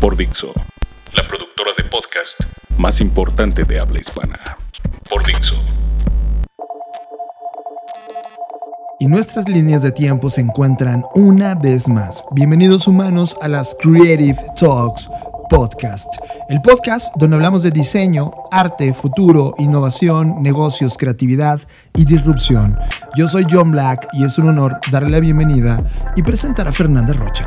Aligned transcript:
Por 0.00 0.16
Dixo. 0.16 0.52
La 1.14 1.26
productora 1.26 1.70
de 1.76 1.84
podcast 1.84 2.38
más 2.76 3.00
importante 3.00 3.64
de 3.64 3.80
habla 3.80 3.98
hispana. 3.98 4.38
Por 5.08 5.24
Dixo. 5.24 5.54
y 8.98 9.08
nuestras 9.08 9.46
líneas 9.46 9.82
de 9.82 9.92
tiempo 9.92 10.30
se 10.30 10.40
encuentran 10.40 11.04
una 11.14 11.54
vez 11.54 11.86
más. 11.86 12.24
Bienvenidos 12.32 12.88
humanos 12.88 13.36
a 13.42 13.48
las 13.48 13.76
Creative 13.78 14.38
Talks 14.58 15.10
Podcast, 15.50 16.14
el 16.48 16.62
podcast 16.62 17.14
donde 17.16 17.36
hablamos 17.36 17.62
de 17.62 17.70
diseño, 17.70 18.32
arte, 18.50 18.94
futuro, 18.94 19.52
innovación, 19.58 20.42
negocios, 20.42 20.96
creatividad 20.96 21.60
y 21.94 22.06
disrupción. 22.06 22.78
Yo 23.16 23.28
soy 23.28 23.46
John 23.50 23.70
Black 23.70 24.08
y 24.14 24.24
es 24.24 24.38
un 24.38 24.48
honor 24.48 24.80
darle 24.90 25.10
la 25.10 25.20
bienvenida 25.20 25.82
y 26.16 26.22
presentar 26.22 26.66
a 26.66 26.72
Fernanda 26.72 27.12
Rocha. 27.12 27.44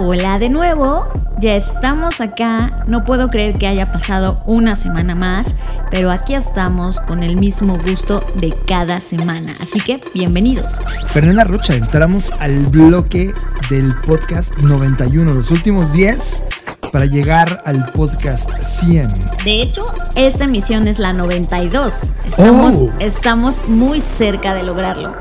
Hola 0.00 0.38
de 0.38 0.48
nuevo, 0.48 1.08
ya 1.40 1.56
estamos 1.56 2.20
acá. 2.20 2.84
No 2.86 3.04
puedo 3.04 3.30
creer 3.30 3.58
que 3.58 3.66
haya 3.66 3.90
pasado 3.90 4.40
una 4.46 4.76
semana 4.76 5.16
más, 5.16 5.56
pero 5.90 6.12
aquí 6.12 6.34
estamos 6.34 7.00
con 7.00 7.24
el 7.24 7.36
mismo 7.36 7.78
gusto 7.78 8.24
de 8.36 8.54
cada 8.68 9.00
semana. 9.00 9.52
Así 9.60 9.80
que 9.80 10.00
bienvenidos. 10.14 10.78
Fernanda 11.10 11.42
Rocha, 11.42 11.74
entramos 11.74 12.32
al 12.38 12.66
bloque 12.66 13.34
del 13.70 13.92
podcast 14.02 14.56
91, 14.58 15.32
los 15.34 15.50
últimos 15.50 15.92
10 15.92 16.44
para 16.92 17.04
llegar 17.04 17.60
al 17.64 17.84
podcast 17.86 18.52
100. 18.62 19.08
De 19.44 19.62
hecho, 19.62 19.84
esta 20.14 20.44
emisión 20.44 20.86
es 20.86 21.00
la 21.00 21.12
92. 21.12 22.12
Estamos, 22.24 22.76
Oh. 22.76 22.92
estamos 23.00 23.62
muy 23.66 24.00
cerca 24.00 24.54
de 24.54 24.62
lograrlo. 24.62 25.12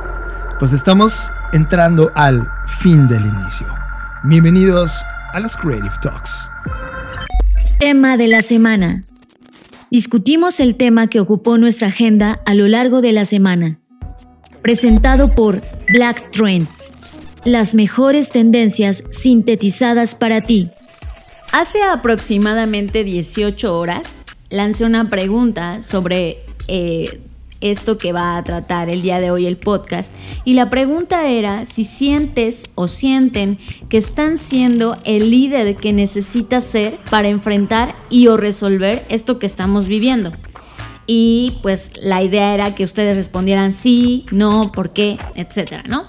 Pues 0.60 0.72
estamos 0.72 1.32
entrando 1.52 2.12
al 2.14 2.48
fin 2.68 3.08
del 3.08 3.26
inicio. 3.26 3.66
Bienvenidos 4.30 5.06
a 5.32 5.40
las 5.40 5.56
Creative 5.56 5.96
Talks. 6.02 6.50
Tema 7.80 8.18
de 8.18 8.28
la 8.28 8.42
semana. 8.42 9.06
Discutimos 9.90 10.60
el 10.60 10.76
tema 10.76 11.08
que 11.08 11.22
ocupó 11.22 11.58
nuestra 11.58 11.88
agenda 11.88 12.42
a 12.46 12.54
lo 12.54 12.68
largo 12.68 13.00
de 13.00 13.14
la 13.14 13.24
semana. 13.24 13.80
Presentado 14.62 15.30
por 15.30 15.64
Black 15.94 16.30
Trends. 16.32 16.88
Las 17.46 17.74
mejores 17.74 18.30
tendencias 18.32 19.06
sintetizadas 19.12 20.14
para 20.14 20.42
ti. 20.42 20.72
Hace 21.54 21.82
aproximadamente 21.84 23.06
18 23.06 23.78
horas 23.78 24.18
lancé 24.50 24.84
una 24.84 25.10
pregunta 25.10 25.82
sobre 25.82 26.40
eh, 26.68 27.22
esto 27.62 27.98
que 27.98 28.14
va 28.14 28.38
a 28.38 28.44
tratar 28.44 28.90
el 28.90 29.02
día 29.02 29.20
de 29.20 29.32
hoy 29.32 29.46
el 29.46 29.58
podcast. 29.58 30.14
Y 30.46 30.54
la 30.54 30.70
pregunta 30.70 31.28
era 31.28 31.66
si 31.66 31.84
sientes 31.84 32.70
o 32.76 32.88
sienten 32.88 33.58
que 33.90 33.98
están 33.98 34.38
siendo 34.38 34.98
el 35.06 35.32
líder 35.32 35.76
que 35.76 35.94
necesitas 35.94 36.64
ser 36.64 36.98
para 37.10 37.30
enfrentar 37.30 37.96
y 38.10 38.28
o 38.28 38.38
resolver 38.38 39.06
esto 39.10 39.40
que 39.40 39.46
estamos 39.46 39.88
viviendo. 39.88 40.32
Y 41.08 41.58
pues 41.62 41.92
la 42.02 42.22
idea 42.22 42.54
era 42.54 42.76
que 42.76 42.84
ustedes 42.84 43.16
respondieran 43.16 43.74
sí, 43.74 44.26
no, 44.32 44.72
por 44.74 44.92
qué, 44.92 45.18
etcétera, 45.36 45.84
¿no? 45.88 46.08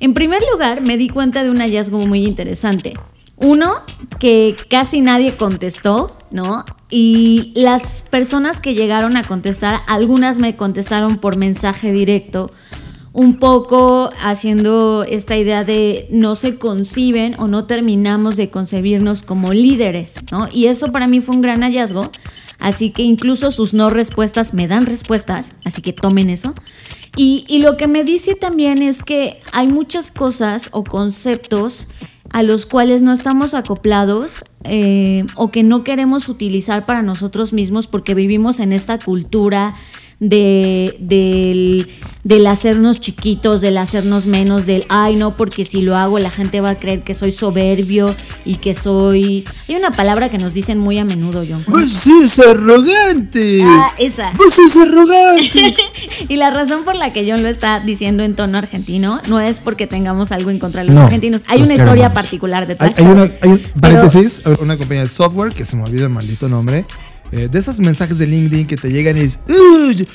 En 0.00 0.14
primer 0.14 0.42
lugar, 0.50 0.80
me 0.80 0.96
di 0.96 1.10
cuenta 1.10 1.44
de 1.44 1.50
un 1.50 1.58
hallazgo 1.58 1.98
muy 2.06 2.26
interesante. 2.26 2.94
Uno, 3.40 3.72
que 4.18 4.54
casi 4.68 5.00
nadie 5.00 5.36
contestó, 5.36 6.14
¿no? 6.30 6.64
Y 6.90 7.52
las 7.56 8.04
personas 8.10 8.60
que 8.60 8.74
llegaron 8.74 9.16
a 9.16 9.24
contestar, 9.24 9.80
algunas 9.88 10.38
me 10.38 10.56
contestaron 10.56 11.16
por 11.16 11.36
mensaje 11.36 11.90
directo, 11.90 12.50
un 13.12 13.38
poco 13.38 14.10
haciendo 14.22 15.04
esta 15.04 15.36
idea 15.36 15.64
de 15.64 16.06
no 16.10 16.34
se 16.36 16.56
conciben 16.56 17.34
o 17.40 17.48
no 17.48 17.64
terminamos 17.64 18.36
de 18.36 18.50
concebirnos 18.50 19.22
como 19.22 19.52
líderes, 19.52 20.16
¿no? 20.30 20.46
Y 20.52 20.66
eso 20.66 20.92
para 20.92 21.08
mí 21.08 21.20
fue 21.20 21.34
un 21.34 21.42
gran 21.42 21.62
hallazgo. 21.62 22.10
Así 22.58 22.90
que 22.90 23.02
incluso 23.02 23.50
sus 23.50 23.72
no 23.72 23.88
respuestas 23.88 24.52
me 24.52 24.68
dan 24.68 24.84
respuestas, 24.84 25.52
así 25.64 25.80
que 25.80 25.94
tomen 25.94 26.28
eso. 26.28 26.52
Y, 27.16 27.46
y 27.48 27.60
lo 27.60 27.78
que 27.78 27.86
me 27.86 28.04
dice 28.04 28.34
también 28.34 28.82
es 28.82 29.02
que 29.02 29.40
hay 29.52 29.66
muchas 29.66 30.10
cosas 30.10 30.68
o 30.72 30.84
conceptos 30.84 31.88
a 32.30 32.42
los 32.42 32.66
cuales 32.66 33.02
no 33.02 33.12
estamos 33.12 33.54
acoplados 33.54 34.44
eh, 34.64 35.24
o 35.34 35.50
que 35.50 35.62
no 35.62 35.84
queremos 35.84 36.28
utilizar 36.28 36.86
para 36.86 37.02
nosotros 37.02 37.52
mismos 37.52 37.86
porque 37.86 38.14
vivimos 38.14 38.60
en 38.60 38.72
esta 38.72 38.98
cultura 38.98 39.74
de, 40.20 40.96
del, 41.00 41.88
del 42.22 42.46
hacernos 42.46 43.00
chiquitos, 43.00 43.60
del 43.62 43.78
hacernos 43.78 44.26
menos, 44.26 44.66
del 44.66 44.84
ay 44.90 45.16
no, 45.16 45.30
porque 45.36 45.64
si 45.64 45.80
lo 45.80 45.96
hago 45.96 46.18
la 46.18 46.30
gente 46.30 46.60
va 46.60 46.70
a 46.70 46.74
creer 46.78 47.02
que 47.02 47.14
soy 47.14 47.32
soberbio 47.32 48.14
y 48.44 48.56
que 48.56 48.74
soy... 48.74 49.44
Hay 49.68 49.76
una 49.76 49.90
palabra 49.92 50.28
que 50.28 50.36
nos 50.38 50.52
dicen 50.52 50.78
muy 50.78 50.98
a 50.98 51.04
menudo, 51.06 51.42
John. 51.48 51.64
Vos 51.66 51.90
sos 51.92 52.38
arrogante. 52.40 53.62
Ah, 53.64 53.92
esa. 53.98 54.32
Vos 54.32 54.52
sos 54.54 54.76
arrogante. 54.76 55.74
Y 56.28 56.36
la 56.36 56.50
razón 56.50 56.84
por 56.84 56.94
la 56.96 57.12
que 57.12 57.28
John 57.30 57.42
lo 57.42 57.48
está 57.48 57.80
diciendo 57.80 58.22
en 58.22 58.34
tono 58.36 58.58
argentino 58.58 59.20
no 59.26 59.40
es 59.40 59.58
porque 59.58 59.86
tengamos 59.86 60.30
algo 60.32 60.50
en 60.50 60.58
contra 60.58 60.82
de 60.82 60.88
los 60.88 60.96
No, 60.96 61.02
argentinos. 61.04 61.42
Hay 61.46 61.58
los 61.60 61.68
una 61.70 61.78
historia 61.78 62.12
particular 62.12 62.62
hay, 62.62 62.68
detrás. 62.68 62.98
hay 62.98 63.04
una, 63.06 63.22
hay 63.22 63.48
un 63.48 63.58
Pero- 63.58 63.80
paréntesis, 63.80 64.42
una 64.60 64.76
compañía 64.76 65.02
de 65.04 65.08
software 65.08 65.52
que 65.54 65.64
se 65.64 65.74
me 65.76 65.84
olvida 65.84 66.02
el 66.04 66.10
maldito 66.10 66.48
nombre. 66.48 66.84
eh, 67.32 67.48
de 67.50 67.58
esos 67.60 67.78
mensajes 67.80 68.18
de 68.18 68.26
LinkedIn 68.26 68.66
que 68.66 68.76
te 68.76 68.90
llegan 68.90 69.16
y 69.16 69.20
es, 69.20 69.38
"Uy, 69.48 70.06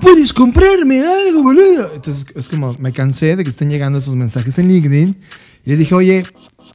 ¿puedes 0.00 0.32
comprarme 0.32 1.02
algo, 1.04 1.42
boludo? 1.42 1.94
Entonces 1.94 2.26
es 2.34 2.48
como, 2.48 2.74
me 2.78 2.92
cansé 2.92 3.36
de 3.36 3.44
que 3.44 3.50
estén 3.50 3.70
llegando 3.70 3.98
esos 3.98 4.14
mensajes 4.14 4.58
en 4.58 4.68
LinkedIn 4.68 5.16
y 5.64 5.70
le 5.70 5.76
dije, 5.76 5.94
oye, 5.94 6.24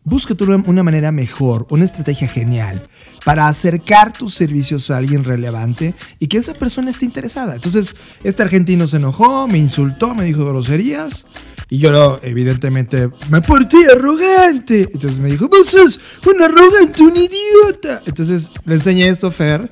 búscate 0.04 0.44
una, 0.44 0.84
manera 0.84 1.12
mejor, 1.12 1.66
una 1.70 1.84
estrategia 1.84 2.28
genial 2.28 2.88
para 3.26 3.48
acercar 3.48 4.14
tus 4.14 4.36
servicios 4.36 4.92
a 4.92 4.98
alguien 4.98 5.24
relevante 5.24 5.96
y 6.20 6.28
que 6.28 6.38
esa 6.38 6.54
persona 6.54 6.92
esté 6.92 7.06
interesada. 7.06 7.56
Entonces, 7.56 7.96
este 8.24 8.44
argentino 8.44 8.88
se 8.88 8.98
enojó, 8.98 9.48
me 9.48 9.58
insultó, 9.58 10.14
me 10.14 10.26
dijo 10.26 10.46
groserías. 10.46 11.26
Y 11.68 11.80
yo, 11.80 12.20
evidentemente, 12.22 13.10
me 13.32 13.42
porté 13.42 13.78
arrogante. 13.92 14.88
Entonces 14.94 15.18
me 15.18 15.32
dijo, 15.32 15.50
vos 15.50 15.68
sos 15.68 16.00
un 16.28 16.42
arrogante, 16.44 17.02
un 17.02 17.18
idiota. 17.18 18.04
Entonces 18.06 18.52
le 18.66 18.76
enseñé 18.76 19.08
esto 19.08 19.28
a 19.28 19.32
Fer. 19.32 19.70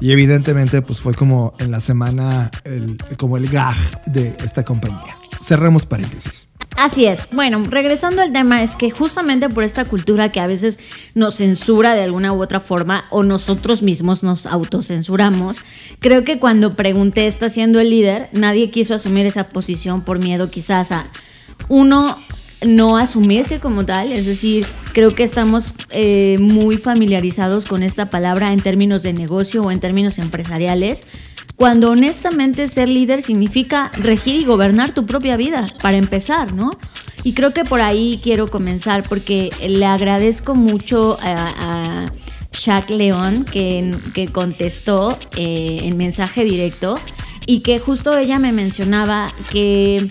Y 0.00 0.12
evidentemente, 0.12 0.82
pues 0.82 1.00
fue 1.00 1.14
como 1.14 1.54
en 1.58 1.70
la 1.70 1.80
semana, 1.80 2.50
el- 2.64 2.96
como 3.16 3.36
el 3.36 3.48
gag 3.48 3.76
de 4.06 4.34
esta 4.44 4.64
compañía. 4.64 5.16
Cerramos 5.42 5.86
paréntesis. 5.86 6.46
Así 6.76 7.06
es. 7.06 7.28
Bueno, 7.30 7.62
regresando 7.70 8.20
al 8.22 8.32
tema, 8.32 8.62
es 8.62 8.74
que 8.74 8.90
justamente 8.90 9.48
por 9.48 9.62
esta 9.62 9.84
cultura 9.84 10.32
que 10.32 10.40
a 10.40 10.46
veces 10.48 10.78
nos 11.14 11.34
censura 11.36 11.94
de 11.94 12.02
alguna 12.02 12.32
u 12.32 12.42
otra 12.42 12.58
forma 12.58 13.04
o 13.10 13.22
nosotros 13.22 13.82
mismos 13.82 14.24
nos 14.24 14.46
autocensuramos, 14.46 15.62
creo 16.00 16.24
que 16.24 16.40
cuando 16.40 16.74
pregunté, 16.74 17.26
¿está 17.28 17.48
siendo 17.48 17.78
el 17.78 17.90
líder? 17.90 18.28
Nadie 18.32 18.70
quiso 18.70 18.94
asumir 18.94 19.24
esa 19.26 19.48
posición 19.50 20.00
por 20.02 20.18
miedo 20.18 20.50
quizás 20.50 20.90
a 20.90 21.06
uno 21.68 22.18
no 22.66 22.96
asumirse 22.96 23.60
como 23.60 23.84
tal, 23.84 24.12
es 24.12 24.26
decir, 24.26 24.66
creo 24.92 25.14
que 25.14 25.22
estamos 25.22 25.72
eh, 25.90 26.36
muy 26.40 26.76
familiarizados 26.76 27.66
con 27.66 27.82
esta 27.82 28.10
palabra 28.10 28.52
en 28.52 28.60
términos 28.60 29.02
de 29.02 29.12
negocio 29.12 29.62
o 29.62 29.70
en 29.70 29.80
términos 29.80 30.18
empresariales, 30.18 31.04
cuando 31.56 31.90
honestamente 31.90 32.66
ser 32.68 32.88
líder 32.88 33.22
significa 33.22 33.90
regir 33.94 34.34
y 34.34 34.44
gobernar 34.44 34.92
tu 34.92 35.06
propia 35.06 35.36
vida, 35.36 35.66
para 35.82 35.96
empezar, 35.96 36.52
¿no? 36.52 36.76
Y 37.22 37.32
creo 37.32 37.54
que 37.54 37.64
por 37.64 37.80
ahí 37.80 38.20
quiero 38.22 38.48
comenzar 38.48 39.02
porque 39.02 39.50
le 39.66 39.86
agradezco 39.86 40.54
mucho 40.54 41.16
a, 41.22 42.02
a 42.02 42.04
Shaq 42.52 42.90
León 42.90 43.44
que, 43.44 43.92
que 44.14 44.26
contestó 44.26 45.18
eh, 45.36 45.80
en 45.82 45.96
mensaje 45.96 46.44
directo 46.44 46.98
y 47.46 47.60
que 47.60 47.78
justo 47.78 48.16
ella 48.16 48.38
me 48.38 48.52
mencionaba 48.52 49.32
que 49.50 50.08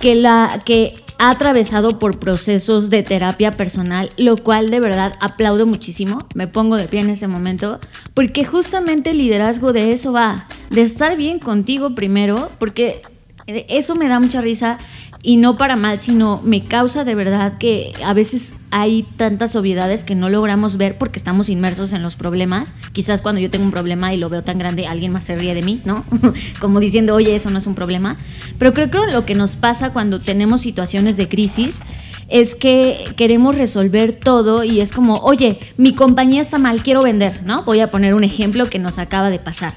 que, 0.00 0.14
la, 0.14 0.60
que 0.64 0.94
ha 1.20 1.28
atravesado 1.28 1.98
por 1.98 2.18
procesos 2.18 2.88
de 2.88 3.02
terapia 3.02 3.54
personal, 3.54 4.10
lo 4.16 4.38
cual 4.38 4.70
de 4.70 4.80
verdad 4.80 5.12
aplaudo 5.20 5.66
muchísimo, 5.66 6.26
me 6.34 6.48
pongo 6.48 6.76
de 6.76 6.88
pie 6.88 7.00
en 7.00 7.10
ese 7.10 7.28
momento, 7.28 7.78
porque 8.14 8.46
justamente 8.46 9.10
el 9.10 9.18
liderazgo 9.18 9.74
de 9.74 9.92
eso 9.92 10.12
va, 10.12 10.48
de 10.70 10.80
estar 10.80 11.18
bien 11.18 11.38
contigo 11.38 11.94
primero, 11.94 12.50
porque 12.58 13.02
eh, 13.46 13.66
eso 13.68 13.96
me 13.96 14.08
da 14.08 14.18
mucha 14.18 14.40
risa 14.40 14.78
y 15.22 15.36
no 15.36 15.56
para 15.56 15.76
mal, 15.76 16.00
sino 16.00 16.40
me 16.44 16.64
causa 16.64 17.04
de 17.04 17.14
verdad 17.14 17.58
que 17.58 17.92
a 18.04 18.14
veces 18.14 18.54
hay 18.70 19.02
tantas 19.02 19.54
obviedades 19.54 20.02
que 20.02 20.14
no 20.14 20.30
logramos 20.30 20.78
ver 20.78 20.96
porque 20.96 21.18
estamos 21.18 21.50
inmersos 21.50 21.92
en 21.92 22.02
los 22.02 22.16
problemas. 22.16 22.74
Quizás 22.92 23.20
cuando 23.20 23.40
yo 23.40 23.50
tengo 23.50 23.64
un 23.64 23.70
problema 23.70 24.14
y 24.14 24.16
lo 24.16 24.30
veo 24.30 24.42
tan 24.42 24.58
grande, 24.58 24.86
alguien 24.86 25.12
más 25.12 25.24
se 25.24 25.36
ríe 25.36 25.54
de 25.54 25.62
mí, 25.62 25.82
¿no? 25.84 26.04
Como 26.60 26.80
diciendo, 26.80 27.14
oye, 27.14 27.34
eso 27.34 27.50
no 27.50 27.58
es 27.58 27.66
un 27.66 27.74
problema. 27.74 28.16
Pero 28.58 28.72
creo 28.72 28.90
que 28.90 29.12
lo 29.12 29.26
que 29.26 29.34
nos 29.34 29.56
pasa 29.56 29.92
cuando 29.92 30.20
tenemos 30.20 30.62
situaciones 30.62 31.18
de 31.18 31.28
crisis 31.28 31.82
es 32.28 32.54
que 32.54 33.12
queremos 33.16 33.58
resolver 33.58 34.12
todo 34.12 34.64
y 34.64 34.80
es 34.80 34.92
como, 34.92 35.16
oye, 35.18 35.58
mi 35.76 35.92
compañía 35.92 36.40
está 36.40 36.58
mal, 36.58 36.82
quiero 36.82 37.02
vender, 37.02 37.42
¿no? 37.44 37.64
Voy 37.64 37.80
a 37.80 37.90
poner 37.90 38.14
un 38.14 38.24
ejemplo 38.24 38.70
que 38.70 38.78
nos 38.78 38.98
acaba 38.98 39.30
de 39.30 39.38
pasar. 39.38 39.74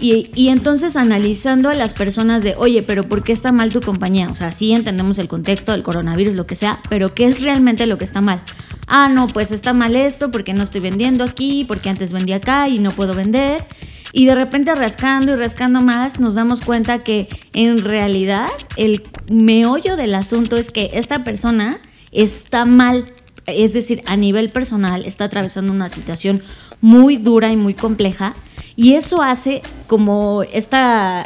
Y, 0.00 0.48
entonces 0.48 0.96
analizando 0.96 1.68
a 1.68 1.74
las 1.74 1.92
personas 1.92 2.42
de, 2.42 2.54
oye, 2.56 2.82
pero 2.82 3.04
¿por 3.04 3.22
qué 3.22 3.32
está 3.32 3.52
mal 3.52 3.70
tu 3.70 3.82
compañía? 3.82 4.28
O 4.30 4.34
sea, 4.34 4.50
sí 4.50 4.72
entendemos 4.72 5.18
el 5.18 5.28
contexto 5.28 5.72
del 5.72 5.82
coronavirus, 5.82 6.34
lo 6.34 6.46
que 6.46 6.54
sea, 6.54 6.80
pero 6.88 7.14
¿qué 7.14 7.26
es 7.26 7.42
realmente 7.42 7.86
lo 7.86 7.98
que 7.98 8.04
está 8.04 8.22
mal? 8.22 8.42
Ah, 8.86 9.10
no, 9.12 9.26
pues 9.26 9.52
está 9.52 9.74
mal 9.74 9.94
esto 9.94 10.30
porque 10.30 10.54
no 10.54 10.62
estoy 10.62 10.80
vendiendo 10.80 11.22
aquí, 11.22 11.64
porque 11.68 11.90
antes 11.90 12.12
vendía 12.12 12.36
acá 12.36 12.68
y 12.68 12.78
no 12.78 12.92
puedo 12.92 13.14
vender. 13.14 13.66
Y 14.12 14.24
de 14.24 14.34
repente 14.34 14.74
rascando 14.74 15.32
y 15.32 15.36
rascando 15.36 15.82
más 15.82 16.18
nos 16.18 16.34
damos 16.34 16.62
cuenta 16.62 17.04
que 17.04 17.28
en 17.52 17.84
realidad 17.84 18.48
el 18.76 19.02
meollo 19.30 19.96
del 19.96 20.14
asunto 20.14 20.56
es 20.56 20.70
que 20.70 20.90
esta 20.94 21.24
persona 21.24 21.78
está 22.10 22.64
mal, 22.64 23.04
es 23.46 23.72
decir, 23.72 24.02
a 24.06 24.16
nivel 24.16 24.50
personal 24.50 25.04
está 25.04 25.24
atravesando 25.24 25.72
una 25.72 25.88
situación 25.88 26.42
muy 26.80 27.16
dura 27.16 27.50
y 27.50 27.56
muy 27.56 27.74
compleja 27.74 28.34
y 28.80 28.94
eso 28.94 29.20
hace 29.20 29.60
como 29.86 30.42
este 30.54 30.78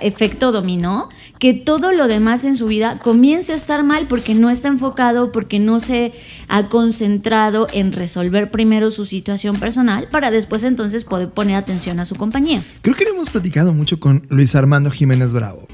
efecto 0.03 0.51
dominó, 0.51 1.09
que 1.39 1.55
todo 1.55 1.93
lo 1.93 2.09
demás 2.09 2.45
en 2.45 2.57
su 2.57 2.67
vida 2.67 2.99
comience 2.99 3.53
a 3.53 3.55
estar 3.55 3.85
mal 3.85 4.09
porque 4.09 4.35
no 4.35 4.51
está 4.51 4.67
enfocado, 4.67 5.31
porque 5.31 5.61
no 5.61 5.79
se 5.79 6.13
ha 6.49 6.69
concentrado 6.69 7.69
en 7.73 7.93
resolver 7.93 8.51
primero 8.51 8.91
su 8.91 9.05
situación 9.05 9.61
personal 9.61 10.09
para 10.11 10.33
después 10.33 10.65
entonces 10.65 11.05
poder 11.05 11.31
poner 11.31 11.55
atención 11.55 12.01
a 12.01 12.07
su 12.07 12.17
compañía. 12.17 12.61
Creo 12.83 12.97
que 12.97 13.05
lo 13.05 13.11
hemos 13.11 13.31
platicado 13.31 13.73
mucho 13.73 14.01
con 14.01 14.27
Luis 14.31 14.57
Armando 14.57 14.91
Jiménez 14.91 15.33
Bravo. 15.33 15.69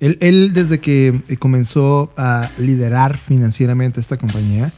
él, 0.00 0.16
él 0.20 0.54
desde 0.54 0.80
que 0.80 1.20
comenzó 1.38 2.10
a 2.16 2.50
liderar 2.56 3.18
financieramente 3.18 4.00
esta 4.00 4.16
compañía, 4.16 4.72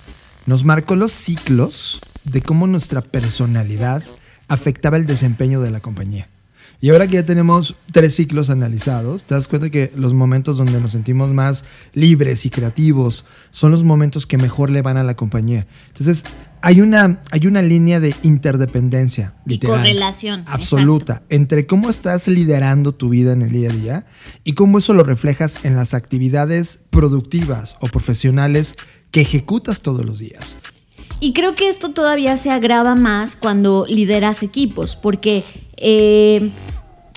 nos 0.46 0.64
marcó 0.64 0.96
los 0.96 1.12
ciclos 1.12 2.00
de 2.24 2.42
cómo 2.42 2.66
nuestra 2.66 3.02
personalidad 3.02 4.02
afectaba 4.48 4.96
el 4.96 5.06
desempeño 5.06 5.60
de 5.60 5.70
la 5.70 5.80
compañía. 5.80 6.28
Y 6.80 6.90
ahora 6.90 7.06
que 7.06 7.14
ya 7.14 7.24
tenemos 7.24 7.76
tres 7.92 8.14
ciclos 8.14 8.50
analizados, 8.50 9.24
te 9.24 9.34
das 9.34 9.48
cuenta 9.48 9.70
que 9.70 9.90
los 9.94 10.12
momentos 10.12 10.58
donde 10.58 10.80
nos 10.80 10.92
sentimos 10.92 11.32
más 11.32 11.64
libres 11.94 12.44
y 12.44 12.50
creativos 12.50 13.24
son 13.50 13.70
los 13.70 13.84
momentos 13.84 14.26
que 14.26 14.36
mejor 14.36 14.68
le 14.68 14.82
van 14.82 14.98
a 14.98 15.02
la 15.02 15.16
compañía. 15.16 15.66
Entonces, 15.88 16.24
hay 16.60 16.82
una, 16.82 17.22
hay 17.30 17.46
una 17.46 17.62
línea 17.62 18.00
de 18.00 18.14
interdependencia. 18.22 19.34
Y 19.46 19.60
correlación. 19.60 20.44
Absoluta. 20.46 21.22
Entre 21.30 21.66
cómo 21.66 21.88
estás 21.88 22.28
liderando 22.28 22.94
tu 22.94 23.08
vida 23.08 23.32
en 23.32 23.42
el 23.42 23.52
día 23.52 23.70
a 23.70 23.72
día 23.72 24.06
y 24.44 24.52
cómo 24.52 24.76
eso 24.76 24.92
lo 24.92 25.04
reflejas 25.04 25.60
en 25.64 25.76
las 25.76 25.94
actividades 25.94 26.84
productivas 26.90 27.76
o 27.80 27.86
profesionales 27.86 28.74
que 29.10 29.22
ejecutas 29.22 29.80
todos 29.80 30.04
los 30.04 30.18
días. 30.18 30.56
Y 31.24 31.32
creo 31.32 31.54
que 31.54 31.68
esto 31.68 31.88
todavía 31.88 32.36
se 32.36 32.50
agrava 32.50 32.96
más 32.96 33.34
cuando 33.34 33.86
lideras 33.88 34.42
equipos, 34.42 34.94
porque 34.94 35.42
eh, 35.78 36.50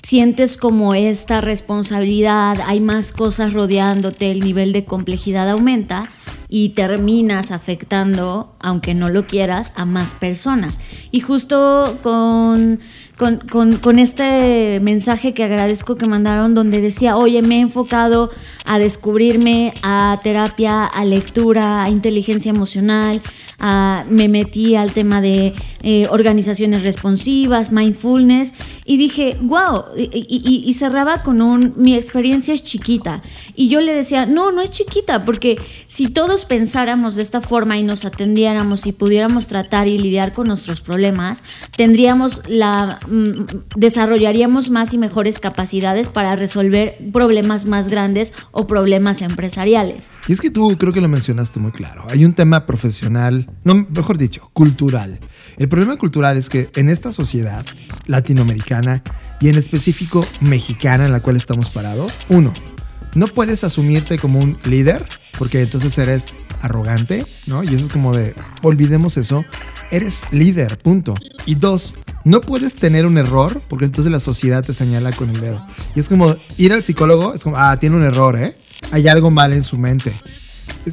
sientes 0.02 0.56
como 0.56 0.94
esta 0.94 1.42
responsabilidad, 1.42 2.56
hay 2.64 2.80
más 2.80 3.12
cosas 3.12 3.52
rodeándote, 3.52 4.30
el 4.30 4.40
nivel 4.40 4.72
de 4.72 4.86
complejidad 4.86 5.50
aumenta 5.50 6.08
y 6.48 6.70
terminas 6.70 7.52
afectando, 7.52 8.54
aunque 8.60 8.94
no 8.94 9.10
lo 9.10 9.26
quieras, 9.26 9.74
a 9.76 9.84
más 9.84 10.14
personas. 10.14 10.80
Y 11.10 11.20
justo 11.20 11.98
con 12.02 12.80
con, 13.18 13.98
este 13.98 14.78
mensaje 14.80 15.34
que 15.34 15.42
agradezco 15.42 15.96
que 15.96 16.06
mandaron, 16.06 16.54
donde 16.54 16.80
decía, 16.80 17.16
oye, 17.16 17.42
me 17.42 17.56
he 17.56 17.60
enfocado 17.60 18.30
a 18.64 18.78
descubrirme, 18.78 19.74
a 19.82 20.20
terapia, 20.22 20.84
a 20.84 21.04
lectura, 21.04 21.82
a 21.82 21.90
inteligencia 21.90 22.50
emocional, 22.50 23.20
me 24.08 24.28
metí 24.28 24.76
al 24.76 24.92
tema 24.92 25.20
de 25.20 25.52
eh, 25.82 26.06
organizaciones 26.10 26.84
responsivas, 26.84 27.72
mindfulness, 27.72 28.54
y 28.84 28.96
dije, 28.96 29.36
wow, 29.40 29.84
y, 29.96 30.72
cerraba 30.74 31.22
con 31.22 31.42
un, 31.42 31.74
mi 31.76 31.94
experiencia 31.94 32.54
es 32.54 32.62
chiquita. 32.62 33.20
Y 33.54 33.68
yo 33.68 33.80
le 33.80 33.94
decía, 33.94 34.26
no, 34.26 34.52
no 34.52 34.62
es 34.62 34.70
chiquita, 34.70 35.24
porque 35.24 35.58
si 35.88 36.08
todos 36.08 36.44
pensáramos 36.44 37.16
de 37.16 37.22
esta 37.22 37.40
forma 37.40 37.78
y 37.78 37.82
nos 37.82 38.04
atendiéramos 38.04 38.86
y 38.86 38.92
pudiéramos 38.92 39.48
tratar 39.48 39.88
y 39.88 39.98
lidiar 39.98 40.32
con 40.32 40.46
nuestros 40.46 40.80
problemas, 40.80 41.42
tendríamos 41.76 42.42
la 42.46 43.00
desarrollaríamos 43.76 44.70
más 44.70 44.94
y 44.94 44.98
mejores 44.98 45.38
capacidades 45.38 46.08
para 46.08 46.36
resolver 46.36 46.98
problemas 47.12 47.66
más 47.66 47.88
grandes 47.88 48.34
o 48.50 48.66
problemas 48.66 49.22
empresariales. 49.22 50.10
Y 50.26 50.32
es 50.32 50.40
que 50.40 50.50
tú 50.50 50.76
creo 50.78 50.92
que 50.92 51.00
lo 51.00 51.08
mencionaste 51.08 51.60
muy 51.60 51.72
claro. 51.72 52.04
Hay 52.10 52.24
un 52.24 52.32
tema 52.32 52.66
profesional, 52.66 53.48
no, 53.64 53.74
mejor 53.74 54.18
dicho, 54.18 54.50
cultural. 54.52 55.18
El 55.56 55.68
problema 55.68 55.96
cultural 55.96 56.36
es 56.36 56.48
que 56.48 56.70
en 56.74 56.88
esta 56.88 57.12
sociedad 57.12 57.64
latinoamericana 58.06 59.02
y 59.40 59.48
en 59.48 59.56
específico 59.56 60.26
mexicana 60.40 61.06
en 61.06 61.12
la 61.12 61.20
cual 61.20 61.36
estamos 61.36 61.70
parados, 61.70 62.12
uno, 62.28 62.52
no 63.14 63.26
puedes 63.26 63.64
asumirte 63.64 64.18
como 64.18 64.38
un 64.38 64.56
líder 64.64 65.04
porque 65.38 65.62
entonces 65.62 65.96
eres 65.98 66.34
arrogante, 66.62 67.24
¿no? 67.46 67.62
Y 67.62 67.68
eso 67.68 67.86
es 67.86 67.92
como 67.92 68.14
de, 68.14 68.34
olvidemos 68.62 69.16
eso, 69.16 69.44
eres 69.90 70.26
líder, 70.30 70.78
punto. 70.78 71.14
Y 71.46 71.54
dos, 71.54 71.94
no 72.24 72.40
puedes 72.40 72.74
tener 72.74 73.06
un 73.06 73.18
error 73.18 73.62
porque 73.68 73.84
entonces 73.84 74.12
la 74.12 74.20
sociedad 74.20 74.64
te 74.64 74.74
señala 74.74 75.12
con 75.12 75.30
el 75.30 75.40
dedo. 75.40 75.64
Y 75.94 76.00
es 76.00 76.08
como 76.08 76.34
ir 76.56 76.72
al 76.72 76.82
psicólogo, 76.82 77.34
es 77.34 77.42
como, 77.42 77.56
ah, 77.56 77.76
tiene 77.78 77.96
un 77.96 78.02
error, 78.02 78.38
¿eh? 78.38 78.56
Hay 78.90 79.08
algo 79.08 79.30
mal 79.30 79.52
en 79.52 79.62
su 79.62 79.78
mente. 79.78 80.12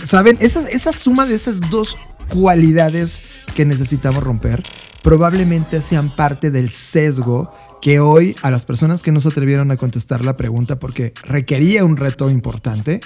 ¿Saben? 0.03 0.38
Esa, 0.39 0.68
esa 0.69 0.92
suma 0.92 1.25
de 1.25 1.36
esas 1.36 1.69
dos 1.69 1.97
cualidades 2.30 3.21
que 3.53 3.65
necesitamos 3.65 4.24
romper 4.24 4.63
probablemente 5.06 5.83
sean 5.83 6.15
parte 6.15 6.50
del 6.50 6.71
sesgo 6.71 7.53
que 7.85 7.99
hoy 7.99 8.35
a 8.41 8.49
las 8.49 8.65
personas 8.65 9.03
que 9.03 9.11
no 9.11 9.19
se 9.19 9.29
atrevieron 9.29 9.69
a 9.69 9.77
contestar 9.77 10.25
la 10.25 10.35
pregunta 10.35 10.79
porque 10.79 11.13
requería 11.21 11.85
un 11.85 11.97
reto 11.97 12.31
importante, 12.31 12.99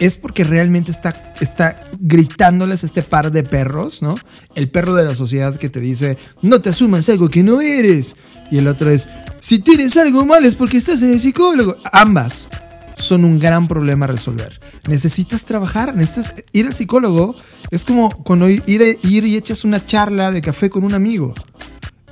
es 0.00 0.16
porque 0.16 0.42
realmente 0.42 0.90
está, 0.90 1.14
está 1.40 1.76
gritándoles 2.00 2.82
este 2.82 3.04
par 3.04 3.30
de 3.30 3.44
perros, 3.44 4.02
¿no? 4.02 4.16
El 4.56 4.68
perro 4.68 4.96
de 4.96 5.04
la 5.04 5.14
sociedad 5.14 5.54
que 5.54 5.68
te 5.68 5.78
dice, 5.78 6.18
no 6.42 6.60
te 6.60 6.70
asumas 6.70 7.08
algo 7.10 7.28
que 7.28 7.44
no 7.44 7.60
eres. 7.60 8.16
Y 8.50 8.58
el 8.58 8.66
otro 8.66 8.90
es, 8.90 9.06
si 9.40 9.60
tienes 9.60 9.96
algo 9.98 10.26
mal 10.26 10.44
es 10.44 10.56
porque 10.56 10.78
estás 10.78 11.00
en 11.02 11.12
el 11.12 11.20
psicólogo. 11.20 11.76
Ambas 11.92 12.48
son 12.96 13.24
un 13.24 13.38
gran 13.38 13.68
problema 13.68 14.06
a 14.06 14.08
resolver. 14.08 14.60
Necesitas 14.88 15.44
trabajar, 15.44 15.94
necesitas 15.94 16.42
ir 16.50 16.66
al 16.66 16.74
psicólogo. 16.74 17.36
Es 17.70 17.84
como 17.84 18.10
cuando 18.10 18.48
ir, 18.48 18.64
ir 18.66 19.24
y 19.26 19.36
echas 19.36 19.64
una 19.64 19.84
charla 19.84 20.32
de 20.32 20.40
café 20.40 20.70
con 20.70 20.82
un 20.82 20.94
amigo. 20.94 21.34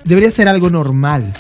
Debería 0.04 0.30
ser 0.30 0.46
algo 0.46 0.70
normal. 0.70 1.34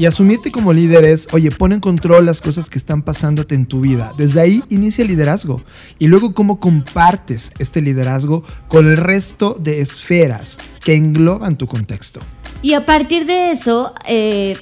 Y 0.00 0.06
asumirte 0.06 0.50
como 0.50 0.72
líder 0.72 1.04
es, 1.04 1.28
oye, 1.30 1.50
pon 1.50 1.74
en 1.74 1.80
control 1.80 2.24
las 2.24 2.40
cosas 2.40 2.70
que 2.70 2.78
están 2.78 3.02
pasándote 3.02 3.54
en 3.54 3.66
tu 3.66 3.82
vida. 3.82 4.14
Desde 4.16 4.40
ahí 4.40 4.64
inicia 4.70 5.02
el 5.02 5.08
liderazgo. 5.08 5.60
Y 5.98 6.06
luego 6.06 6.32
cómo 6.32 6.58
compartes 6.58 7.52
este 7.58 7.82
liderazgo 7.82 8.42
con 8.66 8.86
el 8.86 8.96
resto 8.96 9.58
de 9.60 9.82
esferas 9.82 10.56
que 10.82 10.94
engloban 10.94 11.58
tu 11.58 11.66
contexto. 11.66 12.20
Y 12.62 12.72
a 12.72 12.86
partir 12.86 13.26
de 13.26 13.50
eso, 13.50 13.92
eh, 14.08 14.56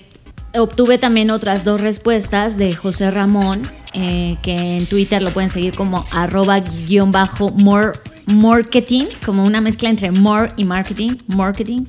obtuve 0.54 0.99
también 0.99 1.30
otras 1.30 1.62
dos 1.62 1.83
respuestas 1.83 2.57
de 2.57 2.75
José 2.75 3.12
Ramón, 3.12 3.62
eh, 3.95 4.38
que 4.42 4.78
en 4.78 4.87
Twitter 4.87 5.23
lo 5.23 5.33
pueden 5.33 5.50
seguir 5.50 5.73
como 5.73 6.04
arroba 6.11 6.59
guion 6.59 7.12
bajo 7.12 7.50
more 7.50 7.92
marketing, 8.26 9.04
como 9.25 9.45
una 9.45 9.61
mezcla 9.61 9.88
entre 9.88 10.11
more 10.11 10.49
y 10.57 10.64
marketing, 10.64 11.12
marketing. 11.28 11.85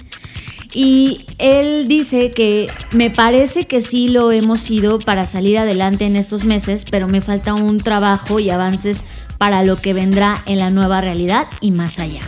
Y 0.71 1.25
él 1.39 1.87
dice 1.87 2.31
que 2.31 2.69
me 2.91 3.09
parece 3.09 3.65
que 3.65 3.81
sí 3.81 4.07
lo 4.07 4.31
hemos 4.31 4.69
ido 4.69 4.99
para 4.99 5.25
salir 5.25 5.57
adelante 5.57 6.05
en 6.05 6.15
estos 6.15 6.45
meses, 6.45 6.85
pero 6.89 7.07
me 7.07 7.21
falta 7.21 7.55
un 7.55 7.79
trabajo 7.79 8.39
y 8.39 8.49
avances 8.49 9.03
para 9.39 9.63
lo 9.63 9.77
que 9.77 9.93
vendrá 9.93 10.43
en 10.45 10.59
la 10.59 10.69
nueva 10.69 11.01
realidad 11.01 11.47
y 11.61 11.71
más 11.71 11.97
allá. 11.99 12.21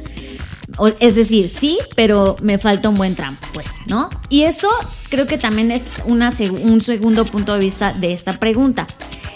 Es 0.99 1.15
decir, 1.15 1.49
sí, 1.49 1.77
pero 1.95 2.35
me 2.41 2.57
falta 2.57 2.89
un 2.89 2.95
buen 2.95 3.13
tramo, 3.13 3.37
pues, 3.53 3.81
¿no? 3.85 4.09
Y 4.29 4.43
eso 4.43 4.69
creo 5.09 5.27
que 5.27 5.37
también 5.37 5.69
es 5.69 5.85
un 6.05 6.81
segundo 6.81 7.25
punto 7.25 7.53
de 7.53 7.59
vista 7.59 7.93
de 7.93 8.13
esta 8.13 8.39
pregunta. 8.39 8.87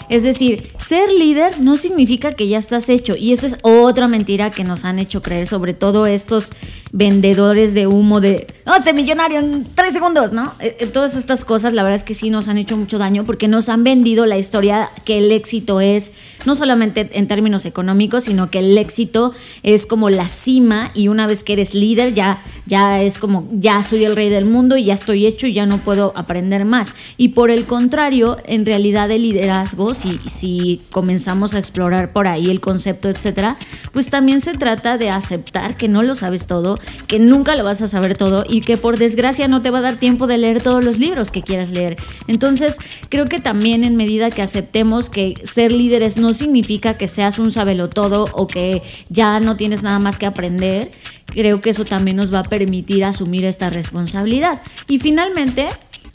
Es 0.08 0.22
decir, 0.22 0.72
ser 0.78 1.10
líder 1.12 1.60
no 1.60 1.76
significa 1.76 2.32
que 2.32 2.48
ya 2.48 2.58
estás 2.58 2.88
hecho. 2.88 3.16
Y 3.16 3.32
esa 3.32 3.46
es 3.46 3.58
otra 3.62 4.08
mentira 4.08 4.50
que 4.50 4.64
nos 4.64 4.84
han 4.84 4.98
hecho 4.98 5.22
creer, 5.22 5.46
sobre 5.46 5.74
todo 5.74 6.06
estos 6.06 6.52
vendedores 6.92 7.74
de 7.74 7.86
humo 7.86 8.20
de, 8.20 8.46
no, 8.64 8.74
este 8.74 8.92
millonario 8.92 9.40
en 9.40 9.66
tres 9.74 9.92
segundos, 9.92 10.32
¿no? 10.32 10.54
Eh, 10.60 10.76
eh, 10.80 10.86
todas 10.86 11.16
estas 11.16 11.44
cosas, 11.44 11.74
la 11.74 11.82
verdad 11.82 11.96
es 11.96 12.04
que 12.04 12.14
sí 12.14 12.30
nos 12.30 12.48
han 12.48 12.58
hecho 12.58 12.76
mucho 12.76 12.98
daño 12.98 13.24
porque 13.24 13.48
nos 13.48 13.68
han 13.68 13.84
vendido 13.84 14.24
la 14.26 14.38
historia 14.38 14.90
que 15.04 15.18
el 15.18 15.32
éxito 15.32 15.80
es, 15.80 16.12
no 16.44 16.54
solamente 16.54 17.08
en 17.12 17.26
términos 17.26 17.66
económicos, 17.66 18.24
sino 18.24 18.50
que 18.50 18.60
el 18.60 18.78
éxito 18.78 19.32
es 19.62 19.86
como 19.86 20.08
la 20.08 20.28
cima 20.28 20.90
y 20.94 21.08
una 21.08 21.26
vez 21.26 21.42
que 21.42 21.54
eres 21.54 21.74
líder 21.74 22.14
ya, 22.14 22.42
ya 22.66 23.02
es 23.02 23.18
como, 23.18 23.48
ya 23.52 23.82
soy 23.82 24.04
el 24.04 24.16
rey 24.16 24.28
del 24.28 24.44
mundo 24.44 24.76
y 24.76 24.84
ya 24.84 24.94
estoy 24.94 25.26
hecho 25.26 25.46
y 25.46 25.52
ya 25.52 25.66
no 25.66 25.82
puedo 25.82 26.12
aprender 26.16 26.64
más. 26.64 26.94
Y 27.16 27.28
por 27.28 27.50
el 27.50 27.66
contrario, 27.66 28.36
en 28.46 28.64
realidad 28.64 29.10
el 29.10 29.22
liderazgo, 29.22 29.92
si, 29.96 30.18
si 30.26 30.80
comenzamos 30.90 31.54
a 31.54 31.58
explorar 31.58 32.12
por 32.12 32.28
ahí 32.28 32.50
el 32.50 32.60
concepto, 32.60 33.08
etcétera, 33.08 33.56
pues 33.92 34.08
también 34.08 34.40
se 34.40 34.54
trata 34.54 34.96
de 34.96 35.10
aceptar 35.10 35.76
que 35.76 35.88
no 35.88 36.02
lo 36.02 36.14
sabes 36.14 36.46
todo, 36.46 36.78
que 37.06 37.18
nunca 37.18 37.56
lo 37.56 37.64
vas 37.64 37.82
a 37.82 37.88
saber 37.88 38.16
todo 38.16 38.44
y 38.48 38.60
que 38.60 38.76
por 38.76 38.96
desgracia 38.96 39.48
no 39.48 39.60
te 39.60 39.70
va 39.70 39.78
a 39.78 39.82
dar 39.82 39.98
tiempo 39.98 40.26
de 40.26 40.38
leer 40.38 40.62
todos 40.62 40.84
los 40.84 40.98
libros 40.98 41.30
que 41.30 41.42
quieras 41.42 41.70
leer. 41.70 41.96
Entonces, 42.28 42.78
creo 43.08 43.24
que 43.24 43.40
también 43.40 43.82
en 43.82 43.96
medida 43.96 44.30
que 44.30 44.42
aceptemos 44.42 45.10
que 45.10 45.34
ser 45.44 45.72
líderes 45.72 46.16
no 46.16 46.32
significa 46.32 46.96
que 46.96 47.08
seas 47.08 47.38
un 47.38 47.50
todo 47.88 48.28
o 48.32 48.46
que 48.46 48.82
ya 49.08 49.40
no 49.40 49.56
tienes 49.56 49.82
nada 49.82 49.98
más 49.98 50.18
que 50.18 50.26
aprender, 50.26 50.90
creo 51.26 51.60
que 51.60 51.70
eso 51.70 51.84
también 51.84 52.16
nos 52.16 52.32
va 52.32 52.40
a 52.40 52.44
permitir 52.44 53.04
asumir 53.04 53.44
esta 53.44 53.70
responsabilidad. 53.70 54.60
Y 54.88 54.98
finalmente, 54.98 55.66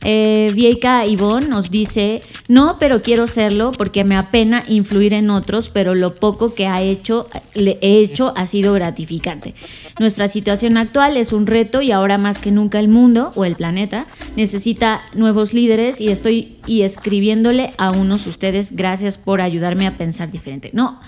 eh, 0.04 0.52
Vieika 0.56 1.06
Ivonne 1.06 1.48
nos 1.48 1.70
dice, 1.70 2.22
no, 2.48 2.78
pero 2.80 3.02
quiero 3.02 3.28
serlo 3.28 3.72
porque 3.72 4.04
me 4.04 4.16
apena 4.16 4.64
influir 4.68 5.14
en 5.14 5.30
otros, 5.30 5.70
pero 5.70 5.94
lo 5.94 6.16
poco 6.16 6.54
que 6.54 6.68
ha 6.68 6.82
hecho, 6.82 7.28
le 7.54 7.78
he 7.82 8.00
hecho 8.00 8.34
ha 8.36 8.48
sido 8.48 8.74
gratificante. 8.74 9.54
Nuestra 10.00 10.28
situación 10.28 10.78
actual 10.78 11.18
es 11.18 11.34
un 11.34 11.46
reto 11.46 11.82
y 11.82 11.92
ahora 11.92 12.18
más 12.18 12.42
que 12.42 12.52
nunca 12.52 12.80
el 12.80 12.88
mundo 12.88 13.32
o 13.36 13.46
el 13.46 13.56
planeta 13.56 14.08
necesita 14.36 15.04
nuevos 15.14 15.54
líderes 15.54 16.02
y 16.02 16.10
estoy 16.10 16.58
y 16.66 16.82
escribiéndole 16.82 17.74
a 17.78 17.92
unos 17.92 18.28
ustedes, 18.28 18.76
gracias 18.76 19.18
por 19.18 19.42
ayudarme 19.42 19.88
a 19.88 19.98
pensar 19.98 20.32
diferente. 20.32 20.72
No, 20.74 21.00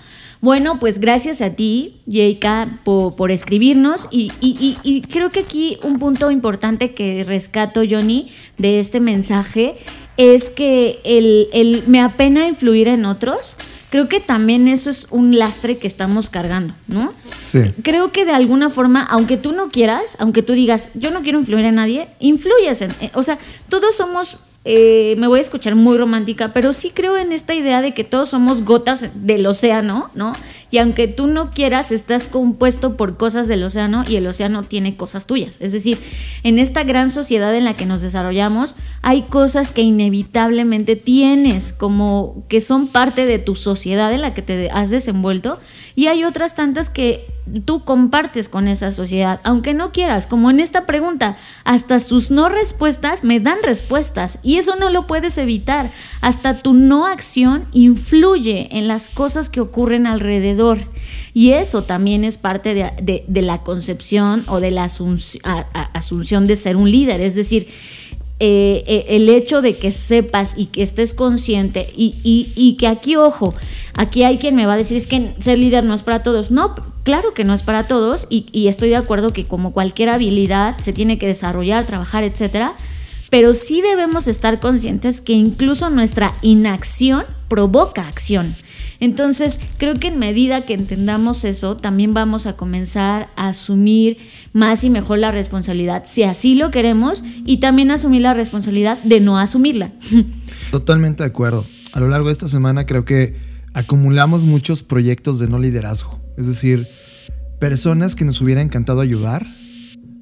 bueno, 0.44 0.78
pues 0.78 1.00
gracias 1.00 1.42
a 1.42 1.52
ti, 1.52 2.02
Yeika, 2.06 2.82
por, 2.84 3.32
escribirnos. 3.32 4.10
Y, 4.12 4.30
y, 4.42 5.02
creo 5.04 5.30
que 5.30 5.40
aquí 5.40 5.78
un 5.84 6.00
punto 6.00 6.32
importante 6.32 6.94
que 6.94 7.24
rescato, 7.24 7.84
Johnny, 7.90 8.30
de 8.58 8.82
este 8.82 9.00
mensaje 9.00 9.76
es 10.18 10.50
que 10.50 11.00
el, 11.06 11.48
el 11.54 11.86
me 11.88 12.02
apena 12.02 12.46
influir 12.46 12.90
en 12.90 13.06
otros. 13.06 13.56
Creo 13.90 14.10
que 14.10 14.20
también 14.20 14.68
eso 14.68 14.90
es 14.90 15.08
un 15.12 15.40
lastre 15.40 15.78
que 15.78 15.88
estamos 15.88 16.30
cargando, 16.30 16.74
¿no? 16.88 17.14
Sí. 17.42 17.62
Creo 17.82 18.12
que 18.12 18.26
de 18.26 18.34
alguna 18.34 18.70
forma, 18.70 19.08
aunque 19.10 19.38
tú 19.38 19.54
no 19.54 19.70
quieras, 19.70 20.18
aunque 20.20 20.44
tú 20.44 20.52
digas, 20.52 20.90
yo 20.94 21.10
no 21.12 21.22
quiero 21.22 21.40
influir 21.40 21.64
en 21.64 21.76
nadie, 21.76 22.10
influyes 22.20 22.82
en. 22.82 22.92
Eh, 23.00 23.12
o 23.14 23.24
sea, 23.24 23.38
todos 23.70 23.96
somos 23.96 24.40
eh, 24.66 25.16
me 25.18 25.28
voy 25.28 25.40
a 25.40 25.42
escuchar 25.42 25.76
muy 25.76 25.98
romántica, 25.98 26.54
pero 26.54 26.72
sí 26.72 26.92
creo 26.94 27.18
en 27.18 27.34
esta 27.34 27.54
idea 27.54 27.82
de 27.82 27.94
que 27.94 28.04
todos 28.04 28.30
somos 28.30 28.64
gotas 28.64 29.10
del 29.14 29.46
océano, 29.46 30.10
¿no? 30.14 30.34
Y 30.74 30.80
aunque 30.80 31.08
tú 31.08 31.28
no 31.28 31.52
quieras, 31.52 31.92
estás 31.92 32.28
compuesto 32.28 32.98
por 32.98 33.16
cosas 33.16 33.48
del 33.48 33.62
océano 33.62 34.06
y 34.08 34.16
el 34.16 34.26
océano 34.26 34.64
tiene 34.64 34.96
cosas 34.96 35.28
tuyas. 35.28 35.58
Es 35.60 35.72
decir, 35.72 36.00
en 36.42 36.58
esta 36.58 36.84
gran 36.84 37.12
sociedad 37.12 37.56
en 37.56 37.64
la 37.64 37.76
que 37.76 37.86
nos 37.86 38.02
desarrollamos, 38.02 38.76
hay 39.04 39.22
cosas 39.22 39.70
que 39.70 39.84
inevitablemente 39.84 40.96
tienes, 40.96 41.74
como 41.74 42.44
que 42.48 42.60
son 42.60 42.88
parte 42.88 43.28
de 43.28 43.38
tu 43.38 43.54
sociedad 43.54 44.12
en 44.14 44.22
la 44.22 44.34
que 44.34 44.42
te 44.42 44.72
has 44.72 44.90
desenvuelto, 44.90 45.60
y 45.94 46.08
hay 46.08 46.24
otras 46.24 46.56
tantas 46.56 46.90
que 46.90 47.28
tú 47.66 47.84
compartes 47.84 48.50
con 48.50 48.68
esa 48.68 48.92
sociedad, 48.92 49.42
aunque 49.44 49.76
no 49.76 49.92
quieras, 49.92 50.26
como 50.26 50.50
en 50.50 50.60
esta 50.60 50.88
pregunta, 50.88 51.36
hasta 51.66 52.00
sus 52.00 52.32
no 52.32 52.50
respuestas 52.50 53.24
me 53.24 53.42
dan 53.42 53.58
respuestas 53.64 54.40
y 54.44 54.58
eso 54.58 54.76
no 54.78 54.90
lo 54.90 55.08
puedes 55.08 55.38
evitar, 55.38 55.92
hasta 56.22 56.60
tu 56.60 56.74
no 56.74 57.06
acción 57.06 57.66
influye 57.74 58.70
en 58.72 58.88
las 58.88 59.10
cosas 59.10 59.50
que 59.50 59.60
ocurren 59.60 60.08
alrededor 60.08 60.63
y 61.34 61.52
eso 61.52 61.84
también 61.84 62.24
es 62.24 62.38
parte 62.38 62.74
de, 62.74 63.42
la 63.42 63.64
concepción 63.64 64.44
o 64.48 64.60
de 64.60 64.72
la 64.72 64.84
asunción 64.86 66.48
de 66.48 66.56
ser 66.56 66.78
un 66.78 66.90
líder, 66.90 67.22
es 67.22 67.36
decir, 67.36 67.68
eh, 68.40 68.84
eh, 68.88 69.06
el 69.10 69.30
hecho 69.30 69.62
de 69.62 69.78
que 69.78 69.92
sepas 69.92 70.56
y 70.58 70.66
que 70.66 70.84
estés 70.84 71.14
consciente 71.14 71.88
y, 71.96 72.16
y 72.56 72.76
que 72.78 72.88
aquí, 72.88 73.16
ojo, 73.16 73.54
Aquí 73.96 74.24
hay 74.24 74.40
quien 74.40 74.56
me 74.56 74.66
va 74.66 74.74
a 74.74 74.78
decir 74.78 74.98
es 74.98 75.08
que 75.08 75.36
ser 75.40 75.60
líder 75.60 75.84
no 75.84 75.94
es 75.94 76.04
para 76.04 76.24
todos. 76.24 76.52
No, 76.52 76.76
claro 77.04 77.34
que 77.34 77.44
no 77.44 77.54
es 77.54 77.64
para 77.64 77.88
todos 77.88 78.28
y, 78.30 78.68
estoy 78.68 78.90
de 78.90 78.96
acuerdo 78.96 79.32
que 79.32 79.46
como 79.46 79.72
cualquier 79.72 80.10
habilidad 80.10 80.78
se 80.80 80.94
tiene 80.94 81.18
que 81.18 81.28
desarrollar, 81.28 81.86
trabajar, 81.86 82.24
etcétera. 82.24 82.76
Pero 83.30 83.54
sí 83.54 83.82
debemos 83.82 84.28
estar 84.28 84.60
conscientes 84.60 85.22
que 85.22 85.34
incluso 85.34 85.90
nuestra 85.90 86.34
inacción 86.42 87.26
provoca 87.50 88.08
acción. 88.08 88.56
Entonces, 89.00 89.60
creo 89.78 89.96
que 89.96 90.08
en 90.08 90.20
medida 90.20 90.66
que 90.66 90.74
entendamos 90.74 91.44
eso, 91.44 91.78
también 91.78 92.14
vamos 92.14 92.46
a 92.46 92.56
comenzar 92.56 93.30
a 93.36 93.50
asumir 93.50 94.18
más 94.54 94.84
y 94.84 94.90
mejor 94.90 95.20
la 95.20 95.32
responsabilidad, 95.32 96.04
si 96.06 96.24
así 96.24 96.56
lo 96.56 96.72
queremos, 96.72 97.24
y 97.46 97.58
también 97.58 97.92
asumir 97.92 98.22
la 98.22 98.34
responsabilidad 98.34 98.98
de 99.04 99.20
no 99.20 99.38
asumirla. 99.38 99.92
Totalmente 100.72 101.24
de 101.24 101.28
acuerdo. 101.28 101.66
A 101.92 102.00
lo 102.00 102.08
largo 102.08 102.28
de 102.28 102.34
esta 102.34 102.48
semana 102.48 102.86
creo 102.86 103.06
que 103.06 103.36
acumulamos 103.74 104.44
muchos 104.44 104.84
proyectos 104.84 105.40
de 105.40 105.48
no 105.48 105.60
liderazgo. 105.60 106.20
Es 106.38 106.48
decir, 106.48 106.88
personas 107.60 108.16
que 108.16 108.26
nos 108.26 108.42
hubiera 108.42 108.62
encantado 108.62 109.02
ayudar, 109.02 109.46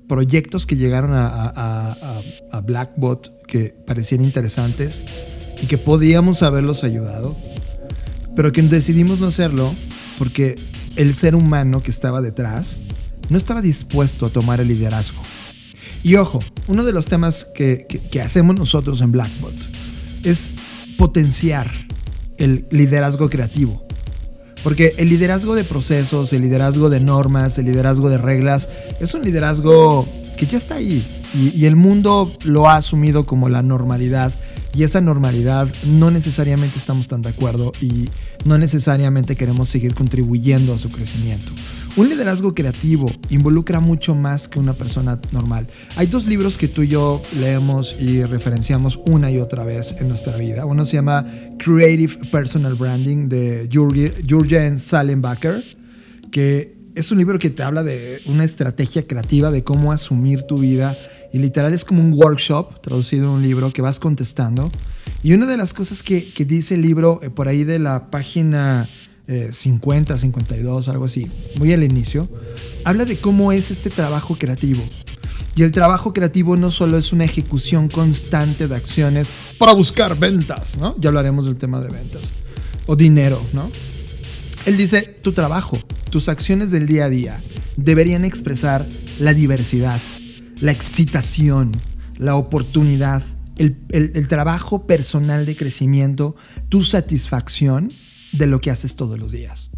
proyectos 0.08 0.66
que 0.66 0.76
llegaron 0.76 1.12
a, 1.14 2.22
Blackbot 2.66 3.46
que 3.48 3.74
parecían 3.88 4.22
interesantes 4.22 5.04
y 5.62 5.68
que 5.68 5.78
podíamos 5.78 6.44
haberlos 6.44 6.84
ayudado, 6.84 7.36
pero 8.42 8.52
que 8.52 8.64
decidimos 8.64 9.20
no 9.20 9.28
hacerlo 9.28 9.72
porque 10.18 10.56
el 10.96 11.14
ser 11.14 11.36
humano 11.36 11.84
que 11.84 11.92
estaba 11.92 12.22
detrás 12.22 12.80
no 13.30 13.38
estaba 13.38 13.62
dispuesto 13.62 14.26
a 14.26 14.32
tomar 14.32 14.60
el 14.60 14.70
liderazgo. 14.70 15.22
Y 16.02 16.16
ojo, 16.16 16.40
uno 16.68 16.84
de 16.84 16.92
los 16.92 17.06
temas 17.06 17.46
que, 17.46 17.86
hacemos 18.20 18.56
nosotros 18.56 19.02
en 19.02 19.12
Blackbot 19.12 19.54
es 20.24 20.50
potenciar 20.98 21.70
el 22.40 22.66
liderazgo 22.72 23.30
creativo. 23.30 23.86
Porque 24.64 24.96
el 24.98 25.10
liderazgo 25.10 25.54
de 25.54 25.64
procesos, 25.64 26.34
el 26.34 26.42
liderazgo 26.42 26.90
de 26.90 27.00
normas, 27.00 27.60
el 27.60 27.66
liderazgo 27.66 28.10
de 28.10 28.18
reglas, 28.18 28.70
es 29.00 29.14
un 29.14 29.22
liderazgo 29.22 30.10
que 30.36 30.48
ya 30.48 30.58
está 30.58 30.78
ahí. 30.78 31.06
Y, 31.36 31.66
el 31.66 31.76
mundo 31.76 32.32
lo 32.44 32.68
ha 32.68 32.78
asumido 32.78 33.28
como 33.28 33.50
la 33.50 33.62
normalidad. 33.62 34.34
Y 34.74 34.84
esa 34.84 35.02
normalidad 35.02 35.68
no 35.86 36.12
necesariamente 36.12 36.78
estamos 36.78 37.08
tan 37.08 37.22
de 37.22 37.30
acuerdo 37.30 37.74
y 37.82 38.10
no 38.46 38.58
necesariamente 38.58 39.36
queremos 39.36 39.70
seguir 39.70 39.94
contribuyendo 39.94 40.74
a 40.74 40.78
su 40.78 40.90
crecimiento. 40.90 41.52
Un 41.98 42.08
liderazgo 42.08 42.56
creativo 42.56 43.12
involucra 43.30 43.82
mucho 43.82 44.16
más 44.16 44.48
que 44.48 44.60
una 44.60 44.74
persona 44.74 45.20
normal. 45.34 45.68
Hay 45.98 46.08
dos 46.08 46.26
libros 46.26 46.58
que 46.58 46.70
tú 46.70 46.84
y 46.84 46.88
yo 46.88 47.22
leemos 47.38 47.98
y 48.00 48.24
referenciamos 48.24 48.98
una 49.06 49.30
y 49.30 49.40
otra 49.40 49.66
vez 49.66 49.96
en 50.00 50.08
nuestra 50.08 50.38
vida. 50.38 50.66
Uno 50.66 50.86
se 50.86 50.96
llama 50.96 51.26
Creative 51.58 52.30
Personal 52.32 52.76
Branding 52.76 53.28
de 53.28 53.68
Jürgen 53.70 54.80
Salenbacher, 54.80 55.64
que 56.32 56.78
es 56.96 57.12
un 57.12 57.18
libro 57.18 57.40
que 57.40 57.50
te 57.50 57.64
habla 57.64 57.84
de 57.84 58.22
una 58.26 58.46
estrategia 58.46 59.06
creativa 59.06 59.52
de 59.52 59.64
cómo 59.64 59.92
asumir 59.92 60.44
tu 60.44 60.58
vida 60.58 60.98
y 61.34 61.40
literal 61.40 61.74
es 61.74 61.86
como 61.86 62.02
un 62.02 62.14
workshop 62.14 62.82
traducido 62.82 63.26
en 63.26 63.30
un 63.32 63.42
libro 63.42 63.72
que 63.72 63.82
vas 63.82 64.00
contestando. 64.00 64.72
Y 65.24 65.34
una 65.34 65.46
de 65.46 65.58
las 65.58 65.74
cosas 65.74 66.04
que, 66.04 66.32
que 66.34 66.46
dice 66.46 66.76
el 66.76 66.82
libro 66.82 67.20
eh, 67.22 67.30
por 67.30 67.48
ahí 67.48 67.64
de 67.64 67.80
la 67.80 68.10
página 68.10 68.88
50, 69.28 70.14
eh, 70.14 70.18
52, 70.18 70.88
algo 70.90 71.06
así, 71.06 71.28
muy 71.58 71.72
al 71.74 71.84
inicio, 71.84 72.28
habla 72.84 73.06
de 73.06 73.18
cómo 73.18 73.52
es 73.52 73.72
este 73.72 73.90
trabajo 73.90 74.36
creativo. 74.38 74.84
Y 75.56 75.64
el 75.64 75.72
trabajo 75.72 76.14
creativo 76.14 76.56
no 76.58 76.72
solo 76.72 76.98
es 76.98 77.12
una 77.14 77.26
ejecución 77.26 77.88
constante 77.88 78.68
de 78.68 78.76
acciones 78.76 79.32
para 79.58 79.74
buscar 79.74 80.18
ventas, 80.18 80.78
¿no? 80.78 80.96
Ya 80.98 81.10
hablaremos 81.10 81.46
del 81.46 81.56
tema 81.56 81.80
de 81.82 81.90
ventas. 81.90 82.34
O 82.88 82.96
dinero, 82.96 83.42
¿no? 83.54 83.70
Él 84.66 84.78
dice, 84.78 85.02
tu 85.22 85.34
trabajo, 85.34 85.78
tus 86.10 86.30
acciones 86.30 86.72
del 86.72 86.88
día 86.88 87.06
a 87.06 87.10
día 87.10 87.42
deberían 87.78 88.26
expresar 88.26 88.88
la 89.20 89.34
diversidad, 89.34 90.00
la 90.62 90.72
excitación, 90.72 91.72
la 92.18 92.36
oportunidad, 92.36 93.22
el, 93.58 93.78
el 93.90 94.28
trabajo 94.28 94.88
personal 94.88 95.46
de 95.46 95.56
crecimiento, 95.56 96.36
tu 96.70 96.84
satisfacción 96.84 97.92
de 98.32 98.48
lo 98.48 98.62
que 98.62 98.72
haces 98.72 98.96
todos 98.96 99.20
los 99.20 99.32
días. 99.32 99.72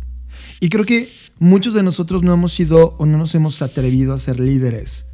Y 0.59 0.69
creo 0.69 0.85
que 0.85 1.11
muchos 1.39 1.73
de 1.73 1.83
nosotros 1.83 2.23
no 2.23 2.33
hemos 2.33 2.53
sido 2.53 2.95
o 2.97 3.05
no 3.05 3.17
nos 3.17 3.35
hemos 3.35 3.61
atrevido 3.61 4.13
a 4.13 4.19
ser 4.19 4.39
líderes, 4.39 5.05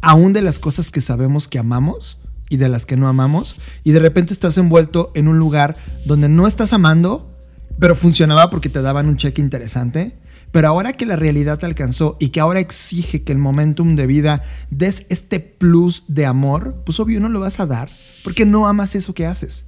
aún 0.00 0.32
de 0.32 0.42
las 0.42 0.58
cosas 0.58 0.90
que 0.90 1.00
sabemos 1.00 1.48
que 1.48 1.58
amamos 1.58 2.18
y 2.50 2.56
de 2.56 2.68
las 2.68 2.84
que 2.84 2.96
no 2.96 3.08
amamos. 3.08 3.56
Y 3.84 3.92
de 3.92 4.00
repente 4.00 4.32
estás 4.32 4.58
envuelto 4.58 5.10
en 5.14 5.28
un 5.28 5.38
lugar 5.38 5.76
donde 6.04 6.28
no 6.28 6.46
estás 6.46 6.74
amando, 6.74 7.34
pero 7.78 7.96
funcionaba 7.96 8.50
porque 8.50 8.68
te 8.68 8.82
daban 8.82 9.08
un 9.08 9.16
cheque 9.16 9.40
interesante. 9.40 10.18
Pero 10.52 10.68
ahora 10.68 10.92
que 10.92 11.06
la 11.06 11.16
realidad 11.16 11.58
te 11.58 11.66
alcanzó 11.66 12.16
y 12.20 12.28
que 12.28 12.40
ahora 12.40 12.60
exige 12.60 13.22
que 13.22 13.32
el 13.32 13.38
momentum 13.38 13.96
de 13.96 14.06
vida 14.06 14.42
des 14.70 15.06
este 15.08 15.40
plus 15.40 16.04
de 16.08 16.26
amor, 16.26 16.82
pues 16.84 17.00
obvio 17.00 17.20
no 17.20 17.30
lo 17.30 17.40
vas 17.40 17.58
a 17.58 17.66
dar 17.66 17.88
porque 18.22 18.44
no 18.44 18.68
amas 18.68 18.94
eso 18.94 19.14
que 19.14 19.26
haces. 19.26 19.64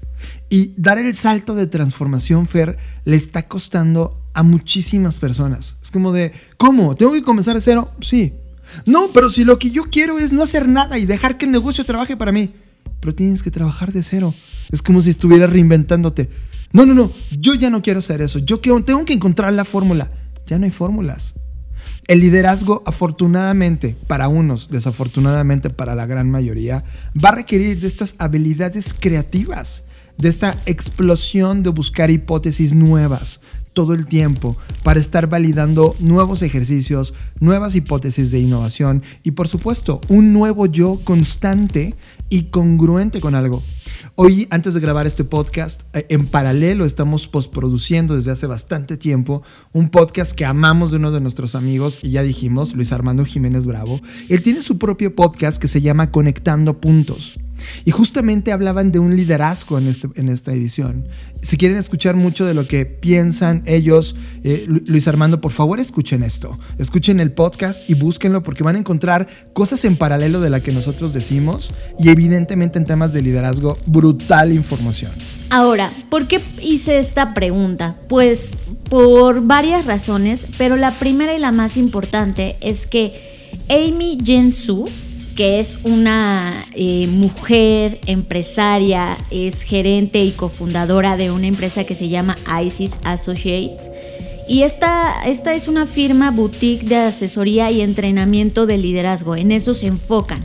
Y 0.48 0.72
dar 0.76 0.98
el 0.98 1.14
salto 1.14 1.54
de 1.54 1.66
transformación, 1.66 2.46
Fer, 2.46 2.78
le 3.04 3.16
está 3.16 3.48
costando 3.48 4.20
a 4.34 4.42
muchísimas 4.42 5.20
personas. 5.20 5.76
Es 5.82 5.90
como 5.90 6.12
de, 6.12 6.32
¿cómo? 6.56 6.94
¿Tengo 6.94 7.12
que 7.12 7.22
comenzar 7.22 7.54
de 7.54 7.60
cero? 7.60 7.90
Sí. 8.00 8.34
No, 8.86 9.10
pero 9.12 9.30
si 9.30 9.44
lo 9.44 9.58
que 9.58 9.70
yo 9.70 9.84
quiero 9.84 10.18
es 10.18 10.32
no 10.32 10.42
hacer 10.42 10.68
nada 10.68 10.98
y 10.98 11.06
dejar 11.06 11.38
que 11.38 11.46
el 11.46 11.52
negocio 11.52 11.84
trabaje 11.84 12.16
para 12.16 12.32
mí. 12.32 12.52
Pero 13.00 13.14
tienes 13.14 13.42
que 13.42 13.50
trabajar 13.50 13.92
de 13.92 14.02
cero. 14.02 14.34
Es 14.70 14.82
como 14.82 15.02
si 15.02 15.10
estuvieras 15.10 15.50
reinventándote. 15.50 16.30
No, 16.72 16.84
no, 16.86 16.94
no, 16.94 17.12
yo 17.38 17.54
ya 17.54 17.70
no 17.70 17.82
quiero 17.82 18.00
hacer 18.00 18.20
eso. 18.20 18.38
Yo 18.38 18.58
tengo 18.58 19.04
que 19.04 19.12
encontrar 19.12 19.52
la 19.52 19.64
fórmula. 19.64 20.10
Ya 20.46 20.58
no 20.58 20.64
hay 20.64 20.70
fórmulas. 20.70 21.34
El 22.06 22.20
liderazgo, 22.20 22.82
afortunadamente 22.86 23.96
para 24.06 24.28
unos, 24.28 24.68
desafortunadamente 24.70 25.70
para 25.70 25.94
la 25.94 26.06
gran 26.06 26.30
mayoría, 26.30 26.84
va 27.22 27.30
a 27.30 27.36
requerir 27.36 27.80
de 27.80 27.86
estas 27.86 28.14
habilidades 28.18 28.94
creativas, 28.94 29.84
de 30.18 30.28
esta 30.28 30.56
explosión 30.66 31.62
de 31.62 31.70
buscar 31.70 32.10
hipótesis 32.10 32.74
nuevas, 32.74 33.40
todo 33.74 33.92
el 33.92 34.06
tiempo 34.06 34.56
para 34.82 35.00
estar 35.00 35.28
validando 35.28 35.94
nuevos 35.98 36.42
ejercicios, 36.42 37.12
nuevas 37.40 37.74
hipótesis 37.74 38.30
de 38.30 38.38
innovación 38.38 39.02
y 39.22 39.32
por 39.32 39.48
supuesto 39.48 40.00
un 40.08 40.32
nuevo 40.32 40.66
yo 40.66 41.00
constante 41.04 41.94
y 42.28 42.44
congruente 42.44 43.20
con 43.20 43.34
algo. 43.34 43.62
Hoy, 44.16 44.46
antes 44.50 44.74
de 44.74 44.80
grabar 44.80 45.08
este 45.08 45.24
podcast, 45.24 45.82
eh, 45.92 46.06
en 46.08 46.26
paralelo 46.26 46.84
estamos 46.84 47.26
postproduciendo 47.26 48.14
desde 48.14 48.30
hace 48.30 48.46
bastante 48.46 48.96
tiempo 48.96 49.42
un 49.72 49.88
podcast 49.88 50.36
que 50.36 50.44
amamos 50.44 50.92
de 50.92 50.98
uno 50.98 51.10
de 51.10 51.20
nuestros 51.20 51.56
amigos 51.56 51.98
y 52.00 52.10
ya 52.10 52.22
dijimos, 52.22 52.76
Luis 52.76 52.92
Armando 52.92 53.24
Jiménez 53.24 53.66
Bravo. 53.66 54.00
Él 54.28 54.40
tiene 54.40 54.62
su 54.62 54.78
propio 54.78 55.16
podcast 55.16 55.60
que 55.60 55.66
se 55.66 55.80
llama 55.80 56.12
Conectando 56.12 56.80
Puntos. 56.80 57.40
Y 57.84 57.92
justamente 57.92 58.52
hablaban 58.52 58.90
de 58.90 58.98
un 58.98 59.16
liderazgo 59.16 59.78
en, 59.78 59.86
este, 59.86 60.08
esta 60.16 60.52
edición. 60.52 61.08
Si 61.40 61.56
quieren 61.56 61.78
escuchar 61.78 62.14
mucho 62.16 62.44
de 62.44 62.52
lo 62.52 62.66
que 62.66 62.84
piensan 62.84 63.62
ellos, 63.64 64.16
eh, 64.42 64.66
Luis 64.66 65.06
Armando, 65.06 65.40
por 65.40 65.52
favor 65.52 65.78
escuchen 65.78 66.24
esto. 66.24 66.58
Escuchen 66.78 67.20
el 67.20 67.32
podcast 67.32 67.88
y 67.88 67.94
búsquenlo 67.94 68.42
porque 68.42 68.64
van 68.64 68.74
a 68.74 68.80
encontrar 68.80 69.28
cosas 69.52 69.84
en 69.84 69.96
paralelo 69.96 70.40
de 70.40 70.50
la 70.50 70.60
que 70.60 70.72
nosotros 70.72 71.14
decimos 71.14 71.72
y 71.98 72.08
evidentemente 72.08 72.76
en 72.78 72.86
temas 72.86 73.12
de 73.12 73.22
liderazgo, 73.22 73.78
brutal 73.86 74.03
información. 74.52 75.12
Ahora, 75.50 75.92
¿por 76.10 76.26
qué 76.26 76.40
hice 76.62 76.98
esta 76.98 77.32
pregunta? 77.32 77.96
Pues 78.08 78.56
por 78.90 79.42
varias 79.42 79.86
razones, 79.86 80.46
pero 80.58 80.76
la 80.76 80.92
primera 80.92 81.34
y 81.34 81.38
la 81.38 81.52
más 81.52 81.76
importante 81.76 82.56
es 82.60 82.86
que 82.86 83.12
Amy 83.68 84.18
Jensu, 84.24 84.88
que 85.36 85.60
es 85.60 85.78
una 85.84 86.66
eh, 86.74 87.06
mujer 87.06 88.00
empresaria, 88.06 89.16
es 89.30 89.62
gerente 89.62 90.24
y 90.24 90.32
cofundadora 90.32 91.16
de 91.16 91.30
una 91.30 91.46
empresa 91.46 91.84
que 91.84 91.94
se 91.94 92.08
llama 92.08 92.36
ISIS 92.64 92.98
Associates. 93.04 93.90
Y 94.48 94.62
esta, 94.62 95.22
esta 95.26 95.54
es 95.54 95.68
una 95.68 95.86
firma 95.86 96.30
boutique 96.30 96.86
de 96.86 96.96
asesoría 96.96 97.70
y 97.70 97.80
entrenamiento 97.80 98.66
de 98.66 98.76
liderazgo, 98.76 99.36
en 99.36 99.52
eso 99.52 99.72
se 99.72 99.86
enfocan. 99.86 100.40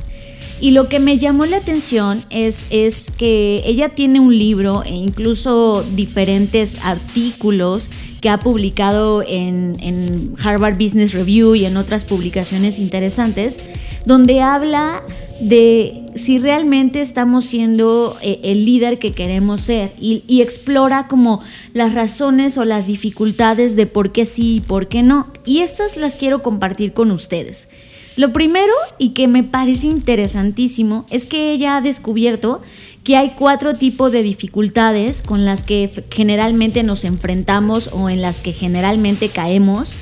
Y 0.61 0.71
lo 0.71 0.89
que 0.89 0.99
me 0.99 1.17
llamó 1.17 1.45
la 1.45 1.57
atención 1.57 2.25
es, 2.29 2.67
es 2.69 3.11
que 3.11 3.61
ella 3.65 3.89
tiene 3.89 4.19
un 4.19 4.37
libro 4.37 4.83
e 4.83 4.93
incluso 4.93 5.85
diferentes 5.95 6.77
artículos 6.83 7.89
que 8.19 8.29
ha 8.29 8.39
publicado 8.39 9.23
en, 9.25 9.77
en, 9.79 10.33
Harvard 10.43 10.75
Business 10.75 11.13
Review 11.13 11.55
y 11.55 11.65
en 11.65 11.77
otras 11.77 12.03
publicaciones 12.03 12.79
interesantes, 12.79 13.61
donde 14.05 14.41
habla 14.41 15.01
de 15.39 16.05
si 16.15 16.37
realmente 16.37 16.99
estamos 16.99 17.45
siendo 17.45 18.17
eh, 18.21 18.41
el 18.43 18.65
líder 18.65 18.99
que 18.99 19.13
queremos 19.13 19.61
ser 19.61 19.93
y, 19.97 20.23
y, 20.27 20.41
explora 20.41 21.07
como 21.07 21.41
las 21.73 21.93
razones 21.93 22.57
o 22.57 22.65
las 22.65 22.85
dificultades 22.85 23.77
de 23.77 23.85
por 23.85 24.11
qué 24.11 24.25
sí 24.25 24.55
y 24.55 24.59
por 24.59 24.89
qué 24.89 25.01
no. 25.01 25.31
Y 25.45 25.59
estas 25.59 25.95
las 25.95 26.17
quiero 26.17 26.43
compartir 26.43 26.91
con 26.91 27.11
ustedes. 27.11 27.69
Lo 28.19 28.33
primero 28.33 28.73
y 28.97 29.11
que 29.11 29.29
me 29.29 29.43
parece 29.43 29.87
interesantísimo 29.87 31.05
es 31.09 31.25
que 31.25 31.53
ella 31.53 31.77
ha 31.77 31.81
descubierto 31.81 32.59
que 33.05 33.15
hay 33.15 33.29
cuatro 33.29 33.75
tipos 33.75 34.11
de 34.11 34.23
dificultades 34.23 35.21
con 35.21 35.45
las 35.45 35.63
que 35.63 35.89
generalmente 36.11 36.83
nos 36.83 37.05
enfrentamos 37.05 37.89
o 37.93 38.09
en 38.09 38.21
las 38.21 38.41
que 38.41 38.51
generalmente 38.51 39.29
caemos 39.29 39.95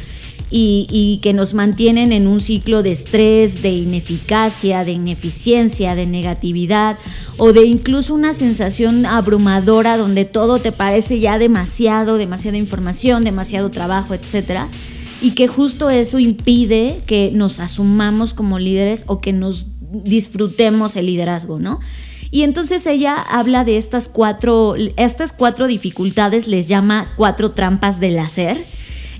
y, 0.49 1.19
que 1.21 1.33
nos 1.33 1.53
mantienen 1.53 2.11
en 2.11 2.25
un 2.25 2.41
ciclo 2.41 2.81
de 2.81 2.93
estrés, 2.93 3.61
de 3.61 3.69
ineficacia, 3.69 4.83
de 4.83 4.93
ineficiencia, 4.93 5.93
de 5.93 6.07
negatividad 6.07 6.97
o 7.37 7.53
de 7.53 7.67
incluso 7.67 8.15
una 8.15 8.33
sensación 8.33 9.05
abrumadora 9.05 9.95
donde 9.95 10.25
todo 10.25 10.57
te 10.57 10.71
parece 10.71 11.19
ya 11.19 11.37
demasiado, 11.37 12.17
demasiada 12.17 12.57
información, 12.57 13.23
demasiado 13.23 13.69
trabajo, 13.69 14.15
etcétera 14.15 14.69
y 15.21 15.31
que 15.31 15.47
justo 15.47 15.89
eso 15.89 16.19
impide 16.19 17.01
que 17.05 17.31
nos 17.33 17.59
asumamos 17.59 18.33
como 18.33 18.59
líderes 18.59 19.03
o 19.07 19.19
que 19.19 19.33
nos 19.33 19.67
disfrutemos 19.91 20.95
el 20.95 21.07
liderazgo, 21.07 21.59
¿no? 21.59 21.79
Y 22.29 22.43
entonces 22.43 22.85
ella 22.87 23.15
habla 23.15 23.63
de 23.63 23.77
estas 23.77 24.07
cuatro, 24.07 24.75
estas 24.97 25.31
cuatro 25.31 25.67
dificultades, 25.67 26.47
les 26.47 26.67
llama 26.67 27.13
cuatro 27.15 27.51
trampas 27.51 27.99
del 27.99 28.19
hacer. 28.19 28.63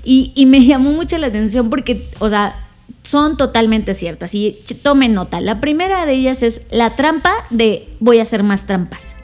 Y, 0.04 0.32
y 0.34 0.46
me 0.46 0.60
llamó 0.64 0.92
mucho 0.92 1.18
la 1.18 1.28
atención 1.28 1.70
porque, 1.70 2.06
o 2.18 2.28
sea, 2.28 2.54
son 3.02 3.36
totalmente 3.38 3.94
ciertas. 3.94 4.34
Y 4.34 4.58
tomen 4.82 5.14
nota. 5.14 5.40
La 5.40 5.60
primera 5.60 6.04
de 6.04 6.12
ellas 6.12 6.42
es 6.42 6.60
la 6.70 6.94
trampa 6.96 7.32
de 7.50 7.88
voy 7.98 8.18
a 8.18 8.22
hacer 8.22 8.42
más 8.42 8.66
trampas. 8.66 9.16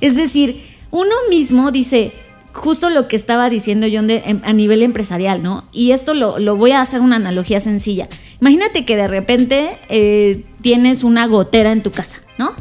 Es 0.00 0.16
decir, 0.16 0.64
uno 0.90 1.14
mismo 1.28 1.72
dice, 1.72 2.12
justo 2.52 2.90
lo 2.90 3.08
que 3.08 3.16
estaba 3.16 3.50
diciendo 3.50 3.86
John 3.92 4.06
de, 4.06 4.22
em, 4.26 4.40
a 4.44 4.52
nivel 4.52 4.82
empresarial, 4.82 5.42
¿no? 5.42 5.64
Y 5.72 5.92
esto 5.92 6.14
lo, 6.14 6.38
lo, 6.38 6.56
voy 6.56 6.72
a 6.72 6.80
hacer 6.80 7.00
una 7.00 7.16
analogía 7.16 7.60
sencilla. 7.60 8.08
Imagínate 8.40 8.84
que 8.84 8.96
de 8.96 9.06
repente 9.06 9.78
eh, 9.88 10.44
tienes 10.60 11.04
una 11.04 11.26
gotera 11.26 11.72
en 11.72 11.82
tu 11.82 11.90
casa, 11.90 12.18
¿no? 12.38 12.52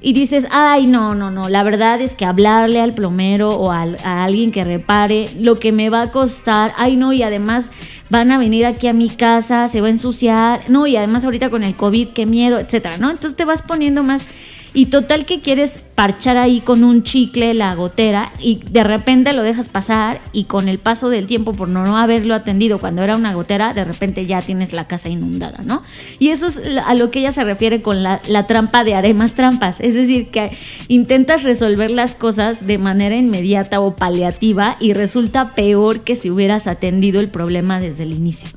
Y 0.00 0.12
dices, 0.12 0.46
ay, 0.50 0.86
no, 0.86 1.14
no, 1.14 1.30
no, 1.30 1.48
la 1.48 1.62
verdad 1.62 2.00
es 2.00 2.14
que 2.14 2.26
hablarle 2.26 2.80
al 2.80 2.94
plomero 2.94 3.56
o 3.56 3.72
a 3.72 3.84
alguien 4.24 4.52
que 4.52 4.62
repare 4.62 5.30
lo 5.38 5.58
que 5.58 5.72
me 5.72 5.88
va 5.90 6.02
a 6.02 6.10
costar, 6.10 6.72
ay, 6.76 6.96
no, 6.96 7.12
y 7.12 7.22
además 7.22 7.72
van 8.10 8.30
a 8.30 8.38
venir 8.38 8.66
aquí 8.66 8.86
a 8.86 8.92
mi 8.92 9.08
casa, 9.08 9.66
se 9.68 9.80
va 9.80 9.88
a 9.88 9.90
ensuciar, 9.90 10.60
no, 10.68 10.86
y 10.86 10.96
además 10.96 11.24
ahorita 11.24 11.50
con 11.50 11.64
el 11.64 11.74
COVID, 11.74 12.10
qué 12.10 12.26
miedo, 12.26 12.60
etcétera, 12.60 12.98
¿no? 12.98 13.10
Entonces 13.10 13.36
te 13.36 13.44
vas 13.44 13.62
poniendo 13.62 14.02
más 14.02 14.26
y 14.76 14.86
total 14.86 15.24
que 15.24 15.40
quieres 15.40 15.80
parchar 15.94 16.36
ahí 16.36 16.60
con 16.60 16.84
un 16.84 17.02
chicle 17.02 17.54
la 17.54 17.74
gotera 17.74 18.30
y 18.38 18.60
de 18.70 18.84
repente 18.84 19.32
lo 19.32 19.42
dejas 19.42 19.70
pasar 19.70 20.20
y 20.34 20.44
con 20.44 20.68
el 20.68 20.78
paso 20.78 21.08
del 21.08 21.24
tiempo 21.24 21.54
por 21.54 21.68
no 21.68 21.96
haberlo 21.96 22.34
atendido 22.34 22.78
cuando 22.78 23.02
era 23.02 23.16
una 23.16 23.32
gotera, 23.32 23.72
de 23.72 23.84
repente 23.84 24.26
ya 24.26 24.42
tienes 24.42 24.74
la 24.74 24.86
casa 24.86 25.08
inundada, 25.08 25.62
¿no? 25.64 25.80
Y 26.18 26.28
eso 26.28 26.48
es 26.48 26.60
a 26.84 26.94
lo 26.94 27.10
que 27.10 27.20
ella 27.20 27.32
se 27.32 27.42
refiere 27.42 27.80
con 27.80 28.02
la, 28.02 28.20
trampa 28.46 28.84
de 28.84 28.94
haré 28.94 29.14
más 29.14 29.34
trampas, 29.34 29.80
es 29.80 29.94
decir, 29.94 30.28
que 30.28 30.50
intentas 30.88 31.42
resolver 31.42 31.90
las 31.90 32.14
cosas 32.14 32.66
de 32.66 32.76
manera 32.76 33.16
inmediata 33.16 33.80
o 33.80 33.96
paliativa 33.96 34.76
y 34.78 34.92
resulta 34.92 35.54
peor 35.54 36.00
que 36.00 36.16
si 36.16 36.30
hubieras 36.30 36.66
atendido 36.66 37.20
el 37.20 37.30
problema 37.30 37.80
desde 37.80 38.02
el 38.02 38.12
inicio. 38.12 38.50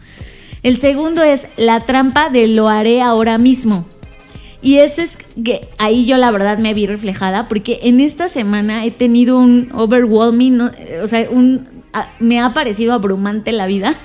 El 0.63 0.75
segundo 0.79 1.23
es 1.23 1.47
la 1.55 1.79
trampa 1.79 2.29
de 2.29 2.49
lo 2.49 2.67
haré 2.67 3.01
ahora 3.01 3.37
mismo. 3.37 3.85
Y 4.61 4.77
ese 4.77 5.03
es 5.03 5.17
que 5.43 5.69
ahí 5.77 6.05
yo 6.05 6.17
la 6.17 6.31
verdad 6.31 6.57
me 6.57 6.73
vi 6.73 6.85
reflejada 6.85 7.47
porque 7.47 7.79
en 7.83 7.99
esta 7.99 8.27
semana 8.27 8.83
he 8.85 8.91
tenido 8.91 9.37
un 9.37 9.69
overwhelming, 9.73 10.59
o 11.01 11.07
sea, 11.07 11.27
un, 11.29 11.67
me 12.19 12.39
ha 12.39 12.53
parecido 12.53 12.93
abrumante 12.93 13.51
la 13.51 13.67
vida. 13.67 13.95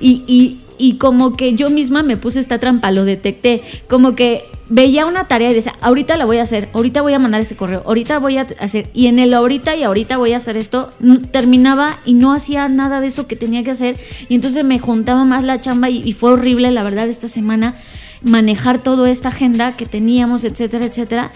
Y, 0.00 0.22
y, 0.28 0.60
y 0.78 0.94
como 0.98 1.32
que 1.32 1.54
yo 1.54 1.70
misma 1.70 2.04
me 2.04 2.16
puse 2.16 2.38
esta 2.38 2.60
trampa, 2.60 2.92
lo 2.92 3.04
detecté, 3.04 3.62
como 3.88 4.14
que 4.14 4.44
veía 4.68 5.06
una 5.06 5.24
tarea 5.24 5.50
y 5.50 5.54
decía, 5.54 5.74
ahorita 5.80 6.16
la 6.16 6.24
voy 6.24 6.38
a 6.38 6.42
hacer, 6.42 6.68
ahorita 6.72 7.02
voy 7.02 7.14
a 7.14 7.18
mandar 7.18 7.40
ese 7.40 7.56
correo, 7.56 7.82
ahorita 7.84 8.18
voy 8.18 8.36
a 8.36 8.46
hacer, 8.60 8.88
y 8.94 9.06
en 9.06 9.18
el 9.18 9.34
ahorita 9.34 9.74
y 9.74 9.82
ahorita 9.82 10.18
voy 10.18 10.34
a 10.34 10.36
hacer 10.36 10.56
esto, 10.56 10.90
terminaba 11.30 11.98
y 12.04 12.14
no 12.14 12.32
hacía 12.32 12.68
nada 12.68 13.00
de 13.00 13.08
eso 13.08 13.26
que 13.26 13.34
tenía 13.34 13.64
que 13.64 13.72
hacer, 13.72 13.98
y 14.28 14.34
entonces 14.34 14.64
me 14.64 14.78
juntaba 14.78 15.24
más 15.24 15.42
la 15.42 15.60
chamba 15.60 15.90
y, 15.90 16.02
y 16.04 16.12
fue 16.12 16.32
horrible, 16.32 16.70
la 16.70 16.82
verdad, 16.82 17.08
esta 17.08 17.28
semana 17.28 17.74
manejar 18.22 18.82
toda 18.82 19.10
esta 19.10 19.28
agenda 19.28 19.76
que 19.76 19.86
teníamos, 19.86 20.44
etcétera, 20.44 20.86
etcétera. 20.86 21.32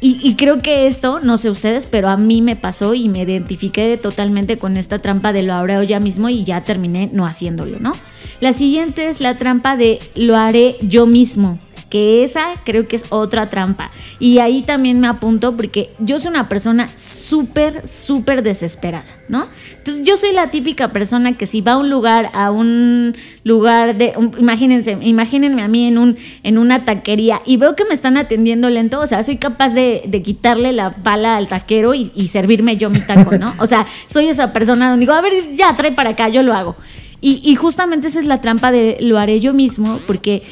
Y, 0.00 0.34
creo 0.36 0.58
que 0.58 0.86
esto, 0.86 1.20
no 1.20 1.38
sé 1.38 1.48
ustedes, 1.48 1.86
pero 1.86 2.08
a 2.08 2.18
mí 2.18 2.42
me 2.42 2.54
pasó 2.54 2.94
y 2.94 3.08
me 3.08 3.22
identifiqué 3.22 3.96
totalmente 3.96 4.58
con 4.58 4.76
esta 4.76 5.00
trampa 5.00 5.32
de 5.32 5.42
lo 5.42 5.54
haré 5.54 5.84
ya 5.86 6.00
mismo 6.00 6.28
y 6.28 6.44
ya 6.44 6.62
terminé 6.62 7.08
no 7.12 7.26
haciéndolo, 7.26 7.78
¿no? 7.80 7.94
La 8.40 8.52
siguiente 8.52 9.08
es 9.08 9.20
la 9.20 9.38
trampa 9.38 9.76
de 9.76 9.98
lo 10.14 10.36
haré 10.36 10.76
yo 10.82 11.06
mismo, 11.06 11.58
esa 11.96 12.44
creo 12.64 12.86
que 12.88 12.96
es 12.96 13.04
otra 13.10 13.48
trampa. 13.48 13.90
Y 14.18 14.38
ahí 14.38 14.62
también 14.62 15.00
me 15.00 15.08
apunto 15.08 15.56
porque 15.56 15.90
yo 15.98 16.18
soy 16.18 16.30
una 16.30 16.48
persona 16.48 16.90
súper, 16.94 17.86
súper 17.88 18.42
desesperada, 18.42 19.06
¿no? 19.28 19.46
Entonces 19.78 20.02
yo 20.04 20.16
soy 20.16 20.32
la 20.32 20.50
típica 20.50 20.92
persona 20.92 21.36
que 21.36 21.46
si 21.46 21.60
va 21.60 21.72
a 21.72 21.76
un 21.76 21.90
lugar, 21.90 22.30
a 22.34 22.50
un 22.50 23.14
lugar 23.44 23.96
de, 23.96 24.14
imagínense, 24.38 24.98
imagínense 25.00 25.60
a 25.60 25.68
mí 25.68 25.86
en, 25.86 25.98
un, 25.98 26.16
en 26.42 26.58
una 26.58 26.84
taquería 26.84 27.40
y 27.46 27.56
veo 27.56 27.76
que 27.76 27.84
me 27.84 27.94
están 27.94 28.16
atendiendo 28.16 28.68
lento, 28.68 29.00
o 29.00 29.06
sea, 29.06 29.22
soy 29.22 29.36
capaz 29.36 29.74
de, 29.74 30.02
quitarle 30.24 30.72
la 30.72 30.90
pala 30.90 31.36
al 31.36 31.46
taquero 31.46 31.94
y, 31.94 32.10
y, 32.14 32.28
servirme 32.28 32.76
yo 32.76 32.90
mi 32.90 33.00
taco, 33.00 33.38
¿no? 33.38 33.54
O 33.58 33.66
sea, 33.66 33.86
soy 34.06 34.26
esa 34.26 34.52
persona 34.52 34.90
donde 34.90 35.04
digo, 35.04 35.12
a 35.12 35.20
ver, 35.20 35.54
ya 35.54 35.76
trae 35.76 35.92
para 35.92 36.10
acá, 36.10 36.28
yo 36.28 36.42
lo 36.42 36.52
hago. 36.54 36.74
Y, 37.20 37.40
y 37.44 37.54
justamente 37.54 38.08
esa 38.08 38.18
es 38.18 38.26
la 38.26 38.40
trampa 38.40 38.72
de 38.72 38.98
lo 39.00 39.18
haré 39.18 39.40
yo 39.40 39.54
mismo, 39.54 40.00
porque 40.06 40.42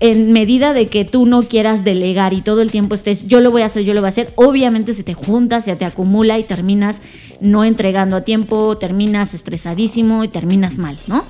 en 0.00 0.32
medida 0.32 0.72
de 0.72 0.88
que 0.88 1.04
tú 1.04 1.26
no 1.26 1.42
quieras 1.42 1.84
delegar 1.84 2.32
y 2.34 2.42
todo 2.42 2.62
el 2.62 2.70
tiempo 2.70 2.94
estés, 2.94 3.26
yo 3.26 3.40
lo 3.40 3.50
voy 3.50 3.62
a 3.62 3.66
hacer, 3.66 3.84
yo 3.84 3.94
lo 3.94 4.00
voy 4.00 4.08
a 4.08 4.08
hacer, 4.08 4.32
obviamente 4.36 4.92
se 4.92 5.02
te 5.02 5.14
junta, 5.14 5.60
se 5.60 5.74
te 5.76 5.84
acumula 5.84 6.38
y 6.38 6.44
terminas 6.44 7.02
no 7.40 7.64
entregando 7.64 8.16
a 8.16 8.20
tiempo, 8.22 8.76
terminas 8.76 9.34
estresadísimo 9.34 10.24
y 10.24 10.28
terminas 10.28 10.78
mal, 10.78 10.98
¿no? 11.06 11.24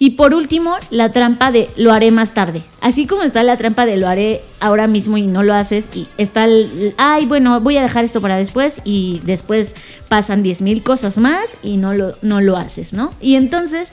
Y 0.00 0.10
por 0.10 0.32
último, 0.32 0.74
la 0.90 1.10
trampa 1.10 1.50
de 1.50 1.68
lo 1.76 1.92
haré 1.92 2.12
más 2.12 2.32
tarde. 2.32 2.62
Así 2.80 3.06
como 3.06 3.24
está 3.24 3.42
la 3.42 3.56
trampa 3.56 3.84
de 3.84 3.96
lo 3.96 4.06
haré 4.06 4.42
ahora 4.60 4.86
mismo 4.86 5.18
y 5.18 5.26
no 5.26 5.42
lo 5.42 5.54
haces, 5.54 5.88
y 5.92 6.06
está 6.18 6.44
el, 6.44 6.94
ay, 6.98 7.26
bueno, 7.26 7.60
voy 7.60 7.78
a 7.78 7.82
dejar 7.82 8.04
esto 8.04 8.20
para 8.20 8.36
después, 8.36 8.80
y 8.84 9.20
después 9.24 9.74
pasan 10.08 10.44
10 10.44 10.62
mil 10.62 10.82
cosas 10.84 11.18
más 11.18 11.58
y 11.64 11.78
no 11.78 11.94
lo, 11.94 12.16
no 12.22 12.40
lo 12.40 12.56
haces, 12.56 12.92
¿no? 12.92 13.10
Y 13.20 13.34
entonces 13.34 13.92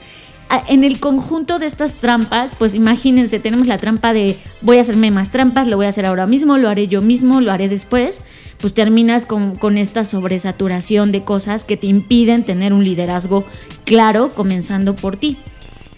en 0.68 0.84
el 0.84 1.00
conjunto 1.00 1.58
de 1.58 1.66
estas 1.66 1.94
trampas, 1.94 2.50
pues 2.58 2.74
imagínense, 2.74 3.38
tenemos 3.38 3.66
la 3.66 3.78
trampa 3.78 4.12
de 4.12 4.36
voy 4.62 4.78
a 4.78 4.80
hacerme 4.80 5.10
más 5.10 5.30
trampas, 5.30 5.66
lo 5.66 5.76
voy 5.76 5.86
a 5.86 5.90
hacer 5.90 6.06
ahora 6.06 6.26
mismo, 6.26 6.58
lo 6.58 6.68
haré 6.68 6.88
yo 6.88 7.02
mismo, 7.02 7.40
lo 7.40 7.52
haré 7.52 7.68
después, 7.68 8.22
pues 8.58 8.74
terminas 8.74 9.26
con, 9.26 9.56
con 9.56 9.78
esta 9.78 10.04
sobresaturación 10.04 11.12
de 11.12 11.24
cosas 11.24 11.64
que 11.64 11.76
te 11.76 11.86
impiden 11.86 12.44
tener 12.44 12.72
un 12.72 12.84
liderazgo 12.84 13.44
claro, 13.84 14.32
comenzando 14.32 14.94
por 14.94 15.16
ti. 15.16 15.38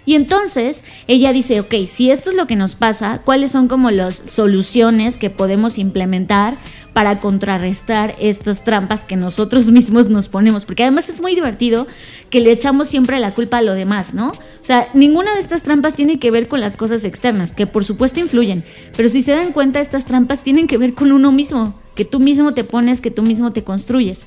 Y 0.09 0.15
entonces 0.15 0.85
ella 1.07 1.35
dice, 1.35 1.61
ok, 1.61 1.75
si 1.87 2.11
esto 2.11 2.31
es 2.31 2.37
lo 2.37 2.47
que 2.47 2.57
nos 2.57 2.77
pasa, 2.77 3.21
¿cuáles 3.27 3.51
son 3.51 3.69
como 3.69 3.91
las 3.91 4.23
soluciones 4.25 5.19
que 5.19 5.29
podemos 5.29 5.77
implementar 5.77 6.57
para 6.95 7.19
contrarrestar 7.19 8.15
estas 8.19 8.65
trampas 8.65 9.05
que 9.05 9.17
nosotros 9.17 9.71
mismos 9.71 10.09
nos 10.09 10.31
ponemos? 10.31 10.65
Porque 10.65 10.85
además 10.85 11.11
es 11.11 11.21
muy 11.21 11.35
divertido 11.35 11.87
que 12.31 12.41
le 12.41 12.53
echamos 12.53 12.89
siempre 12.89 13.21
la 13.21 13.35
culpa 13.35 13.59
a 13.59 13.63
lo 13.63 13.75
demás, 13.75 14.15
¿no? 14.15 14.31
O 14.31 14.63
sea, 14.63 14.89
ninguna 14.95 15.35
de 15.35 15.41
estas 15.41 15.63
trampas 15.63 15.93
tiene 15.93 16.19
que 16.19 16.31
ver 16.31 16.49
con 16.49 16.63
las 16.63 16.79
cosas 16.79 17.05
externas, 17.05 17.53
que 17.53 17.67
por 17.67 17.85
supuesto 17.85 18.19
influyen, 18.19 18.65
pero 18.97 19.11
si 19.11 19.21
se 19.21 19.33
dan 19.33 19.53
cuenta, 19.53 19.79
estas 19.79 20.07
trampas 20.07 20.43
tienen 20.43 20.69
que 20.69 20.79
ver 20.79 20.95
con 20.95 21.13
uno 21.13 21.33
mismo, 21.33 21.79
que 21.95 22.07
tú 22.07 22.19
mismo 22.19 22.55
te 22.55 22.65
pones, 22.65 23.03
que 23.03 23.11
tú 23.11 23.23
mismo 23.23 23.53
te 23.53 23.63
construyes. 23.63 24.25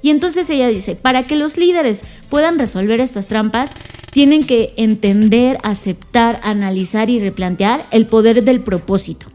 Y 0.00 0.10
entonces 0.10 0.50
ella 0.50 0.68
dice, 0.68 0.96
para 0.96 1.26
que 1.26 1.34
los 1.34 1.56
líderes 1.56 2.04
puedan 2.28 2.58
resolver 2.58 3.00
estas 3.00 3.26
trampas, 3.26 3.72
tienen 4.14 4.44
que 4.44 4.72
entender, 4.76 5.58
aceptar, 5.64 6.38
analizar 6.44 7.10
y 7.10 7.18
replantear 7.18 7.88
el 7.90 8.06
poder 8.06 8.44
del 8.44 8.62
propósito. 8.62 9.26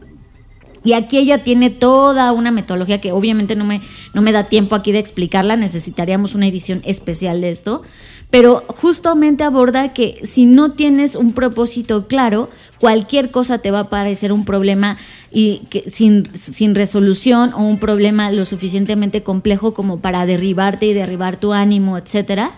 Y 0.82 0.94
aquí 0.94 1.18
ella 1.18 1.44
tiene 1.44 1.68
toda 1.68 2.32
una 2.32 2.50
metodología 2.50 2.98
que 2.98 3.12
obviamente 3.12 3.56
no 3.56 3.66
me, 3.66 3.82
no 4.14 4.22
me 4.22 4.32
da 4.32 4.48
tiempo 4.48 4.74
aquí 4.74 4.90
de 4.90 4.98
explicarla, 4.98 5.56
necesitaríamos 5.56 6.34
una 6.34 6.46
edición 6.46 6.80
especial 6.86 7.42
de 7.42 7.50
esto, 7.50 7.82
pero 8.30 8.64
justamente 8.68 9.44
aborda 9.44 9.92
que 9.92 10.18
si 10.22 10.46
no 10.46 10.72
tienes 10.72 11.14
un 11.14 11.34
propósito 11.34 12.08
claro, 12.08 12.48
cualquier 12.78 13.30
cosa 13.30 13.58
te 13.58 13.70
va 13.70 13.80
a 13.80 13.90
parecer 13.90 14.32
un 14.32 14.46
problema 14.46 14.96
y 15.30 15.58
que, 15.68 15.90
sin, 15.90 16.34
sin 16.34 16.74
resolución 16.74 17.52
o 17.52 17.58
un 17.58 17.78
problema 17.78 18.30
lo 18.30 18.46
suficientemente 18.46 19.22
complejo 19.22 19.74
como 19.74 20.00
para 20.00 20.24
derribarte 20.24 20.86
y 20.86 20.94
derribar 20.94 21.38
tu 21.38 21.52
ánimo, 21.52 21.98
etcétera. 21.98 22.56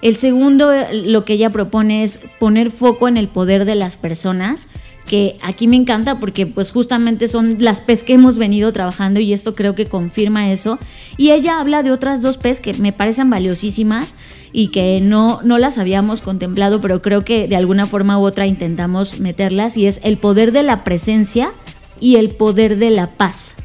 El 0.00 0.16
segundo, 0.16 0.70
lo 0.92 1.24
que 1.24 1.34
ella 1.34 1.50
propone 1.50 2.04
es 2.04 2.20
poner 2.38 2.70
foco 2.70 3.08
en 3.08 3.16
el 3.16 3.28
poder 3.28 3.64
de 3.64 3.74
las 3.74 3.96
personas, 3.96 4.68
que 5.08 5.36
aquí 5.42 5.66
me 5.66 5.76
encanta 5.76 6.20
porque 6.20 6.46
pues 6.46 6.70
justamente 6.70 7.26
son 7.26 7.56
las 7.58 7.80
PES 7.80 8.04
que 8.04 8.12
hemos 8.12 8.38
venido 8.38 8.72
trabajando 8.72 9.18
y 9.20 9.32
esto 9.32 9.54
creo 9.54 9.74
que 9.74 9.86
confirma 9.86 10.52
eso. 10.52 10.78
Y 11.16 11.30
ella 11.30 11.60
habla 11.60 11.82
de 11.82 11.90
otras 11.90 12.22
dos 12.22 12.36
PES 12.36 12.60
que 12.60 12.74
me 12.74 12.92
parecen 12.92 13.30
valiosísimas 13.30 14.14
y 14.52 14.68
que 14.68 15.00
no, 15.00 15.40
no 15.42 15.58
las 15.58 15.78
habíamos 15.78 16.20
contemplado, 16.20 16.80
pero 16.80 17.02
creo 17.02 17.24
que 17.24 17.48
de 17.48 17.56
alguna 17.56 17.86
forma 17.86 18.18
u 18.18 18.22
otra 18.22 18.46
intentamos 18.46 19.18
meterlas 19.18 19.76
y 19.76 19.86
es 19.86 20.00
el 20.04 20.18
poder 20.18 20.52
de 20.52 20.62
la 20.62 20.84
presencia 20.84 21.52
y 22.00 22.16
el 22.16 22.28
poder 22.28 22.76
de 22.76 22.90
la 22.90 23.16
paz. 23.16 23.56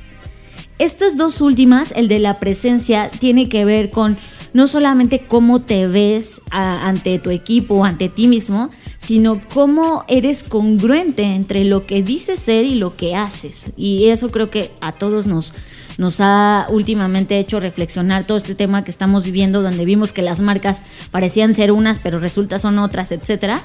Estas 0.79 1.17
dos 1.17 1.39
últimas, 1.41 1.93
el 1.95 2.07
de 2.07 2.19
la 2.19 2.37
presencia, 2.37 3.11
tiene 3.11 3.47
que 3.47 3.63
ver 3.63 3.91
con 3.91 4.17
no 4.53 4.67
solamente 4.67 5.25
cómo 5.27 5.61
te 5.61 5.87
ves 5.87 6.41
ante 6.51 7.19
tu 7.19 7.31
equipo 7.31 7.83
ante 7.85 8.09
ti 8.09 8.27
mismo, 8.27 8.69
sino 8.97 9.41
cómo 9.53 10.05
eres 10.07 10.43
congruente 10.43 11.23
entre 11.23 11.65
lo 11.65 11.85
que 11.85 12.03
dices 12.03 12.39
ser 12.39 12.65
y 12.65 12.75
lo 12.75 12.95
que 12.95 13.15
haces. 13.15 13.71
Y 13.75 14.05
eso 14.05 14.29
creo 14.29 14.49
que 14.49 14.71
a 14.79 14.93
todos 14.93 15.27
nos, 15.27 15.53
nos 15.97 16.21
ha 16.21 16.67
últimamente 16.69 17.39
hecho 17.39 17.59
reflexionar 17.59 18.25
todo 18.25 18.37
este 18.37 18.55
tema 18.55 18.83
que 18.83 18.91
estamos 18.91 19.23
viviendo, 19.23 19.61
donde 19.61 19.85
vimos 19.85 20.13
que 20.13 20.21
las 20.21 20.39
marcas 20.39 20.83
parecían 21.11 21.53
ser 21.53 21.71
unas, 21.71 21.99
pero 21.99 22.19
resulta 22.19 22.59
son 22.59 22.79
otras, 22.79 23.11
etc. 23.11 23.55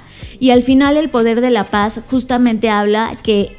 Y 0.40 0.51
al 0.51 0.62
final 0.62 0.96
el 0.96 1.11
poder 1.11 1.40
de 1.40 1.51
la 1.51 1.64
paz 1.64 2.01
justamente 2.09 2.70
habla 2.70 3.16
que 3.22 3.57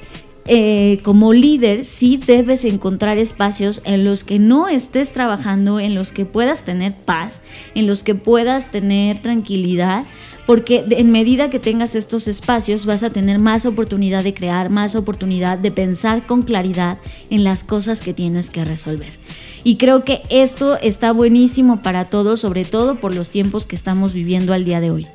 eh, 0.52 1.00
como 1.04 1.32
líder 1.32 1.86
sí 1.86 2.18
debes 2.18 2.66
encontrar 2.66 3.20
espacios 3.20 3.84
en 3.86 4.04
los 4.04 4.24
que 4.24 4.40
no 4.40 4.68
estés 4.68 5.14
trabajando, 5.14 5.80
en 5.80 5.94
los 5.94 6.12
que 6.12 6.26
puedas 6.26 6.66
tener 6.66 6.96
paz, 6.96 7.44
en 7.76 7.86
los 7.86 8.02
que 8.02 8.16
puedas 8.16 8.72
tener 8.72 9.20
tranquilidad, 9.20 10.08
porque 10.48 10.84
en 10.90 11.12
medida 11.12 11.52
que 11.52 11.60
tengas 11.60 11.94
estos 11.94 12.28
espacios 12.28 12.88
vas 12.88 13.04
a 13.04 13.12
tener 13.12 13.38
más 13.38 13.68
oportunidad 13.68 14.24
de 14.24 14.34
crear, 14.34 14.72
más 14.72 14.96
oportunidad 14.96 15.60
de 15.60 15.70
pensar 15.70 16.26
con 16.26 16.42
claridad 16.42 16.98
en 17.30 17.44
las 17.44 17.64
cosas 17.64 18.02
que 18.02 18.16
tienes 18.16 18.50
que 18.50 18.66
resolver. 18.66 19.20
Y 19.64 19.76
creo 19.76 20.04
que 20.04 20.24
esto 20.32 20.80
está 20.80 21.12
buenísimo 21.12 21.84
para 21.84 22.06
todos, 22.06 22.40
sobre 22.40 22.66
todo 22.66 23.00
por 23.00 23.14
los 23.14 23.30
tiempos 23.30 23.68
que 23.68 23.76
estamos 23.76 24.16
viviendo 24.16 24.54
al 24.54 24.66
día 24.66 24.82
de 24.82 24.90
hoy. 24.90 25.06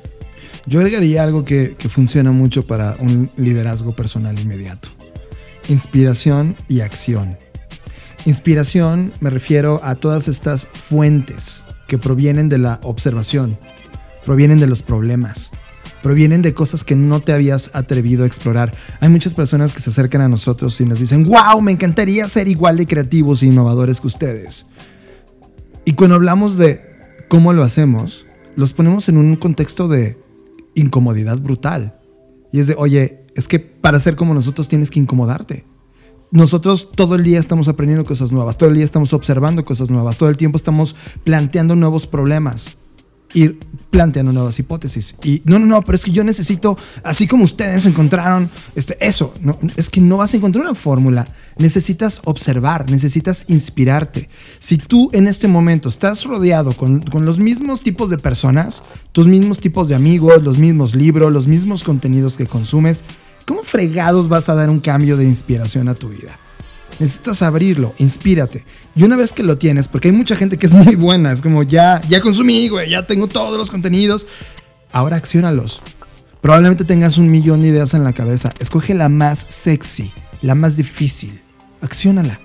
Yo 0.65 0.79
agregaría 0.79 1.23
algo 1.23 1.43
que, 1.43 1.75
que 1.77 1.89
funciona 1.89 2.31
mucho 2.31 2.65
para 2.65 2.95
un 3.01 3.29
liderazgo 3.35 3.93
personal 3.93 4.39
inmediato 4.39 4.94
inspiración 5.67 6.55
y 6.67 6.81
acción. 6.81 7.37
Inspiración 8.25 9.13
me 9.19 9.29
refiero 9.29 9.79
a 9.83 9.95
todas 9.95 10.27
estas 10.27 10.67
fuentes 10.73 11.63
que 11.87 11.97
provienen 11.97 12.49
de 12.49 12.57
la 12.57 12.79
observación, 12.83 13.59
provienen 14.25 14.59
de 14.59 14.67
los 14.67 14.81
problemas, 14.81 15.51
provienen 16.01 16.41
de 16.41 16.53
cosas 16.53 16.83
que 16.83 16.95
no 16.95 17.19
te 17.19 17.33
habías 17.33 17.71
atrevido 17.73 18.23
a 18.23 18.27
explorar. 18.27 18.75
Hay 18.99 19.09
muchas 19.09 19.33
personas 19.33 19.71
que 19.71 19.79
se 19.79 19.89
acercan 19.89 20.21
a 20.21 20.29
nosotros 20.29 20.79
y 20.81 20.85
nos 20.85 20.99
dicen, 20.99 21.23
wow, 21.23 21.61
me 21.61 21.71
encantaría 21.71 22.27
ser 22.27 22.47
igual 22.47 22.77
de 22.77 22.87
creativos 22.87 23.43
e 23.43 23.47
innovadores 23.47 24.01
que 24.01 24.07
ustedes. 24.07 24.65
Y 25.83 25.93
cuando 25.93 26.15
hablamos 26.15 26.57
de 26.57 26.81
cómo 27.27 27.53
lo 27.53 27.63
hacemos, 27.63 28.25
los 28.55 28.73
ponemos 28.73 29.09
en 29.09 29.17
un 29.17 29.35
contexto 29.35 29.87
de 29.87 30.17
incomodidad 30.73 31.39
brutal. 31.39 31.99
Y 32.51 32.59
es 32.59 32.67
de, 32.67 32.75
oye, 32.77 33.24
es 33.35 33.47
que 33.47 33.59
para 33.59 33.99
ser 33.99 34.15
como 34.15 34.33
nosotros 34.33 34.67
tienes 34.67 34.89
que 34.89 34.99
incomodarte. 34.99 35.65
Nosotros 36.31 36.91
todo 36.91 37.15
el 37.15 37.23
día 37.23 37.39
estamos 37.39 37.67
aprendiendo 37.67 38.03
cosas 38.03 38.31
nuevas, 38.31 38.57
todo 38.57 38.69
el 38.69 38.75
día 38.75 38.83
estamos 38.83 39.13
observando 39.13 39.63
cosas 39.63 39.89
nuevas, 39.89 40.17
todo 40.17 40.29
el 40.29 40.37
tiempo 40.37 40.57
estamos 40.57 40.95
planteando 41.23 41.75
nuevos 41.75 42.07
problemas 42.07 42.77
ir 43.35 43.59
planteando 43.91 44.33
nuevas 44.33 44.59
hipótesis. 44.59 45.15
Y 45.23 45.41
no, 45.45 45.59
no, 45.59 45.65
no, 45.65 45.81
pero 45.81 45.95
es 45.95 46.03
que 46.03 46.11
yo 46.11 46.23
necesito, 46.23 46.77
así 47.03 47.27
como 47.27 47.43
ustedes 47.43 47.85
encontraron 47.85 48.49
este, 48.75 48.97
eso, 48.99 49.33
no, 49.39 49.57
es 49.77 49.89
que 49.89 50.01
no 50.01 50.17
vas 50.17 50.33
a 50.33 50.37
encontrar 50.37 50.65
una 50.65 50.75
fórmula. 50.75 51.25
Necesitas 51.57 52.21
observar, 52.25 52.89
necesitas 52.89 53.45
inspirarte. 53.47 54.27
Si 54.59 54.77
tú 54.77 55.09
en 55.13 55.27
este 55.27 55.47
momento 55.47 55.87
estás 55.87 56.25
rodeado 56.25 56.75
con, 56.75 57.01
con 57.03 57.25
los 57.25 57.37
mismos 57.37 57.81
tipos 57.81 58.09
de 58.09 58.17
personas, 58.17 58.83
tus 59.13 59.27
mismos 59.27 59.59
tipos 59.59 59.87
de 59.87 59.95
amigos, 59.95 60.43
los 60.43 60.57
mismos 60.57 60.95
libros, 60.95 61.31
los 61.31 61.47
mismos 61.47 61.83
contenidos 61.83 62.35
que 62.35 62.47
consumes, 62.47 63.05
¿cómo 63.45 63.63
fregados 63.63 64.27
vas 64.27 64.49
a 64.49 64.55
dar 64.55 64.69
un 64.69 64.79
cambio 64.79 65.15
de 65.15 65.23
inspiración 65.23 65.87
a 65.87 65.95
tu 65.95 66.09
vida? 66.09 66.37
Necesitas 66.99 67.41
abrirlo, 67.41 67.93
inspírate. 67.97 68.65
Y 68.95 69.03
una 69.03 69.15
vez 69.15 69.33
que 69.33 69.43
lo 69.43 69.57
tienes, 69.57 69.87
porque 69.87 70.07
hay 70.07 70.13
mucha 70.13 70.35
gente 70.35 70.57
que 70.57 70.65
es 70.65 70.73
muy 70.73 70.95
buena, 70.95 71.31
es 71.31 71.41
como 71.41 71.63
ya, 71.63 72.01
ya 72.07 72.21
consumí, 72.21 72.69
güey, 72.69 72.89
ya 72.89 73.05
tengo 73.05 73.27
todos 73.27 73.57
los 73.57 73.69
contenidos. 73.69 74.25
Ahora 74.91 75.17
acciónalos. 75.17 75.81
Probablemente 76.41 76.85
tengas 76.85 77.17
un 77.17 77.29
millón 77.29 77.61
de 77.61 77.69
ideas 77.69 77.93
en 77.95 78.03
la 78.03 78.13
cabeza. 78.13 78.53
Escoge 78.59 78.93
la 78.93 79.09
más 79.09 79.45
sexy, 79.49 80.13
la 80.41 80.55
más 80.55 80.77
difícil. 80.77 81.41
Acciónala. 81.81 82.39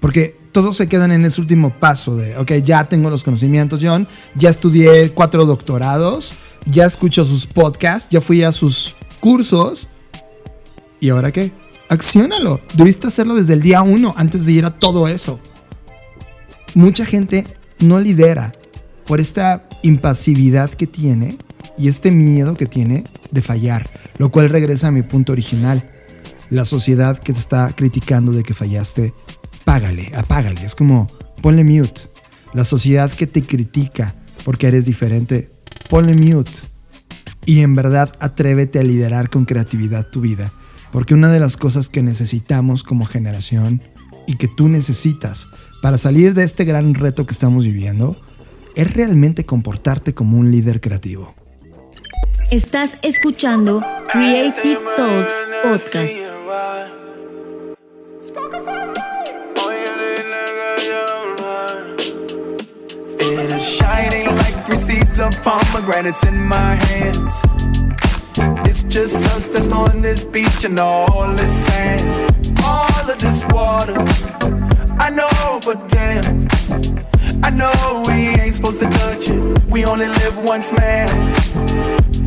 Porque 0.00 0.38
todos 0.52 0.76
se 0.76 0.88
quedan 0.88 1.12
en 1.12 1.24
ese 1.24 1.40
último 1.40 1.78
paso 1.78 2.16
de, 2.16 2.38
ok, 2.38 2.52
ya 2.64 2.88
tengo 2.88 3.10
los 3.10 3.24
conocimientos, 3.24 3.80
John, 3.82 4.08
ya 4.34 4.48
estudié 4.48 5.10
cuatro 5.12 5.44
doctorados, 5.44 6.32
ya 6.64 6.86
escucho 6.86 7.24
sus 7.24 7.46
podcasts, 7.46 8.08
ya 8.10 8.20
fui 8.22 8.42
a 8.42 8.52
sus 8.52 8.96
cursos. 9.20 9.88
¿Y 11.00 11.10
ahora 11.10 11.32
qué? 11.32 11.52
Acciónalo. 11.88 12.60
Debiste 12.74 13.06
hacerlo 13.06 13.34
desde 13.34 13.54
el 13.54 13.62
día 13.62 13.82
uno, 13.82 14.12
antes 14.16 14.46
de 14.46 14.52
ir 14.52 14.64
a 14.64 14.78
todo 14.78 15.08
eso. 15.08 15.40
Mucha 16.74 17.04
gente 17.04 17.46
no 17.78 18.00
lidera 18.00 18.52
por 19.06 19.20
esta 19.20 19.68
impasividad 19.82 20.70
que 20.70 20.86
tiene 20.86 21.38
y 21.78 21.88
este 21.88 22.10
miedo 22.10 22.54
que 22.54 22.66
tiene 22.66 23.04
de 23.30 23.42
fallar, 23.42 23.90
lo 24.18 24.30
cual 24.30 24.50
regresa 24.50 24.88
a 24.88 24.92
mi 24.92 25.02
punto 25.02 25.32
original. 25.32 25.90
La 26.50 26.64
sociedad 26.64 27.18
que 27.18 27.32
te 27.32 27.38
está 27.38 27.72
criticando 27.74 28.32
de 28.32 28.42
que 28.42 28.54
fallaste, 28.54 29.14
págale, 29.64 30.12
apágale. 30.14 30.64
Es 30.64 30.74
como, 30.74 31.06
ponle 31.42 31.64
mute. 31.64 32.02
La 32.54 32.64
sociedad 32.64 33.10
que 33.10 33.26
te 33.26 33.42
critica 33.42 34.14
porque 34.44 34.68
eres 34.68 34.84
diferente, 34.84 35.50
ponle 35.90 36.14
mute. 36.14 36.52
Y 37.44 37.60
en 37.60 37.74
verdad 37.74 38.12
atrévete 38.20 38.78
a 38.78 38.82
liderar 38.82 39.28
con 39.30 39.44
creatividad 39.44 40.08
tu 40.08 40.20
vida. 40.20 40.52
Porque 40.96 41.12
una 41.12 41.30
de 41.30 41.38
las 41.38 41.58
cosas 41.58 41.90
que 41.90 42.00
necesitamos 42.00 42.82
como 42.82 43.04
generación 43.04 43.82
y 44.26 44.36
que 44.36 44.48
tú 44.48 44.68
necesitas 44.68 45.46
para 45.82 45.98
salir 45.98 46.32
de 46.32 46.42
este 46.42 46.64
gran 46.64 46.94
reto 46.94 47.26
que 47.26 47.34
estamos 47.34 47.66
viviendo 47.66 48.16
es 48.76 48.94
realmente 48.94 49.44
comportarte 49.44 50.14
como 50.14 50.38
un 50.38 50.50
líder 50.50 50.80
creativo. 50.80 51.34
Estás 52.50 52.96
escuchando 53.02 53.84
Creative 54.10 54.80
Talks 54.96 55.34
Podcast. 55.62 56.16
It 63.20 63.52
is 63.54 63.62
shining 63.62 64.34
like 64.34 64.64
three 64.64 64.78
seeds 64.78 65.20
of 65.20 65.36
pomegranates 65.42 66.24
in 66.24 66.42
my 66.48 66.74
hands. 66.86 67.75
It's 68.38 68.82
just 68.82 69.16
us 69.34 69.46
that's 69.46 69.68
on 69.68 70.02
this 70.02 70.22
beach 70.22 70.64
and 70.64 70.78
all 70.78 71.32
this 71.34 71.66
sand, 71.66 72.30
all 72.64 73.10
of 73.10 73.18
this 73.18 73.42
water. 73.50 73.94
I 74.98 75.08
know, 75.08 75.60
but 75.64 75.88
damn, 75.88 76.46
I 77.42 77.48
know 77.48 78.04
we 78.06 78.28
ain't 78.40 78.54
supposed 78.54 78.80
to 78.80 78.88
touch 78.90 79.30
it. 79.30 79.64
We 79.66 79.86
only 79.86 80.08
live 80.08 80.36
once, 80.44 80.70
man. 80.78 81.08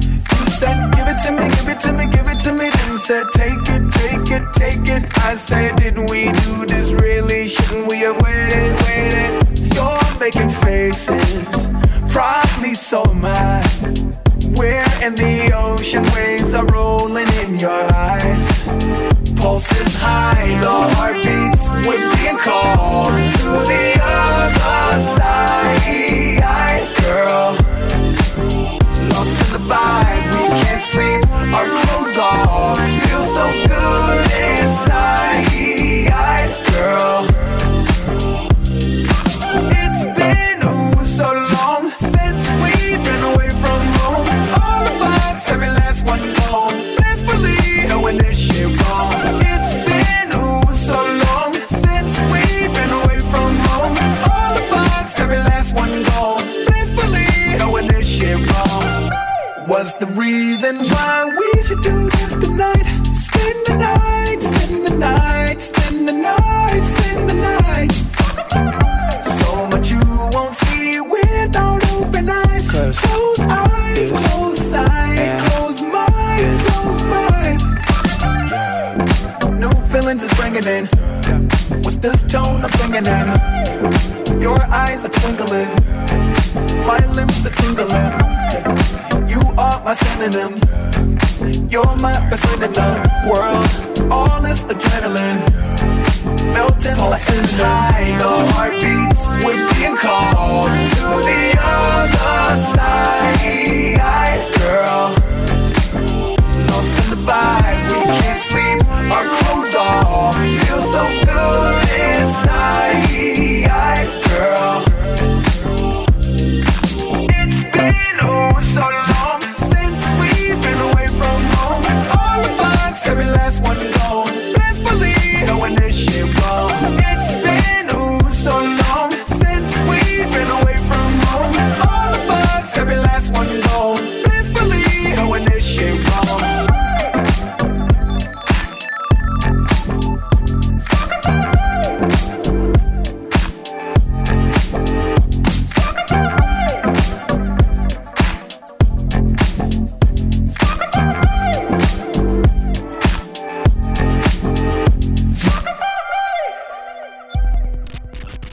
You 0.02 0.48
said, 0.58 0.92
give 0.96 1.08
it 1.08 1.22
to 1.26 1.32
me, 1.32 1.48
give 1.56 1.70
it 1.70 1.80
to 1.82 1.94
me, 1.94 2.08
give 2.08 2.28
it 2.28 2.40
to 2.40 2.54
me. 2.54 2.70
Then 2.72 2.98
said, 2.98 3.26
take 3.34 3.68
it, 3.70 3.92
take 3.92 4.32
it, 4.32 4.44
take 4.54 4.88
it. 4.90 5.18
I 5.20 5.36
said, 5.36 5.76
didn't 5.76 6.10
we 6.10 6.32
do 6.32 6.66
this 6.66 6.92
really? 6.92 7.48
Shouldn't 7.48 7.88
we 7.88 8.00
have 8.00 8.20
waited, 8.22 8.82
waited? 8.82 9.76
You're 9.76 10.20
making 10.20 10.50
faces, 10.50 11.68
probably 12.12 12.74
so 12.74 13.04
am 13.10 13.26
I. 13.26 14.29
We're 14.60 14.84
in 15.02 15.16
the 15.16 15.54
ocean, 15.56 16.04
waves 16.14 16.54
are 16.54 16.66
rolling 16.66 17.30
in 17.46 17.60
your 17.60 17.94
eyes. 17.94 18.64
Pulses 19.38 19.96
high, 19.96 20.60
the 20.60 20.94
heartbeats, 20.96 21.88
we're 21.88 22.14
being 22.18 22.38
called 22.38 23.08
to 23.08 23.50
the 23.72 23.99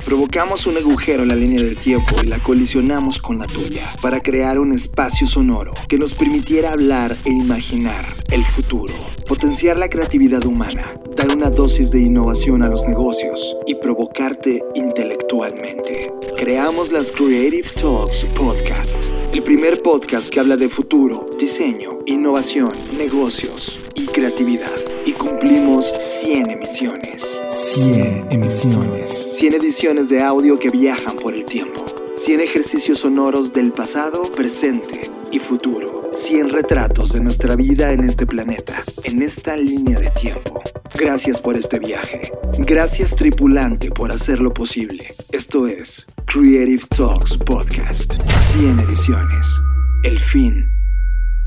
Provocamos 0.06 0.68
un 0.68 0.76
agujero 0.76 1.24
en 1.24 1.30
la 1.30 1.34
línea 1.34 1.60
del 1.60 1.80
tiempo 1.80 2.14
y 2.22 2.28
la 2.28 2.38
colisionamos 2.38 3.18
con 3.18 3.40
la 3.40 3.48
tuya 3.48 3.92
para 4.00 4.20
crear 4.20 4.60
un 4.60 4.70
espacio 4.70 5.26
sonoro 5.26 5.74
que 5.88 5.98
nos 5.98 6.14
permitiera 6.14 6.70
hablar 6.70 7.18
e 7.24 7.32
imaginar 7.32 8.24
el 8.28 8.44
futuro, 8.44 8.94
potenciar 9.26 9.76
la 9.76 9.88
creatividad 9.88 10.46
humana, 10.46 10.92
dar 11.16 11.34
una 11.34 11.50
dosis 11.50 11.90
de 11.90 12.02
innovación 12.02 12.62
a 12.62 12.68
los 12.68 12.86
negocios 12.86 13.56
y 13.66 13.74
provocarte 13.74 14.62
intelectualmente. 14.76 16.12
Creamos 16.36 16.92
las 16.92 17.10
Creative 17.10 17.70
Talks 17.74 18.26
Podcast, 18.36 19.08
el 19.32 19.42
primer 19.42 19.82
podcast 19.82 20.28
que 20.28 20.38
habla 20.38 20.56
de 20.56 20.68
futuro, 20.68 21.26
diseño, 21.36 21.98
innovación, 22.06 22.96
negocios 22.96 23.80
y 23.96 24.06
creatividad. 24.06 24.70
Y 25.06 25.12
cumplimos 25.12 25.94
100 25.96 26.50
emisiones. 26.50 27.40
100 27.48 28.26
emisiones. 28.32 29.36
100 29.38 29.54
ediciones 29.54 30.08
de 30.08 30.20
audio 30.20 30.58
que 30.58 30.68
viajan 30.68 31.16
por 31.16 31.32
el 31.32 31.46
tiempo. 31.46 31.86
100 32.16 32.40
ejercicios 32.40 32.98
sonoros 32.98 33.52
del 33.52 33.70
pasado, 33.72 34.24
presente 34.32 35.08
y 35.30 35.38
futuro. 35.38 36.10
100 36.12 36.48
retratos 36.48 37.12
de 37.12 37.20
nuestra 37.20 37.54
vida 37.54 37.92
en 37.92 38.02
este 38.02 38.26
planeta, 38.26 38.74
en 39.04 39.22
esta 39.22 39.56
línea 39.56 40.00
de 40.00 40.10
tiempo. 40.10 40.60
Gracias 40.98 41.40
por 41.40 41.54
este 41.54 41.78
viaje. 41.78 42.32
Gracias 42.58 43.14
tripulante 43.14 43.92
por 43.92 44.10
hacerlo 44.10 44.52
posible. 44.52 45.06
Esto 45.30 45.68
es 45.68 46.04
Creative 46.24 46.82
Talks 46.88 47.38
Podcast. 47.38 48.14
100 48.38 48.80
ediciones. 48.80 49.60
El 50.02 50.18
fin 50.18 50.68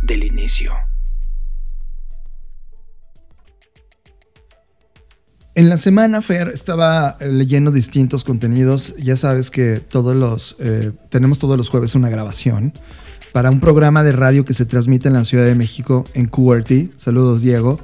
del 0.02 0.24
inicio. 0.24 0.89
En 5.56 5.68
la 5.68 5.78
semana, 5.78 6.22
Fer, 6.22 6.48
estaba 6.50 7.18
eh, 7.20 7.28
leyendo 7.28 7.72
distintos 7.72 8.24
contenidos. 8.24 8.96
Ya 8.98 9.18
sabes 9.18 9.50
que 9.50 9.80
todos 9.80 10.16
los 10.16 10.56
eh, 10.60 10.92
tenemos 11.10 11.40
todos 11.40 11.58
los 11.58 11.70
jueves 11.70 11.96
una 11.96 12.10
grabación 12.10 12.72
para 13.34 13.50
un 13.50 13.60
programa 13.60 14.04
de 14.04 14.12
radio 14.12 14.46
que 14.46 14.54
se 14.54 14.66
transmite 14.66 15.08
en 15.08 15.16
la 15.16 15.24
Ciudad 15.24 15.46
de 15.46 15.56
México 15.56 16.04
en 16.14 16.28
QRT. 16.28 16.98
Saludos, 16.98 17.42
Diego. 17.42 17.80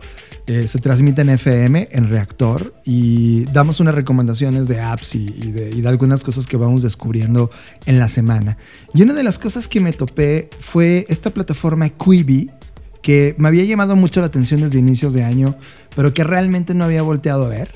Eh, 0.47 0.67
se 0.67 0.77
transmite 0.77 1.21
en 1.21 1.29
FM, 1.29 1.87
en 1.91 2.07
Reactor, 2.07 2.75
y 2.85 3.45
damos 3.45 3.79
unas 3.79 3.95
recomendaciones 3.95 4.67
de 4.67 4.79
apps 4.79 5.15
y, 5.15 5.25
de, 5.25 5.71
y, 5.71 5.81
de, 5.81 5.89
algunas 5.89 6.23
cosas 6.23 6.45
que 6.45 6.55
vamos 6.55 6.83
descubriendo 6.83 7.49
en 7.87 7.97
la 7.97 8.07
semana. 8.09 8.57
Y 8.93 9.01
una 9.01 9.15
de 9.15 9.23
las 9.23 9.39
cosas 9.39 9.67
que 9.67 9.79
me 9.79 9.91
topé 9.91 10.51
fue 10.59 11.07
esta 11.09 11.33
plataforma 11.33 11.89
Quibi, 11.89 12.51
que 13.05 13.35
me 13.37 13.49
había 13.49 13.63
llamado 13.65 13.95
mucho 13.95 14.19
la 14.19 14.25
atención 14.25 14.61
desde 14.61 14.79
inicios 14.79 15.13
de 15.13 15.23
año, 15.23 15.55
pero 15.95 16.15
que 16.15 16.23
realmente 16.23 16.73
no 16.73 16.85
había 16.85 17.03
volteado 17.03 17.45
a 17.45 17.49
ver 17.49 17.69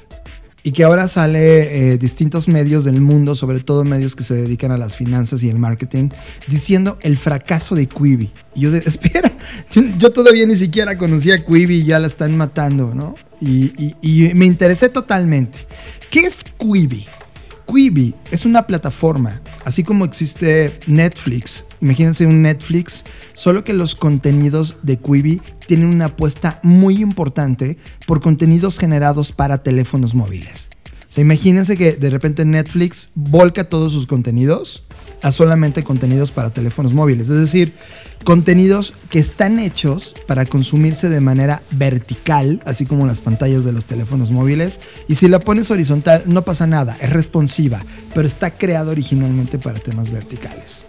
y 0.64 0.72
que 0.72 0.84
ahora 0.84 1.08
sale 1.08 1.92
eh, 1.92 1.98
distintos 2.00 2.48
medios 2.48 2.84
del 2.84 3.00
mundo, 3.00 3.36
sobre 3.36 3.60
todo 3.60 3.84
medios 3.84 4.16
que 4.16 4.24
se 4.24 4.34
dedican 4.34 4.72
a 4.72 4.78
las 4.80 4.96
finanzas 4.96 5.44
y 5.44 5.50
el 5.50 5.60
marketing, 5.60 6.10
diciendo 6.48 6.98
el 7.02 7.16
fracaso 7.16 7.76
de 7.76 7.86
Quibi. 7.86 8.32
Y 8.56 8.62
yo 8.62 8.76
espera, 8.76 9.32
yo, 10.00 10.12
todavía 10.12 10.48
ni 10.48 10.56
siquiera 10.56 10.98
conocía 10.98 11.36
a 11.36 11.46
Quibi 11.46 11.76
y 11.76 11.84
ya 11.84 12.00
la 12.00 12.08
están 12.08 12.36
matando, 12.36 12.96
¿no? 12.96 13.14
Y 13.40 14.32
me 14.34 14.48
interesé 14.48 14.90
totalmente. 14.90 15.60
¿Qué 16.10 16.22
es 16.22 16.44
Quibi? 16.58 17.06
Quibi 17.70 18.16
es 18.32 18.46
una 18.46 18.66
plataforma, 18.66 19.42
así 19.64 19.84
como 19.84 20.06
existe 20.06 20.80
Netflix. 20.88 21.66
Imagínense 21.82 22.26
un 22.26 22.42
Netflix, 22.42 23.06
solo 23.34 23.64
que 23.64 23.74
los 23.74 23.96
contenidos 23.96 24.78
de 24.82 24.98
Quibi 24.98 25.42
tienen 25.68 25.88
una 25.88 26.06
apuesta 26.06 26.60
muy 26.64 27.02
importante 27.02 27.78
por 28.08 28.22
contenidos 28.22 28.80
generados 28.80 29.32
para 29.32 29.62
teléfonos 29.62 30.16
móviles. 30.16 30.70
O 31.08 31.12
sea, 31.12 31.22
imagínense 31.22 31.78
que 31.78 31.94
de 31.94 32.10
repente 32.10 32.44
Netflix 32.44 33.12
volca 33.14 33.70
todos 33.70 33.94
sus 33.94 34.08
contenidos 34.08 34.88
a 35.22 35.32
solamente 35.32 35.84
contenidos 35.84 36.32
para 36.32 36.52
teléfonos 36.52 36.94
móviles. 36.94 37.30
Es 37.30 37.40
decir, 37.40 37.74
contenidos 38.24 38.94
que 39.10 39.20
están 39.20 39.60
hechos 39.60 40.16
para 40.28 40.46
consumirse 40.46 41.10
de 41.10 41.20
manera 41.20 41.62
vertical, 41.72 42.62
así 42.66 42.86
como 42.86 43.08
las 43.08 43.22
pantallas 43.22 43.64
de 43.64 43.72
los 43.72 43.86
teléfonos 43.86 44.32
móviles. 44.32 44.80
Y 45.08 45.16
si 45.16 45.28
la 45.28 45.40
pones 45.40 45.72
horizontal, 45.72 46.24
no 46.26 46.44
pasa 46.44 46.68
nada, 46.68 46.98
es 47.02 47.10
responsiva, 47.10 47.84
pero 48.14 48.28
está 48.28 48.52
creado 48.52 48.92
originalmente 48.92 49.58
para 49.58 49.80
temas 49.80 50.12
verticales. 50.12 50.84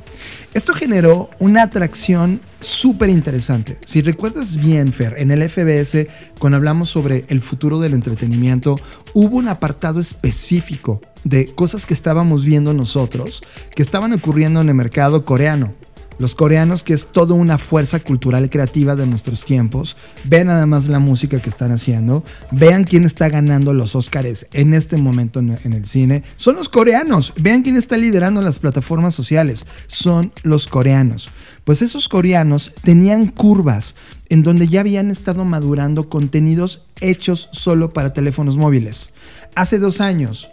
Esto 0.55 0.75
generó 0.75 1.31
una 1.38 1.62
atracción 1.62 2.40
súper 2.61 3.09
interesante. 3.09 3.79
Si 3.85 4.03
recuerdas 4.03 4.57
bien, 4.57 4.93
Fer, 4.93 5.14
en 5.19 5.31
el 5.31 5.49
FBS, 5.49 6.09
cuando 6.38 6.57
hablamos 6.57 6.90
sobre 6.90 7.25
el 7.29 7.40
futuro 7.40 7.79
del 7.79 7.95
entretenimiento, 7.95 8.77
hubo 9.14 9.37
un 9.37 9.49
apartado 9.49 10.01
específico 10.01 11.01
de 11.25 11.55
cosas 11.55 11.87
que 11.87 11.95
estábamos 11.95 12.45
viendo 12.45 12.73
nosotros, 12.73 13.43
que 13.75 13.83
estaban 13.83 14.12
ocurriendo 14.12 14.61
en 14.61 14.69
el 14.69 14.75
mercado 14.75 15.25
coreano. 15.25 15.75
Los 16.21 16.35
coreanos, 16.35 16.85
que 16.85 16.93
es 16.93 17.07
toda 17.07 17.33
una 17.33 17.57
fuerza 17.57 17.99
cultural 17.99 18.51
creativa 18.51 18.95
de 18.95 19.07
nuestros 19.07 19.43
tiempos, 19.43 19.97
vean 20.25 20.51
además 20.51 20.87
la 20.89 20.99
música 20.99 21.41
que 21.41 21.49
están 21.49 21.73
haciendo, 21.73 22.23
vean 22.51 22.85
quién 22.85 23.05
está 23.05 23.31
ganando 23.31 23.73
los 23.73 23.97
Oscars 23.97 24.47
en 24.53 24.75
este 24.75 24.99
momento 24.99 25.41
en 25.41 25.73
el 25.73 25.87
cine. 25.87 26.23
Son 26.37 26.57
los 26.57 26.69
coreanos, 26.69 27.33
vean 27.39 27.63
quién 27.63 27.77
está 27.77 27.97
liderando 27.97 28.43
las 28.43 28.59
plataformas 28.59 29.15
sociales, 29.15 29.65
son 29.87 30.31
los 30.43 30.69
coreanos. 30.69 31.31
Pues 31.65 31.81
esos 31.81 32.07
coreanos 32.07 32.75
tenían 32.83 33.29
curvas 33.29 33.95
en 34.29 34.43
donde 34.43 34.69
ya 34.69 34.81
habían 34.81 35.11
estado 35.11 35.47
madurando 35.47 36.11
contenidos 36.11 36.83
hechos 37.01 37.49
solo 37.53 37.95
para 37.95 38.13
teléfonos 38.13 38.59
móviles. 38.59 39.09
Hace 39.55 39.79
dos 39.79 40.03
años, 40.03 40.51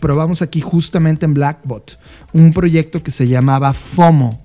probamos 0.00 0.42
aquí 0.42 0.60
justamente 0.60 1.24
en 1.24 1.34
Blackbot 1.34 2.00
un 2.32 2.52
proyecto 2.52 3.04
que 3.04 3.12
se 3.12 3.28
llamaba 3.28 3.72
FOMO, 3.72 4.43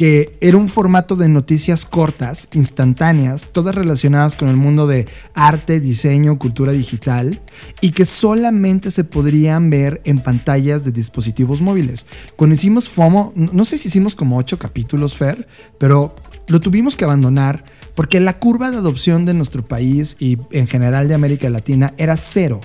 que 0.00 0.38
era 0.40 0.56
un 0.56 0.70
formato 0.70 1.14
de 1.14 1.28
noticias 1.28 1.84
cortas, 1.84 2.48
instantáneas, 2.54 3.48
todas 3.52 3.74
relacionadas 3.74 4.34
con 4.34 4.48
el 4.48 4.56
mundo 4.56 4.86
de 4.86 5.06
arte, 5.34 5.78
diseño, 5.78 6.38
cultura 6.38 6.72
digital, 6.72 7.42
y 7.82 7.90
que 7.90 8.06
solamente 8.06 8.90
se 8.90 9.04
podrían 9.04 9.68
ver 9.68 10.00
en 10.06 10.18
pantallas 10.18 10.86
de 10.86 10.92
dispositivos 10.92 11.60
móviles. 11.60 12.06
Cuando 12.36 12.54
hicimos 12.54 12.88
FOMO, 12.88 13.34
no 13.36 13.66
sé 13.66 13.76
si 13.76 13.88
hicimos 13.88 14.14
como 14.14 14.38
ocho 14.38 14.58
capítulos, 14.58 15.18
Fer, 15.18 15.46
pero 15.76 16.14
lo 16.46 16.60
tuvimos 16.60 16.96
que 16.96 17.04
abandonar 17.04 17.62
porque 17.94 18.20
la 18.20 18.38
curva 18.38 18.70
de 18.70 18.78
adopción 18.78 19.26
de 19.26 19.34
nuestro 19.34 19.68
país 19.68 20.16
y 20.18 20.38
en 20.52 20.66
general 20.66 21.08
de 21.08 21.14
América 21.14 21.50
Latina 21.50 21.92
era 21.98 22.16
cero. 22.16 22.62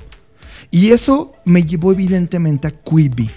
Y 0.71 0.91
eso 0.91 1.33
me 1.43 1.63
llevó 1.63 1.91
evidentemente 1.91 2.69
a 2.69 2.71
Quibi. 2.71 3.29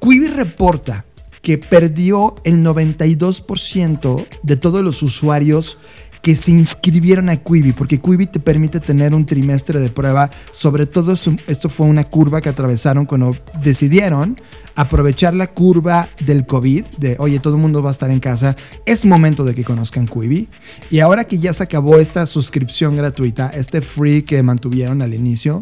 Quibi 0.00 0.26
reporta 0.26 1.04
que 1.42 1.58
perdió 1.58 2.34
el 2.44 2.62
92% 2.62 4.26
de 4.42 4.56
todos 4.56 4.82
los 4.82 5.02
usuarios 5.02 5.78
que 6.22 6.36
se 6.36 6.50
inscribieron 6.50 7.28
a 7.30 7.36
Quibi, 7.36 7.72
porque 7.72 8.00
Quibi 8.00 8.26
te 8.26 8.40
permite 8.40 8.80
tener 8.80 9.14
un 9.14 9.24
trimestre 9.24 9.80
de 9.80 9.90
prueba. 9.90 10.30
Sobre 10.50 10.86
todo 10.86 11.12
esto, 11.12 11.68
fue 11.68 11.86
una 11.86 12.04
curva 12.04 12.40
que 12.40 12.48
atravesaron 12.48 13.06
cuando 13.06 13.30
decidieron 13.62 14.36
aprovechar 14.74 15.34
la 15.34 15.48
curva 15.48 16.08
del 16.24 16.46
COVID, 16.46 16.84
de 16.98 17.16
oye, 17.18 17.38
todo 17.40 17.54
el 17.54 17.60
mundo 17.60 17.82
va 17.82 17.90
a 17.90 17.92
estar 17.92 18.10
en 18.10 18.20
casa, 18.20 18.56
es 18.86 19.04
momento 19.04 19.44
de 19.44 19.54
que 19.54 19.64
conozcan 19.64 20.06
Quibi. 20.06 20.48
Y 20.90 21.00
ahora 21.00 21.24
que 21.24 21.38
ya 21.38 21.52
se 21.52 21.62
acabó 21.62 21.98
esta 21.98 22.26
suscripción 22.26 22.96
gratuita, 22.96 23.48
este 23.48 23.80
free 23.80 24.22
que 24.22 24.42
mantuvieron 24.42 25.02
al 25.02 25.14
inicio, 25.14 25.60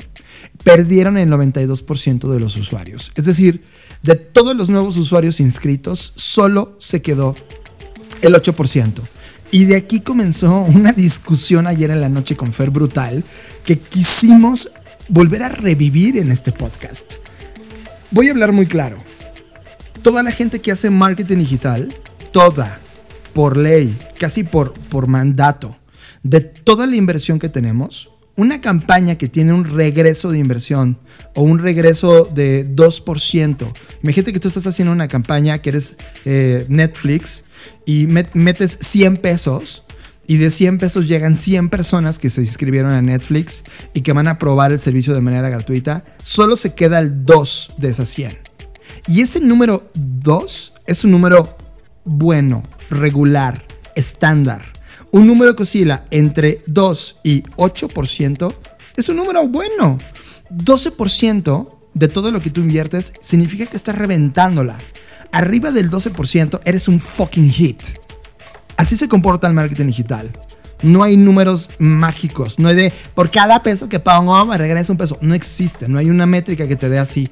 perdieron 0.65 1.17
el 1.19 1.31
92% 1.31 2.29
de 2.31 2.41
los 2.41 2.57
usuarios. 2.57 3.13
Es 3.15 3.25
decir, 3.25 3.63
de 4.03 4.15
todos 4.15 4.57
los 4.57 4.71
nuevos 4.71 4.97
usuarios 4.97 5.41
inscritos, 5.41 6.13
solo 6.17 6.77
se 6.79 7.03
quedó 7.03 7.35
el 8.23 8.35
8%. 8.35 9.01
Y 9.51 9.65
de 9.65 9.77
aquí 9.77 10.01
comenzó 10.01 10.61
una 10.61 10.93
discusión 10.93 11.67
ayer 11.67 11.91
en 11.91 12.01
la 12.01 12.09
noche 12.09 12.37
con 12.37 12.53
Fer 12.53 12.71
Brutal 12.71 13.25
que 13.65 13.79
quisimos 13.79 14.71
volver 15.09 15.43
a 15.43 15.49
revivir 15.49 16.19
en 16.19 16.31
este 16.31 16.53
podcast. 16.53 17.15
Voy 18.11 18.29
a 18.29 18.31
hablar 18.31 18.53
muy 18.53 18.67
claro. 18.67 19.03
Toda 20.03 20.23
la 20.23 20.33
gente 20.33 20.61
que 20.61 20.71
hace 20.71 20.91
marketing 20.91 21.39
digital, 21.39 21.95
toda, 22.31 22.79
por 23.33 23.57
ley, 23.57 23.97
casi 24.19 24.45
por, 24.45 24.73
por 24.73 25.07
mandato, 25.07 25.77
de 26.23 26.41
toda 26.41 26.87
la 26.87 26.97
inversión 26.97 27.39
que 27.39 27.49
tenemos, 27.49 28.11
una 28.39 28.61
campaña 28.61 29.19
que 29.19 29.29
tiene 29.29 29.53
un 29.53 29.65
regreso 29.65 30.31
de 30.31 30.39
inversión 30.39 30.97
o 31.35 31.43
un 31.43 31.59
regreso 31.59 32.25
de 32.25 32.65
2%. 32.65 33.73
Imagínate 34.05 34.33
que 34.33 34.39
tú 34.39 34.47
estás 34.47 34.67
haciendo 34.69 34.93
una 34.93 35.09
campaña 35.09 35.59
que 35.59 35.71
eres 35.71 35.97
eh, 36.25 36.65
Netflix 36.69 37.45
y 37.85 38.07
metes 38.07 38.79
100 38.81 39.17
pesos 39.17 39.83
y 40.29 40.37
de 40.37 40.51
100 40.51 40.79
pesos 40.79 41.09
llegan 41.09 41.37
100 41.37 41.69
personas 41.69 42.21
que 42.21 42.31
se 42.31 42.43
inscribieron 42.43 42.93
a 42.93 43.03
Netflix 43.03 43.65
y 43.93 44.03
que 44.03 44.13
van 44.13 44.29
a 44.29 44.39
probar 44.39 44.71
el 44.71 44.79
servicio 44.79 45.15
de 45.15 45.21
manera 45.21 45.51
gratuita, 45.51 46.05
solo 46.19 46.55
se 46.55 46.75
queda 46.75 47.01
el 47.01 47.25
2 47.25 47.75
de 47.79 47.89
esas 47.89 48.09
100. 48.11 48.39
Y 49.09 49.23
ese 49.23 49.41
número 49.41 49.91
2 49.95 50.75
es 50.87 51.03
un 51.03 51.11
número 51.11 51.57
bueno, 52.05 52.63
regular, 52.89 53.67
estándar 53.97 54.78
un 55.11 55.27
número 55.27 55.57
que 55.57 55.63
oscila 55.63 56.05
entre 56.11 56.63
2 56.67 57.21
y 57.25 57.43
8% 57.43 58.55
es 58.97 59.09
un 59.09 59.17
número 59.17 59.47
bueno. 59.47 59.99
12% 60.51 61.71
de 61.95 62.09
todo 62.09 62.31
lo 62.31 62.41
que 62.41 62.51
tú 62.51 62.61
inviertes 62.61 63.13
significa 63.21 63.67
que 63.67 63.77
estás 63.77 63.97
reventándola. 63.97 64.79
Arriba 65.33 65.71
del 65.71 65.91
12% 65.91 66.61
eres 66.65 66.89
un 66.89 67.01
fucking 67.01 67.51
hit. 67.51 67.83
Así 68.77 68.97
se 68.97 69.09
comporta 69.09 69.47
el 69.47 69.55
marketing 69.55 69.87
digital. 69.87 70.31
No 70.83 71.03
hay 71.03 71.17
números 71.17 71.71
mágicos. 71.79 72.59
No 72.59 72.69
hay 72.69 72.77
de 72.77 72.93
por 73.15 73.31
cada 73.31 73.63
peso 73.63 73.89
que 73.89 73.99
pongo 73.99 74.45
me 74.47 74.57
regresa 74.57 74.93
un 74.93 74.99
peso. 74.99 75.19
No 75.21 75.35
existe. 75.35 75.89
No 75.89 75.99
hay 75.99 76.11
una 76.11 76.27
métrica 76.27 76.69
que 76.69 76.77
te 76.77 76.89
dé 76.89 76.99
así 76.99 77.29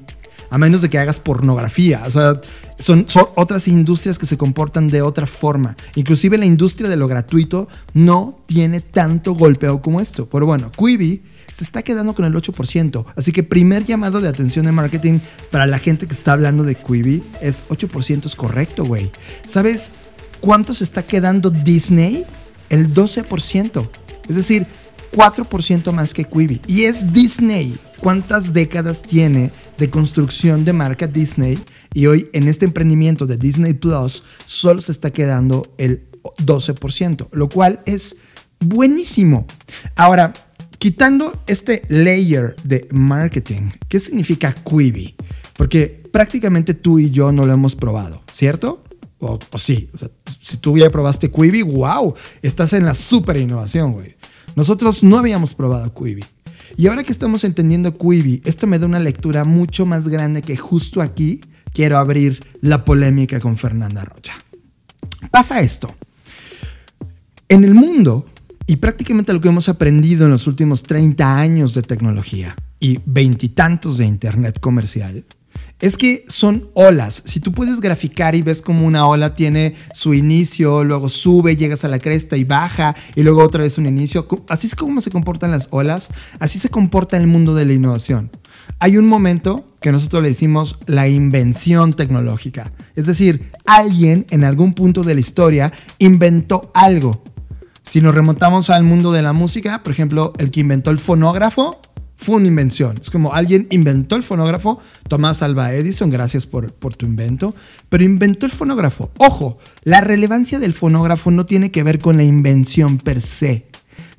a 0.49 0.57
menos 0.57 0.81
de 0.81 0.89
que 0.89 0.99
hagas 0.99 1.19
pornografía. 1.19 2.03
O 2.05 2.11
sea, 2.11 2.39
son, 2.77 3.05
otras 3.35 3.67
industrias 3.67 4.17
que 4.17 4.25
se 4.25 4.37
comportan 4.37 4.87
de 4.89 5.01
otra 5.01 5.27
forma. 5.27 5.75
Inclusive 5.95 6.37
la 6.37 6.45
industria 6.45 6.89
de 6.89 6.95
lo 6.95 7.07
gratuito 7.07 7.67
no 7.93 8.39
tiene 8.45 8.81
tanto 8.81 9.33
golpeo 9.33 9.81
como 9.81 10.01
esto. 10.01 10.27
Pero 10.29 10.45
bueno, 10.45 10.71
Quibi 10.71 11.23
se 11.51 11.63
está 11.63 11.81
quedando 11.81 12.13
con 12.13 12.25
el 12.25 12.33
8%. 12.33 13.05
Así 13.15 13.31
que 13.31 13.43
primer 13.43 13.85
llamado 13.85 14.21
de 14.21 14.29
atención 14.29 14.65
de 14.65 14.71
marketing 14.71 15.19
para 15.51 15.65
la 15.65 15.79
gente 15.79 16.07
que 16.07 16.13
está 16.13 16.33
hablando 16.33 16.63
de 16.63 16.75
Quibi 16.75 17.23
es 17.41 17.67
8% 17.69 18.25
es 18.25 18.35
correcto, 18.35 18.85
güey. 18.85 19.11
¿Sabes 19.45 19.91
cuánto 20.39 20.73
se 20.73 20.83
está 20.83 21.03
quedando 21.03 21.49
Disney? 21.49 22.25
El 22.69 22.93
12%. 22.93 23.89
Es 24.27 24.35
decir, 24.35 24.67
4% 25.13 25.91
más 25.93 26.13
que 26.13 26.25
Quibi. 26.25 26.61
Y 26.67 26.83
es 26.83 27.13
Disney. 27.13 27.77
¿Cuántas 28.01 28.53
décadas 28.53 29.01
tiene 29.01 29.51
de 29.77 29.89
construcción 29.89 30.65
de 30.65 30.73
marca 30.73 31.07
Disney? 31.07 31.59
Y 31.93 32.05
hoy 32.05 32.29
en 32.33 32.47
este 32.47 32.65
emprendimiento 32.65 33.25
de 33.25 33.37
Disney 33.37 33.73
Plus 33.73 34.23
solo 34.45 34.81
se 34.81 34.91
está 34.91 35.11
quedando 35.11 35.73
el 35.77 36.07
12%, 36.45 37.29
lo 37.31 37.49
cual 37.49 37.81
es 37.85 38.17
buenísimo. 38.59 39.45
Ahora, 39.95 40.33
quitando 40.77 41.41
este 41.47 41.83
layer 41.89 42.55
de 42.63 42.87
marketing, 42.91 43.71
¿qué 43.87 43.99
significa 43.99 44.53
Quibi? 44.53 45.15
Porque 45.55 46.03
prácticamente 46.11 46.73
tú 46.73 46.99
y 46.99 47.09
yo 47.09 47.31
no 47.31 47.45
lo 47.45 47.53
hemos 47.53 47.75
probado, 47.75 48.23
¿cierto? 48.31 48.83
O, 49.19 49.39
sí, 49.57 49.89
si 50.39 50.57
tú 50.57 50.77
ya 50.77 50.89
probaste 50.91 51.31
Quibi, 51.31 51.63
wow, 51.63 52.13
estás 52.41 52.73
en 52.73 52.85
la 52.85 52.93
super 52.93 53.37
innovación, 53.37 53.93
güey. 53.93 54.15
Nosotros 54.55 55.03
no 55.03 55.17
habíamos 55.17 55.53
probado 55.53 55.93
Quibi. 55.93 56.23
Y 56.79 56.85
ahora 56.85 57.03
que 57.03 57.11
estamos 57.11 57.43
entendiendo 57.43 57.97
Quibi, 57.97 58.43
esto 58.45 58.67
me 58.67 58.77
da 58.77 58.85
una 58.85 58.99
lectura 58.99 59.43
mucho 59.43 59.87
más 59.87 60.07
grande 60.07 60.43
que 60.43 60.55
justo 60.55 61.01
aquí 61.01 61.41
quiero 61.73 61.97
abrir 61.97 62.39
la 62.61 62.85
polémica 62.85 63.39
con 63.39 63.57
Fernanda 63.57 64.05
Rocha. 64.05 64.33
Pasa 65.31 65.59
esto. 65.59 65.91
En 67.49 67.63
el 67.63 67.73
mundo, 67.73 68.27
y 68.67 68.75
prácticamente 68.75 69.33
lo 69.33 69.41
que 69.41 69.47
hemos 69.47 69.69
aprendido 69.69 70.25
en 70.25 70.31
los 70.31 70.45
últimos 70.45 70.83
30 70.83 71.39
años 71.39 71.73
de 71.73 71.81
tecnología 71.81 72.55
y 72.79 72.99
veintitantos 73.07 73.97
de 73.97 74.05
Internet 74.05 74.59
comercial, 74.59 75.25
es 75.79 75.97
que 75.97 76.25
son 76.27 76.67
olas. 76.73 77.21
Si 77.25 77.39
tú 77.39 77.51
puedes 77.51 77.79
graficar 77.79 78.35
y 78.35 78.41
ves 78.41 78.61
como 78.61 78.85
una 78.85 79.07
ola 79.07 79.35
tiene 79.35 79.75
su 79.93 80.13
inicio, 80.13 80.83
luego 80.83 81.09
sube, 81.09 81.55
llegas 81.55 81.85
a 81.85 81.87
la 81.87 81.99
cresta 81.99 82.35
y 82.37 82.43
baja, 82.43 82.95
y 83.15 83.23
luego 83.23 83.43
otra 83.43 83.63
vez 83.63 83.77
un 83.77 83.85
inicio, 83.85 84.27
así 84.49 84.67
es 84.67 84.75
como 84.75 85.01
se 85.01 85.11
comportan 85.11 85.51
las 85.51 85.67
olas, 85.71 86.09
así 86.39 86.57
se 86.59 86.69
comporta 86.69 87.17
el 87.17 87.27
mundo 87.27 87.53
de 87.53 87.65
la 87.65 87.73
innovación. 87.73 88.31
Hay 88.79 88.97
un 88.97 89.07
momento 89.07 89.65
que 89.81 89.91
nosotros 89.91 90.21
le 90.21 90.29
decimos 90.29 90.77
la 90.85 91.07
invención 91.07 91.93
tecnológica. 91.93 92.69
Es 92.95 93.05
decir, 93.05 93.51
alguien 93.65 94.25
en 94.29 94.43
algún 94.43 94.73
punto 94.73 95.03
de 95.03 95.13
la 95.13 95.19
historia 95.19 95.71
inventó 95.99 96.71
algo 96.73 97.23
si 97.87 98.01
nos 98.01 98.13
remontamos 98.13 98.69
al 98.69 98.83
mundo 98.83 99.13
de 99.13 99.21
la 99.21 99.31
música, 99.31 99.81
por 99.81 99.93
ejemplo, 99.93 100.33
el 100.39 100.51
que 100.51 100.59
inventó 100.59 100.91
el 100.91 100.97
fonógrafo 100.97 101.79
fue 102.17 102.35
una 102.35 102.47
invención. 102.47 102.95
Es 102.99 103.09
como 103.09 103.33
alguien 103.33 103.67
inventó 103.69 104.15
el 104.15 104.23
fonógrafo, 104.23 104.79
Tomás 105.07 105.43
Alba 105.43 105.73
Edison, 105.73 106.09
gracias 106.09 106.45
por, 106.45 106.71
tu 106.71 107.05
invento, 107.05 107.55
pero 107.89 108.03
inventó 108.03 108.45
el 108.45 108.51
fonógrafo. 108.51 109.11
Ojo, 109.17 109.59
la 109.83 110.01
relevancia 110.01 110.59
del 110.59 110.73
fonógrafo 110.73 111.31
no 111.31 111.45
tiene 111.45 111.71
que 111.71 111.83
ver 111.83 111.99
con 111.99 112.17
la 112.17 112.23
invención 112.23 112.97
per 112.97 113.21
se, 113.21 113.67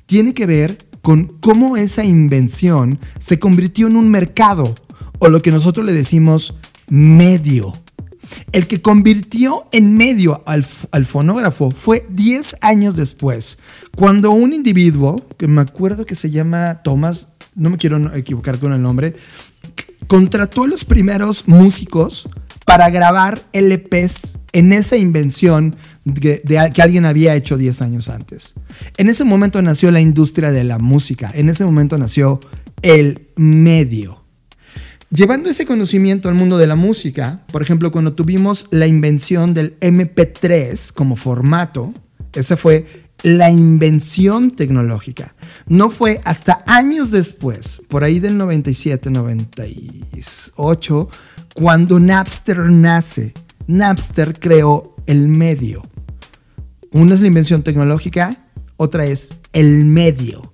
tiene 0.05 0.33
que 0.33 0.45
ver 0.45 0.77
con 1.01 1.25
cómo 1.39 1.77
esa 1.77 2.03
invención 2.03 2.99
se 3.19 3.37
convirtió 3.37 3.87
en 3.87 3.95
un 3.95 4.09
mercado 4.09 4.73
o 5.19 5.27
lo 5.27 5.41
que 5.41 5.51
nosotros 5.51 5.85
le 5.85 5.93
decimos 5.93 6.55
medio. 6.87 7.73
El 8.51 8.67
que 8.67 8.81
convirtió 8.81 9.67
en 9.71 9.97
medio 9.97 10.43
al, 10.45 10.63
fonógrafo 10.63 11.71
fue 11.71 12.05
10 12.09 12.57
años 12.61 12.95
después, 12.95 13.57
cuando 13.95 14.31
un 14.31 14.53
individuo, 14.53 15.15
que 15.37 15.47
me 15.47 15.61
acuerdo 15.61 16.05
que 16.05 16.15
se 16.15 16.29
llama 16.29 16.81
Thomas, 16.83 17.27
no 17.59 17.69
me 17.69 17.77
quiero 17.77 18.13
equivocar 18.15 18.57
con 18.57 18.73
el 18.73 18.81
nombre, 18.81 19.13
contrató 20.07 20.63
a 20.63 20.67
los 20.67 20.85
primeros 20.85 21.47
músicos 21.47 22.27
para 22.65 22.89
grabar 22.89 23.41
LPs 23.53 24.39
en 24.53 24.73
esa 24.73 24.97
invención 24.97 25.75
de, 26.05 26.41
que 26.73 26.81
alguien 26.81 27.05
había 27.05 27.35
hecho 27.35 27.57
10 27.57 27.81
años 27.81 28.09
antes. 28.09 28.53
En 28.97 29.09
ese 29.09 29.23
momento 29.23 29.61
nació 29.61 29.91
la 29.91 30.01
industria 30.01 30.51
de 30.51 30.63
la 30.63 30.79
música, 30.79 31.31
en 31.33 31.49
ese 31.49 31.65
momento 31.65 31.97
nació 31.97 32.39
el 32.81 33.27
medio. 33.35 34.23
Llevando 35.11 35.49
ese 35.49 35.65
conocimiento 35.65 36.29
al 36.29 36.35
mundo 36.35 36.59
de 36.59 36.67
la 36.67 36.75
música, 36.75 37.43
por 37.51 37.63
ejemplo, 37.63 37.91
cuando 37.91 38.13
tuvimos 38.13 38.67
la 38.69 38.85
invención 38.85 39.55
del 39.55 39.79
MP3 39.79 40.93
como 40.93 41.15
formato, 41.15 41.93
esa 42.33 42.55
fue 42.55 43.08
la 43.23 43.49
invención 43.49 44.51
tecnológica. 44.51 45.35
No 45.67 45.89
fue 45.89 46.21
hasta 46.23 46.63
años 46.65 47.11
después, 47.11 47.81
por 47.87 48.03
ahí 48.03 48.19
del 48.19 48.37
97, 48.37 49.09
98, 49.09 51.09
cuando 51.53 51.99
Napster 51.99 52.59
nace. 52.59 53.33
Napster 53.67 54.39
creó 54.39 54.95
el 55.05 55.27
medio. 55.27 55.83
Una 56.91 57.13
es 57.13 57.21
la 57.21 57.27
invención 57.27 57.61
tecnológica, 57.61 58.45
otra 58.77 59.05
es 59.05 59.31
el 59.53 59.85
medio. 59.85 60.51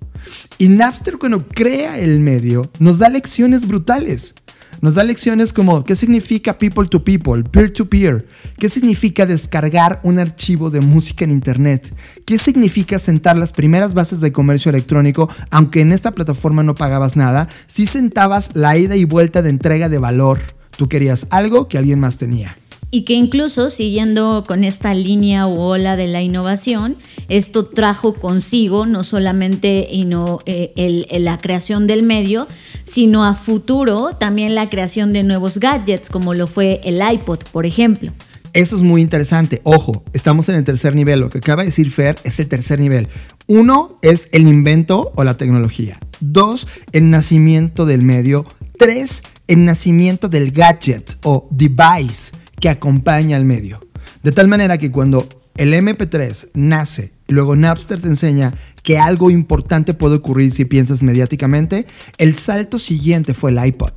Y 0.58 0.68
Napster 0.68 1.18
cuando 1.18 1.46
crea 1.46 1.98
el 1.98 2.20
medio 2.20 2.70
nos 2.78 2.98
da 2.98 3.08
lecciones 3.08 3.66
brutales. 3.66 4.34
Nos 4.80 4.94
da 4.94 5.04
lecciones 5.04 5.52
como 5.52 5.84
qué 5.84 5.96
significa 5.96 6.58
people 6.58 6.86
to 6.86 7.02
people, 7.02 7.42
peer 7.44 7.72
to 7.72 7.88
peer, 7.88 8.26
qué 8.58 8.68
significa 8.68 9.26
descargar 9.26 10.00
un 10.04 10.18
archivo 10.18 10.70
de 10.70 10.80
música 10.80 11.24
en 11.24 11.32
Internet, 11.32 11.94
qué 12.24 12.38
significa 12.38 12.98
sentar 12.98 13.36
las 13.36 13.52
primeras 13.52 13.94
bases 13.94 14.20
de 14.20 14.32
comercio 14.32 14.70
electrónico, 14.70 15.30
aunque 15.50 15.80
en 15.80 15.92
esta 15.92 16.12
plataforma 16.12 16.62
no 16.62 16.74
pagabas 16.74 17.16
nada, 17.16 17.48
si 17.66 17.86
sentabas 17.86 18.50
la 18.54 18.76
ida 18.76 18.96
y 18.96 19.04
vuelta 19.04 19.42
de 19.42 19.50
entrega 19.50 19.88
de 19.88 19.98
valor. 19.98 20.40
Tú 20.76 20.88
querías 20.88 21.26
algo 21.30 21.68
que 21.68 21.78
alguien 21.78 22.00
más 22.00 22.18
tenía. 22.18 22.54
Y 22.90 23.02
que 23.02 23.14
incluso 23.14 23.68
siguiendo 23.68 24.44
con 24.46 24.62
esta 24.62 24.94
línea 24.94 25.46
o 25.46 25.60
ola 25.60 25.96
de 25.96 26.06
la 26.06 26.22
innovación, 26.22 26.96
esto 27.28 27.66
trajo 27.66 28.14
consigo 28.14 28.86
no 28.86 29.02
solamente 29.02 29.88
eh, 29.90 31.18
la 31.20 31.38
creación 31.38 31.86
del 31.86 32.04
medio, 32.04 32.46
sino 32.84 33.24
a 33.24 33.34
futuro 33.34 34.10
también 34.18 34.54
la 34.54 34.70
creación 34.70 35.12
de 35.12 35.24
nuevos 35.24 35.58
gadgets, 35.58 36.08
como 36.08 36.32
lo 36.34 36.46
fue 36.46 36.80
el 36.84 37.02
iPod, 37.02 37.40
por 37.50 37.66
ejemplo. 37.66 38.12
Eso 38.52 38.76
es 38.76 38.82
muy 38.82 39.02
interesante. 39.02 39.60
Ojo, 39.64 40.02
estamos 40.14 40.48
en 40.48 40.54
el 40.54 40.64
tercer 40.64 40.94
nivel. 40.94 41.20
Lo 41.20 41.28
que 41.28 41.38
acaba 41.38 41.62
de 41.62 41.66
decir 41.66 41.90
Fer 41.90 42.16
es 42.24 42.40
el 42.40 42.48
tercer 42.48 42.80
nivel. 42.80 43.08
Uno 43.46 43.98
es 44.00 44.30
el 44.32 44.48
invento 44.48 45.12
o 45.14 45.24
la 45.24 45.36
tecnología. 45.36 45.98
Dos, 46.20 46.66
el 46.92 47.10
nacimiento 47.10 47.84
del 47.84 48.00
medio. 48.00 48.46
Tres, 48.78 49.22
el 49.46 49.66
nacimiento 49.66 50.28
del 50.28 50.52
gadget 50.52 51.18
o 51.22 51.48
device 51.50 52.32
que 52.60 52.68
acompaña 52.68 53.36
al 53.36 53.44
medio. 53.44 53.80
De 54.22 54.32
tal 54.32 54.48
manera 54.48 54.78
que 54.78 54.90
cuando 54.90 55.28
el 55.56 55.72
MP3 55.72 56.50
nace 56.54 57.12
y 57.28 57.32
luego 57.32 57.56
Napster 57.56 58.00
te 58.00 58.08
enseña 58.08 58.54
que 58.82 58.98
algo 58.98 59.30
importante 59.30 59.94
puede 59.94 60.16
ocurrir 60.16 60.52
si 60.52 60.64
piensas 60.64 61.02
mediáticamente, 61.02 61.86
el 62.18 62.34
salto 62.34 62.78
siguiente 62.78 63.34
fue 63.34 63.50
el 63.50 63.64
iPod. 63.64 63.92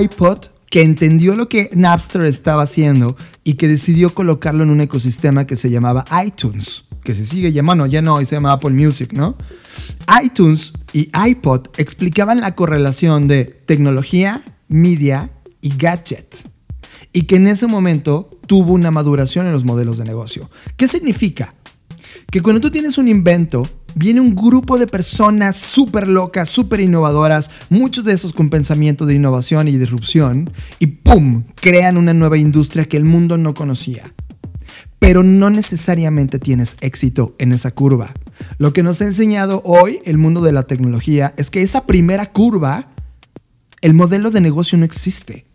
iPod 0.00 0.46
que 0.70 0.82
entendió 0.82 1.36
lo 1.36 1.48
que 1.48 1.70
Napster 1.74 2.24
estaba 2.24 2.62
haciendo 2.62 3.16
y 3.44 3.54
que 3.54 3.68
decidió 3.68 4.12
colocarlo 4.12 4.64
en 4.64 4.70
un 4.70 4.80
ecosistema 4.80 5.46
que 5.46 5.56
se 5.56 5.70
llamaba 5.70 6.04
iTunes, 6.24 6.84
que 7.04 7.14
se 7.14 7.24
sigue 7.24 7.52
llamando, 7.52 7.86
ya 7.86 8.02
no, 8.02 8.18
se 8.18 8.34
llama 8.34 8.52
Apple 8.52 8.70
Music, 8.70 9.12
¿no? 9.12 9.36
iTunes 10.22 10.72
y 10.92 11.10
iPod 11.28 11.68
explicaban 11.76 12.40
la 12.40 12.54
correlación 12.54 13.28
de 13.28 13.44
tecnología, 13.44 14.42
media 14.68 15.30
y 15.60 15.76
gadget 15.76 16.55
y 17.16 17.22
que 17.22 17.36
en 17.36 17.46
ese 17.46 17.66
momento 17.66 18.28
tuvo 18.46 18.74
una 18.74 18.90
maduración 18.90 19.46
en 19.46 19.52
los 19.52 19.64
modelos 19.64 19.96
de 19.96 20.04
negocio. 20.04 20.50
¿Qué 20.76 20.86
significa? 20.86 21.54
Que 22.30 22.42
cuando 22.42 22.60
tú 22.60 22.70
tienes 22.70 22.98
un 22.98 23.08
invento, 23.08 23.66
viene 23.94 24.20
un 24.20 24.34
grupo 24.34 24.78
de 24.78 24.86
personas 24.86 25.56
súper 25.56 26.08
locas, 26.08 26.50
súper 26.50 26.80
innovadoras, 26.80 27.50
muchos 27.70 28.04
de 28.04 28.12
esos 28.12 28.34
con 28.34 28.50
pensamiento 28.50 29.06
de 29.06 29.14
innovación 29.14 29.66
y 29.66 29.78
disrupción, 29.78 30.50
y 30.78 30.88
¡pum! 30.88 31.44
crean 31.54 31.96
una 31.96 32.12
nueva 32.12 32.36
industria 32.36 32.84
que 32.84 32.98
el 32.98 33.06
mundo 33.06 33.38
no 33.38 33.54
conocía. 33.54 34.12
Pero 34.98 35.22
no 35.22 35.48
necesariamente 35.48 36.38
tienes 36.38 36.76
éxito 36.82 37.34
en 37.38 37.52
esa 37.52 37.70
curva. 37.70 38.12
Lo 38.58 38.74
que 38.74 38.82
nos 38.82 39.00
ha 39.00 39.06
enseñado 39.06 39.62
hoy 39.64 40.00
el 40.04 40.18
mundo 40.18 40.42
de 40.42 40.52
la 40.52 40.64
tecnología 40.64 41.32
es 41.38 41.48
que 41.48 41.62
esa 41.62 41.86
primera 41.86 42.26
curva, 42.26 42.90
el 43.80 43.94
modelo 43.94 44.30
de 44.30 44.42
negocio 44.42 44.76
no 44.76 44.84
existe 44.84 45.46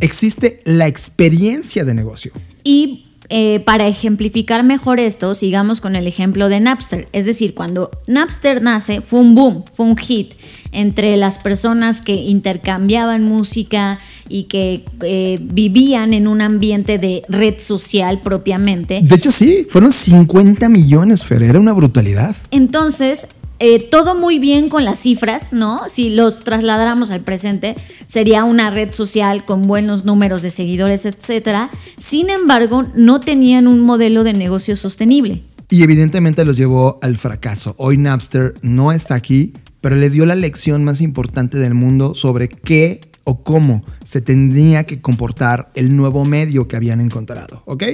existe 0.00 0.60
la 0.64 0.86
experiencia 0.86 1.84
de 1.84 1.94
negocio. 1.94 2.32
Y 2.64 3.06
eh, 3.32 3.60
para 3.60 3.86
ejemplificar 3.86 4.64
mejor 4.64 4.98
esto, 4.98 5.36
sigamos 5.36 5.80
con 5.80 5.94
el 5.94 6.08
ejemplo 6.08 6.48
de 6.48 6.58
Napster. 6.58 7.08
Es 7.12 7.26
decir, 7.26 7.54
cuando 7.54 7.92
Napster 8.08 8.60
nace, 8.60 9.02
fue 9.02 9.20
un 9.20 9.36
boom, 9.36 9.64
fue 9.72 9.86
un 9.86 9.96
hit 9.96 10.34
entre 10.72 11.16
las 11.16 11.38
personas 11.38 12.02
que 12.02 12.14
intercambiaban 12.14 13.22
música 13.22 14.00
y 14.28 14.44
que 14.44 14.84
eh, 15.02 15.38
vivían 15.40 16.12
en 16.12 16.26
un 16.26 16.40
ambiente 16.40 16.98
de 16.98 17.22
red 17.28 17.54
social 17.58 18.20
propiamente. 18.20 19.00
De 19.00 19.14
hecho, 19.14 19.30
sí, 19.30 19.64
fueron 19.68 19.92
50 19.92 20.68
millones, 20.68 21.24
Fer, 21.24 21.44
era 21.44 21.60
una 21.60 21.72
brutalidad. 21.72 22.34
Entonces, 22.50 23.28
eh, 23.60 23.78
todo 23.78 24.14
muy 24.14 24.38
bien 24.38 24.70
con 24.70 24.86
las 24.86 24.98
cifras, 24.98 25.52
¿no? 25.52 25.82
Si 25.88 26.08
los 26.08 26.44
trasladáramos 26.44 27.10
al 27.10 27.20
presente, 27.20 27.76
sería 28.06 28.44
una 28.44 28.70
red 28.70 28.92
social 28.92 29.44
con 29.44 29.62
buenos 29.62 30.06
números 30.06 30.40
de 30.40 30.50
seguidores, 30.50 31.04
etcétera. 31.04 31.70
Sin 31.98 32.30
embargo, 32.30 32.86
no 32.94 33.20
tenían 33.20 33.66
un 33.66 33.80
modelo 33.80 34.24
de 34.24 34.32
negocio 34.32 34.76
sostenible. 34.76 35.42
Y 35.68 35.82
evidentemente 35.82 36.44
los 36.46 36.56
llevó 36.56 36.98
al 37.02 37.18
fracaso. 37.18 37.74
Hoy 37.76 37.98
Napster 37.98 38.54
no 38.62 38.92
está 38.92 39.14
aquí, 39.14 39.52
pero 39.82 39.94
le 39.94 40.08
dio 40.08 40.24
la 40.24 40.34
lección 40.34 40.82
más 40.82 41.02
importante 41.02 41.58
del 41.58 41.74
mundo 41.74 42.14
sobre 42.14 42.48
qué 42.48 43.00
o 43.24 43.42
cómo 43.42 43.82
se 44.02 44.20
tendría 44.20 44.84
que 44.84 45.00
comportar 45.00 45.70
el 45.74 45.94
nuevo 45.96 46.24
medio 46.24 46.68
que 46.68 46.76
habían 46.76 47.00
encontrado, 47.00 47.62
¿ok? 47.66 47.84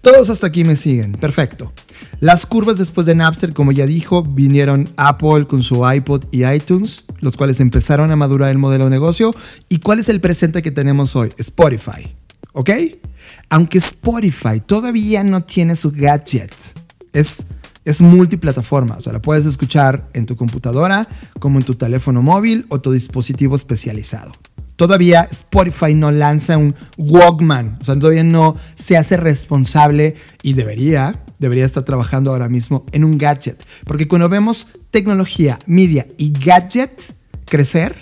Todos 0.00 0.30
hasta 0.30 0.46
aquí 0.46 0.64
me 0.64 0.76
siguen, 0.76 1.12
perfecto. 1.12 1.72
Las 2.20 2.46
curvas 2.46 2.78
después 2.78 3.06
de 3.06 3.14
Napster, 3.14 3.52
como 3.52 3.72
ya 3.72 3.86
dijo, 3.86 4.22
vinieron 4.22 4.88
Apple 4.96 5.46
con 5.46 5.62
su 5.62 5.88
iPod 5.90 6.24
y 6.30 6.44
iTunes, 6.44 7.04
los 7.20 7.36
cuales 7.36 7.60
empezaron 7.60 8.10
a 8.10 8.16
madurar 8.16 8.50
el 8.50 8.58
modelo 8.58 8.84
de 8.84 8.90
negocio. 8.90 9.34
¿Y 9.68 9.78
cuál 9.78 9.98
es 9.98 10.08
el 10.08 10.20
presente 10.20 10.62
que 10.62 10.70
tenemos 10.70 11.16
hoy? 11.16 11.30
Spotify, 11.38 12.14
¿ok? 12.52 12.70
Aunque 13.50 13.78
Spotify 13.78 14.60
todavía 14.64 15.24
no 15.24 15.42
tiene 15.42 15.76
su 15.76 15.90
gadget, 15.90 16.54
es 17.12 17.46
es 17.86 18.02
multiplataforma, 18.02 18.96
o 18.96 19.00
sea, 19.00 19.12
la 19.12 19.22
puedes 19.22 19.46
escuchar 19.46 20.08
en 20.12 20.26
tu 20.26 20.34
computadora, 20.34 21.08
como 21.38 21.60
en 21.60 21.64
tu 21.64 21.76
teléfono 21.76 22.20
móvil 22.20 22.66
o 22.68 22.80
tu 22.80 22.90
dispositivo 22.90 23.54
especializado. 23.54 24.32
Todavía 24.74 25.26
Spotify 25.30 25.94
no 25.94 26.10
lanza 26.10 26.58
un 26.58 26.74
Walkman, 26.98 27.78
o 27.80 27.84
sea, 27.84 27.96
todavía 27.96 28.24
no 28.24 28.56
se 28.74 28.96
hace 28.96 29.16
responsable 29.16 30.16
y 30.42 30.54
debería, 30.54 31.22
debería 31.38 31.64
estar 31.64 31.84
trabajando 31.84 32.32
ahora 32.32 32.48
mismo 32.48 32.84
en 32.90 33.04
un 33.04 33.18
gadget, 33.18 33.64
porque 33.84 34.08
cuando 34.08 34.28
vemos 34.28 34.66
tecnología, 34.90 35.60
media 35.66 36.08
y 36.18 36.32
gadget 36.32 37.00
crecer, 37.44 37.94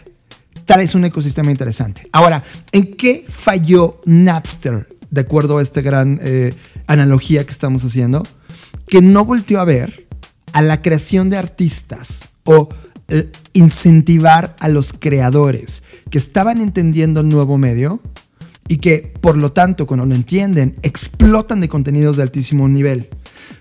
traes 0.65 0.95
un 0.95 1.05
ecosistema 1.05 1.51
interesante. 1.51 2.09
Ahora, 2.11 2.43
¿en 2.73 2.97
qué 2.97 3.27
falló 3.29 4.01
Napster, 4.07 4.89
de 5.11 5.21
acuerdo 5.21 5.59
a 5.59 5.63
esta 5.63 5.83
gran 5.83 6.19
eh, 6.23 6.55
analogía 6.87 7.45
que 7.45 7.53
estamos 7.53 7.85
haciendo? 7.85 8.23
Que 8.87 9.03
no 9.03 9.25
volteó 9.25 9.61
a 9.61 9.65
ver 9.65 10.07
a 10.53 10.63
la 10.63 10.83
creación 10.83 11.31
de 11.31 11.37
artistas 11.37 12.29
o 12.45 12.69
eh, 13.09 13.31
incentivar 13.53 14.57
a 14.61 14.69
los 14.69 14.93
creadores 14.93 15.83
que 16.11 16.19
estaban 16.19 16.61
entendiendo 16.61 17.21
el 17.21 17.29
nuevo 17.29 17.59
medio 17.59 18.01
y 18.69 18.79
que 18.79 19.13
por 19.21 19.37
lo 19.37 19.53
tanto 19.53 19.87
cuando 19.87 20.07
lo 20.07 20.15
entienden 20.15 20.77
explotan 20.83 21.61
de 21.61 21.69
contenidos 21.69 22.17
de 22.17 22.23
altísimo 22.23 22.69
nivel. 22.69 23.09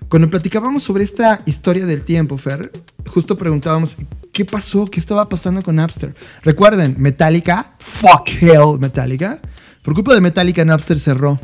Cuando 0.08 0.30
platicábamos 0.30 0.82
sobre 0.82 1.04
esta 1.04 1.42
historia 1.46 1.86
del 1.86 2.04
tiempo, 2.04 2.38
Fer, 2.38 2.70
justo 3.06 3.36
preguntábamos 3.36 3.96
qué 4.32 4.44
pasó, 4.44 4.86
qué 4.86 5.00
estaba 5.00 5.28
pasando 5.28 5.62
con 5.62 5.76
Napster. 5.76 6.14
Recuerden, 6.42 6.96
Metallica, 6.98 7.74
fuck 7.78 8.28
hell 8.40 8.78
Metallica, 8.78 9.40
por 9.82 9.94
culpa 9.94 10.14
de 10.14 10.20
Metallica 10.20 10.64
Napster 10.64 10.98
cerró. 10.98 11.38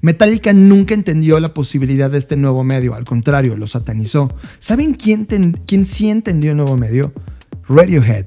Metallica 0.00 0.52
nunca 0.52 0.94
entendió 0.94 1.38
la 1.40 1.54
posibilidad 1.54 2.10
de 2.10 2.18
este 2.18 2.36
nuevo 2.36 2.64
medio, 2.64 2.94
al 2.94 3.04
contrario, 3.04 3.56
lo 3.56 3.66
satanizó. 3.66 4.34
¿Saben 4.58 4.94
quién, 4.94 5.26
quién 5.66 5.86
sí 5.86 6.10
entendió 6.10 6.52
el 6.52 6.56
nuevo 6.56 6.76
medio? 6.76 7.12
Radiohead. 7.68 8.26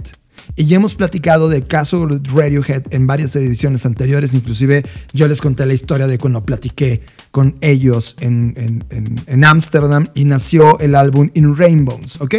Y 0.56 0.66
ya 0.66 0.78
hemos 0.78 0.96
platicado 0.96 1.48
del 1.48 1.68
caso 1.68 2.08
Radiohead 2.08 2.84
en 2.92 3.08
varias 3.08 3.36
ediciones 3.36 3.86
anteriores, 3.86 4.34
inclusive 4.34 4.84
yo 5.14 5.28
les 5.28 5.42
conté 5.42 5.66
la 5.66 5.74
historia 5.74 6.08
de 6.08 6.18
cuando 6.18 6.46
platiqué 6.46 7.02
con 7.32 7.58
ellos 7.62 8.16
en 8.20 9.44
Ámsterdam 9.44 10.08
y 10.16 10.26
nació 10.26 10.80
el 10.80 10.96
álbum 10.96 11.30
In 11.34 11.56
Rainbows, 11.56 12.20
¿ok? 12.20 12.36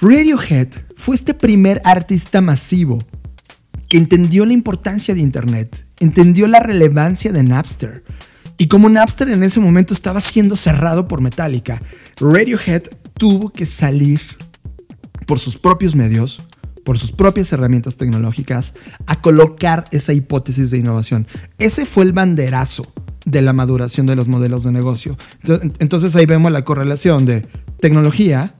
Radiohead 0.00 0.68
fue 0.96 1.14
este 1.14 1.34
primer 1.34 1.80
artista 1.84 2.40
masivo 2.40 2.98
que 3.88 3.98
entendió 3.98 4.44
la 4.46 4.52
importancia 4.52 5.14
de 5.14 5.20
Internet, 5.20 5.84
entendió 6.00 6.46
la 6.46 6.60
relevancia 6.60 7.32
de 7.32 7.42
Napster. 7.42 8.04
Y 8.56 8.66
como 8.66 8.88
Napster 8.88 9.28
en 9.28 9.42
ese 9.42 9.60
momento 9.60 9.94
estaba 9.94 10.20
siendo 10.20 10.56
cerrado 10.56 11.06
por 11.06 11.20
Metallica, 11.20 11.80
Radiohead 12.20 12.82
tuvo 13.16 13.50
que 13.50 13.66
salir 13.66 14.20
por 15.26 15.38
sus 15.38 15.58
propios 15.58 15.94
medios, 15.94 16.42
por 16.84 16.98
sus 16.98 17.12
propias 17.12 17.52
herramientas 17.52 17.96
tecnológicas, 17.96 18.74
a 19.06 19.20
colocar 19.20 19.84
esa 19.90 20.12
hipótesis 20.12 20.70
de 20.70 20.78
innovación. 20.78 21.28
Ese 21.58 21.86
fue 21.86 22.04
el 22.04 22.12
banderazo 22.12 22.90
de 23.24 23.42
la 23.42 23.52
maduración 23.52 24.06
de 24.06 24.16
los 24.16 24.26
modelos 24.26 24.64
de 24.64 24.72
negocio. 24.72 25.16
Entonces 25.78 26.16
ahí 26.16 26.26
vemos 26.26 26.50
la 26.50 26.64
correlación 26.64 27.26
de 27.26 27.46
tecnología, 27.78 28.54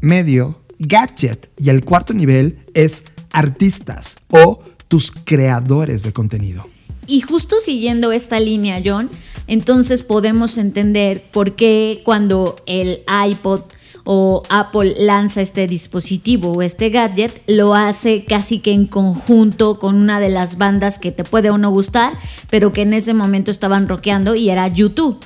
medio, 0.00 0.62
gadget 0.78 1.50
y 1.58 1.70
el 1.70 1.84
cuarto 1.84 2.12
nivel 2.12 2.64
es 2.74 3.04
artistas 3.32 4.16
o 4.28 4.62
tus 4.88 5.12
creadores 5.12 6.02
de 6.02 6.12
contenido. 6.12 6.69
Y 7.10 7.22
justo 7.22 7.56
siguiendo 7.58 8.12
esta 8.12 8.38
línea, 8.38 8.80
John, 8.84 9.10
entonces 9.48 10.04
podemos 10.04 10.56
entender 10.58 11.24
por 11.32 11.56
qué 11.56 12.02
cuando 12.04 12.54
el 12.66 13.00
iPod 13.26 13.62
o 14.04 14.44
Apple 14.48 14.94
lanza 14.96 15.40
este 15.40 15.66
dispositivo 15.66 16.52
o 16.52 16.62
este 16.62 16.88
gadget, 16.90 17.42
lo 17.48 17.74
hace 17.74 18.24
casi 18.24 18.60
que 18.60 18.70
en 18.70 18.86
conjunto 18.86 19.80
con 19.80 19.96
una 19.96 20.20
de 20.20 20.28
las 20.28 20.56
bandas 20.56 21.00
que 21.00 21.10
te 21.10 21.24
puede 21.24 21.50
o 21.50 21.58
no 21.58 21.72
gustar, 21.72 22.16
pero 22.48 22.72
que 22.72 22.82
en 22.82 22.94
ese 22.94 23.12
momento 23.12 23.50
estaban 23.50 23.88
rockeando 23.88 24.36
y 24.36 24.48
era 24.48 24.68
YouTube. 24.68 25.18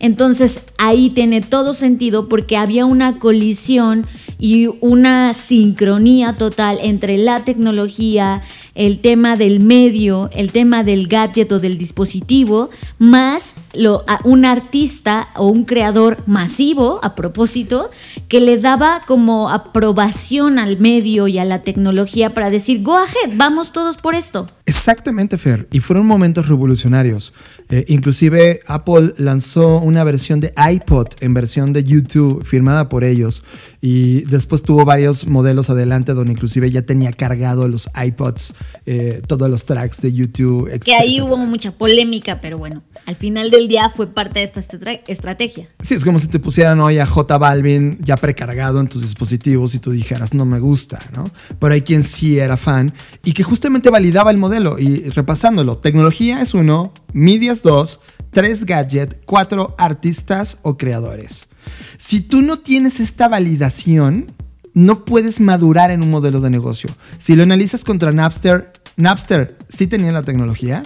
Entonces 0.00 0.64
ahí 0.76 1.08
tiene 1.08 1.40
todo 1.40 1.72
sentido 1.72 2.28
porque 2.28 2.58
había 2.58 2.84
una 2.84 3.18
colisión 3.20 4.04
y 4.38 4.66
una 4.80 5.32
sincronía 5.32 6.36
total 6.36 6.78
entre 6.82 7.16
la 7.16 7.44
tecnología, 7.44 8.42
el 8.74 9.00
tema 9.00 9.36
del 9.36 9.60
medio, 9.60 10.30
el 10.32 10.52
tema 10.52 10.82
del 10.82 11.08
gadget 11.08 11.50
o 11.52 11.60
del 11.60 11.78
dispositivo, 11.78 12.70
más 12.98 13.54
lo, 13.74 14.04
un 14.24 14.44
artista 14.44 15.28
o 15.36 15.48
un 15.48 15.64
creador 15.64 16.18
masivo, 16.26 17.00
a 17.02 17.14
propósito, 17.14 17.90
que 18.28 18.40
le 18.40 18.58
daba 18.58 19.00
como 19.06 19.50
aprobación 19.50 20.58
al 20.58 20.78
medio 20.78 21.28
y 21.28 21.38
a 21.38 21.44
la 21.44 21.62
tecnología 21.62 22.34
para 22.34 22.50
decir, 22.50 22.82
go 22.82 22.96
ahead, 22.96 23.36
vamos 23.36 23.72
todos 23.72 23.96
por 23.96 24.14
esto. 24.14 24.46
Exactamente, 24.66 25.38
Fer. 25.38 25.68
Y 25.70 25.80
fueron 25.80 26.06
momentos 26.06 26.48
revolucionarios. 26.48 27.32
Eh, 27.72 27.86
inclusive 27.88 28.60
Apple 28.66 29.14
lanzó 29.16 29.78
una 29.78 30.04
versión 30.04 30.40
de 30.40 30.52
iPod 30.56 31.06
en 31.20 31.32
versión 31.32 31.72
de 31.72 31.82
YouTube 31.82 32.44
firmada 32.44 32.90
por 32.90 33.02
ellos. 33.02 33.42
Y 33.80 34.24
después 34.24 34.62
tuvo 34.62 34.84
varios 34.84 35.26
modelos 35.26 35.70
adelante 35.70 36.12
donde 36.12 36.32
inclusive 36.32 36.70
ya 36.70 36.82
tenía 36.82 37.12
cargado 37.12 37.66
los 37.68 37.88
iPods, 37.96 38.52
eh, 38.84 39.22
todos 39.26 39.48
los 39.48 39.64
tracks 39.64 40.02
de 40.02 40.12
YouTube. 40.12 40.68
Etc, 40.68 40.84
que 40.84 40.94
ahí 40.94 41.22
hubo 41.22 41.38
mucha 41.38 41.72
polémica, 41.72 42.42
pero 42.42 42.58
bueno, 42.58 42.82
al 43.06 43.16
final 43.16 43.50
del 43.50 43.68
día 43.68 43.88
fue 43.88 44.06
parte 44.06 44.40
de 44.40 44.44
esta 44.44 44.60
estrategia. 44.60 45.66
Sí, 45.80 45.94
es 45.94 46.04
como 46.04 46.18
si 46.18 46.28
te 46.28 46.38
pusieran 46.38 46.78
hoy 46.80 46.98
a 46.98 47.06
J 47.06 47.38
Balvin 47.38 47.98
ya 48.02 48.18
precargado 48.18 48.80
en 48.80 48.88
tus 48.88 49.00
dispositivos 49.00 49.74
y 49.74 49.78
tú 49.78 49.92
dijeras, 49.92 50.34
no 50.34 50.44
me 50.44 50.60
gusta, 50.60 50.98
¿no? 51.16 51.24
Pero 51.58 51.72
hay 51.72 51.80
quien 51.80 52.02
sí 52.02 52.38
era 52.38 52.58
fan 52.58 52.92
y 53.24 53.32
que 53.32 53.42
justamente 53.42 53.88
validaba 53.88 54.30
el 54.30 54.36
modelo. 54.36 54.78
Y 54.78 55.08
repasándolo, 55.08 55.78
tecnología 55.78 56.42
es 56.42 56.52
uno, 56.52 56.92
medias 57.14 57.61
dos, 57.62 58.00
tres 58.30 58.64
gadgets, 58.64 59.18
cuatro 59.24 59.74
artistas 59.78 60.58
o 60.62 60.76
creadores. 60.76 61.48
Si 61.96 62.20
tú 62.20 62.42
no 62.42 62.58
tienes 62.58 63.00
esta 63.00 63.28
validación, 63.28 64.32
no 64.74 65.04
puedes 65.04 65.40
madurar 65.40 65.90
en 65.90 66.02
un 66.02 66.10
modelo 66.10 66.40
de 66.40 66.50
negocio. 66.50 66.90
Si 67.18 67.36
lo 67.36 67.42
analizas 67.42 67.84
contra 67.84 68.12
Napster, 68.12 68.72
Napster 68.96 69.56
sí 69.68 69.86
tenía 69.86 70.12
la 70.12 70.22
tecnología, 70.22 70.82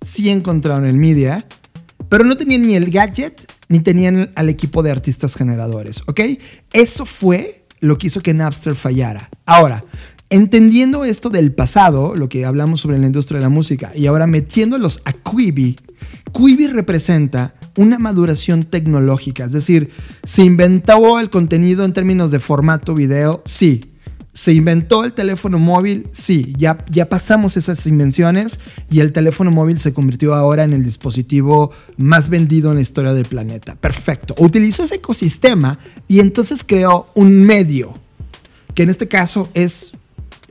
sí 0.00 0.28
encontraron 0.28 0.84
el 0.84 0.96
media, 0.96 1.44
pero 2.08 2.24
no 2.24 2.36
tenían 2.36 2.62
ni 2.62 2.74
el 2.74 2.90
gadget 2.90 3.40
ni 3.68 3.80
tenían 3.80 4.32
al 4.34 4.48
equipo 4.48 4.82
de 4.82 4.90
artistas 4.90 5.36
generadores, 5.36 6.02
¿ok? 6.06 6.20
Eso 6.72 7.06
fue 7.06 7.64
lo 7.78 7.98
que 7.98 8.08
hizo 8.08 8.20
que 8.20 8.34
Napster 8.34 8.74
fallara. 8.74 9.30
Ahora, 9.46 9.84
entendiendo 10.30 11.04
esto 11.04 11.28
del 11.28 11.52
pasado, 11.52 12.14
lo 12.16 12.28
que 12.28 12.44
hablamos 12.44 12.80
sobre 12.80 12.98
la 12.98 13.06
industria 13.06 13.38
de 13.38 13.42
la 13.42 13.48
música, 13.48 13.92
y 13.94 14.06
ahora 14.06 14.26
metiéndolos 14.26 15.02
a 15.04 15.12
Quibi, 15.12 15.76
Quibi 16.32 16.68
representa 16.68 17.54
una 17.76 17.98
maduración 17.98 18.62
tecnológica, 18.62 19.44
es 19.44 19.52
decir, 19.52 19.90
se 20.24 20.44
inventó 20.44 21.18
el 21.18 21.30
contenido 21.30 21.84
en 21.84 21.92
términos 21.92 22.30
de 22.30 22.40
formato 22.40 22.94
video, 22.94 23.42
sí. 23.44 23.86
¿Se 24.32 24.52
inventó 24.52 25.02
el 25.02 25.12
teléfono 25.12 25.58
móvil? 25.58 26.06
Sí, 26.12 26.54
ya, 26.56 26.78
ya 26.88 27.08
pasamos 27.08 27.56
esas 27.56 27.84
invenciones 27.88 28.60
y 28.88 29.00
el 29.00 29.10
teléfono 29.10 29.50
móvil 29.50 29.80
se 29.80 29.92
convirtió 29.92 30.36
ahora 30.36 30.62
en 30.62 30.72
el 30.72 30.84
dispositivo 30.84 31.72
más 31.96 32.30
vendido 32.30 32.70
en 32.70 32.76
la 32.76 32.80
historia 32.80 33.12
del 33.12 33.26
planeta. 33.26 33.74
Perfecto. 33.74 34.36
Utilizó 34.38 34.84
ese 34.84 34.94
ecosistema 34.94 35.80
y 36.06 36.20
entonces 36.20 36.62
creó 36.64 37.08
un 37.16 37.42
medio, 37.42 37.92
que 38.74 38.84
en 38.84 38.90
este 38.90 39.08
caso 39.08 39.48
es 39.52 39.92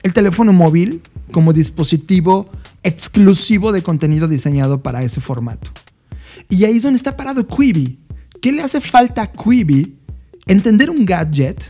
el 0.03 0.13
teléfono 0.13 0.53
móvil 0.53 1.01
como 1.31 1.53
dispositivo 1.53 2.49
exclusivo 2.83 3.71
de 3.71 3.83
contenido 3.83 4.27
diseñado 4.27 4.81
para 4.81 5.03
ese 5.03 5.21
formato. 5.21 5.71
Y 6.49 6.63
ahí 6.63 6.77
es 6.77 6.83
donde 6.83 6.97
está 6.97 7.15
parado 7.15 7.47
Quibi. 7.47 7.99
¿Qué 8.41 8.51
le 8.51 8.61
hace 8.61 8.81
falta 8.81 9.23
a 9.23 9.31
Quibi? 9.31 9.95
Entender 10.47 10.89
un 10.89 11.05
gadget 11.05 11.63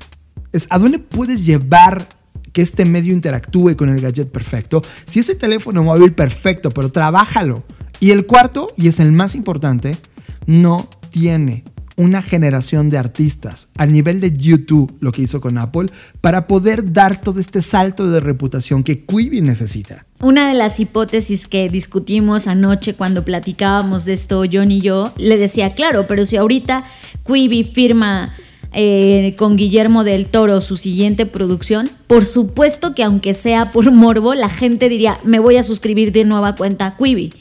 es 0.53 0.67
a 0.69 0.79
dónde 0.79 0.99
puedes 0.99 1.45
llevar 1.45 2.07
que 2.53 2.61
este 2.61 2.85
medio 2.85 3.13
interactúe 3.13 3.75
con 3.75 3.89
el 3.89 3.99
gadget 3.99 4.31
perfecto. 4.31 4.81
Si 5.05 5.19
ese 5.19 5.35
teléfono 5.35 5.83
móvil 5.83 6.13
perfecto, 6.13 6.69
pero 6.69 6.91
trabájalo. 6.91 7.63
Y 7.99 8.11
el 8.11 8.25
cuarto, 8.25 8.69
y 8.77 8.87
es 8.87 8.99
el 8.99 9.11
más 9.11 9.35
importante, 9.35 9.97
no 10.45 10.89
tiene 11.09 11.63
una 11.99 12.21
generación 12.21 12.89
de 12.89 12.97
artistas 12.97 13.67
al 13.75 13.91
nivel 13.91 14.21
de 14.21 14.31
YouTube, 14.35 14.95
lo 15.01 15.11
que 15.11 15.23
hizo 15.23 15.41
con 15.41 15.57
Apple, 15.57 15.89
para 16.21 16.47
poder 16.47 16.93
dar 16.93 17.19
todo 17.19 17.41
este 17.41 17.61
salto 17.61 18.09
de 18.09 18.21
reputación 18.21 18.83
que 18.83 19.03
Quibi 19.03 19.41
necesita. 19.41 20.05
Una 20.21 20.47
de 20.47 20.53
las 20.53 20.79
hipótesis 20.79 21.45
que 21.45 21.67
discutimos 21.67 22.47
anoche 22.47 22.95
cuando 22.95 23.25
platicábamos 23.25 24.05
de 24.05 24.13
esto, 24.13 24.43
John 24.49 24.71
y 24.71 24.79
yo, 24.79 25.11
le 25.17 25.35
decía, 25.37 25.69
claro, 25.71 26.07
pero 26.07 26.25
si 26.25 26.37
ahorita 26.37 26.85
Quibi 27.27 27.65
firma 27.65 28.33
eh, 28.71 29.35
con 29.37 29.57
Guillermo 29.57 30.05
del 30.05 30.27
Toro 30.27 30.61
su 30.61 30.77
siguiente 30.77 31.25
producción, 31.25 31.89
por 32.07 32.23
supuesto 32.23 32.95
que 32.95 33.03
aunque 33.03 33.33
sea 33.33 33.73
por 33.73 33.91
morbo, 33.91 34.35
la 34.35 34.47
gente 34.47 34.87
diría, 34.87 35.19
me 35.25 35.39
voy 35.39 35.57
a 35.57 35.63
suscribir 35.63 36.13
de 36.13 36.23
nueva 36.23 36.55
cuenta 36.55 36.85
a 36.85 36.95
Quibi. 36.95 37.33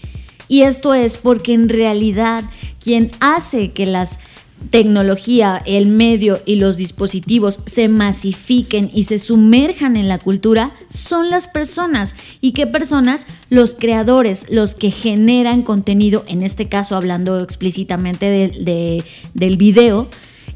Y 0.49 0.63
esto 0.63 0.95
es 0.95 1.17
porque 1.17 1.53
en 1.53 1.69
realidad 1.69 2.43
quien 2.83 3.11
hace 3.21 3.73
que 3.73 3.87
las 3.87 4.19
tecnología, 4.71 5.63
el 5.67 5.87
medio 5.87 6.41
y 6.45 6.57
los 6.57 6.77
dispositivos 6.77 7.61
se 7.67 7.89
masifiquen 7.89 8.91
y 8.93 9.05
se 9.05 9.19
sumerjan 9.19 9.97
en 9.97 10.09
la 10.09 10.19
cultura 10.19 10.73
son 10.89 11.31
las 11.31 11.47
personas. 11.47 12.15
¿Y 12.41 12.53
qué 12.53 12.67
personas? 12.67 13.27
Los 13.51 13.75
creadores, 13.75 14.47
los 14.51 14.75
que 14.75 14.91
generan 14.91 15.63
contenido, 15.63 16.25
en 16.29 16.43
este 16.43 16.69
caso 16.69 16.97
hablando 16.97 17.41
explícitamente 17.41 18.29
del 19.35 19.57
video. 19.57 20.09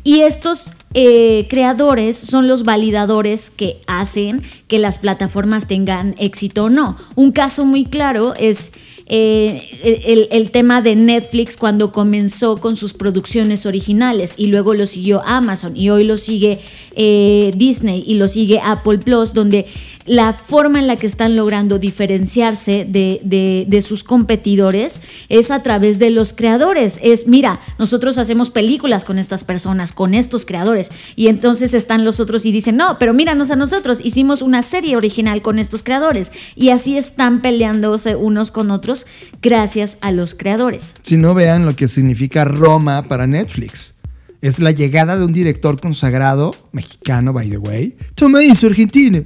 Y 0.04 0.20
estos 0.20 0.72
eh, 0.94 1.46
creadores 1.48 2.16
son 2.16 2.48
los 2.48 2.64
validadores 2.64 3.50
que 3.50 3.80
hacen 3.86 4.42
que 4.66 4.78
las 4.78 4.98
plataformas 4.98 5.68
tengan 5.68 6.16
éxito 6.18 6.64
o 6.64 6.70
no. 6.70 6.96
Un 7.14 7.30
caso 7.30 7.64
muy 7.64 7.84
claro 7.84 8.34
es 8.34 8.72
eh, 9.06 10.28
el, 10.30 10.50
tema 10.50 10.80
de 10.80 10.94
Netflix 10.94 11.56
cuando 11.56 11.92
comenzó 11.92 12.56
con 12.58 12.76
sus 12.76 12.94
producciones 12.94 13.66
originales 13.66 14.34
y 14.36 14.46
luego 14.46 14.74
lo 14.74 14.86
siguió 14.86 15.22
Amazon 15.24 15.76
y 15.76 15.90
hoy 15.90 16.04
lo 16.04 16.16
sigue 16.16 16.60
eh, 16.94 17.52
Disney 17.56 18.04
y 18.06 18.14
lo 18.14 18.28
sigue 18.28 18.60
Apple 18.62 18.98
Plus, 18.98 19.34
donde 19.34 19.66
la 20.04 20.32
forma 20.32 20.78
en 20.78 20.86
la 20.86 20.96
que 20.96 21.06
están 21.06 21.36
logrando 21.36 21.78
diferenciarse 21.78 22.86
de, 22.88 23.78
sus 23.82 24.04
competidores 24.04 25.00
es 25.28 25.50
a 25.50 25.62
través 25.62 25.98
de 25.98 26.10
los 26.10 26.32
creadores. 26.32 26.98
Es, 27.02 27.26
mira, 27.26 27.60
nosotros 27.78 28.18
hacemos 28.18 28.50
películas 28.50 29.04
con 29.04 29.18
estas 29.18 29.44
personas, 29.44 29.92
con 29.92 30.14
estos 30.14 30.44
creadores. 30.44 30.90
Y 31.16 31.28
entonces 31.28 31.74
están 31.74 32.04
los 32.04 32.20
otros 32.20 32.46
y 32.46 32.52
dicen, 32.52 32.76
no, 32.76 32.98
pero 32.98 33.14
míranos 33.14 33.50
a 33.50 33.56
nosotros, 33.56 34.00
hicimos 34.04 34.42
una 34.42 34.62
serie 34.62 34.96
original 34.96 35.42
con 35.42 35.58
estos 35.58 35.82
creadores. 35.82 36.32
Y 36.54 36.70
así 36.70 36.96
están 36.96 37.40
peleándose 37.40 38.16
unos 38.16 38.50
con 38.50 38.70
otros 38.70 39.06
gracias 39.40 39.98
a 40.00 40.12
los 40.12 40.34
creadores. 40.34 40.94
Si 41.02 41.16
no 41.16 41.34
vean 41.34 41.66
lo 41.66 41.76
que 41.76 41.88
significa 41.88 42.44
Roma 42.44 43.02
para 43.02 43.26
Netflix. 43.26 43.94
Es 44.40 44.58
la 44.58 44.72
llegada 44.72 45.16
de 45.16 45.24
un 45.24 45.32
director 45.32 45.80
consagrado, 45.80 46.52
mexicano, 46.72 47.32
by 47.32 47.48
the 47.48 47.58
way. 47.58 47.96
Toma 48.16 48.42
eso, 48.42 48.66
argentino 48.66 49.22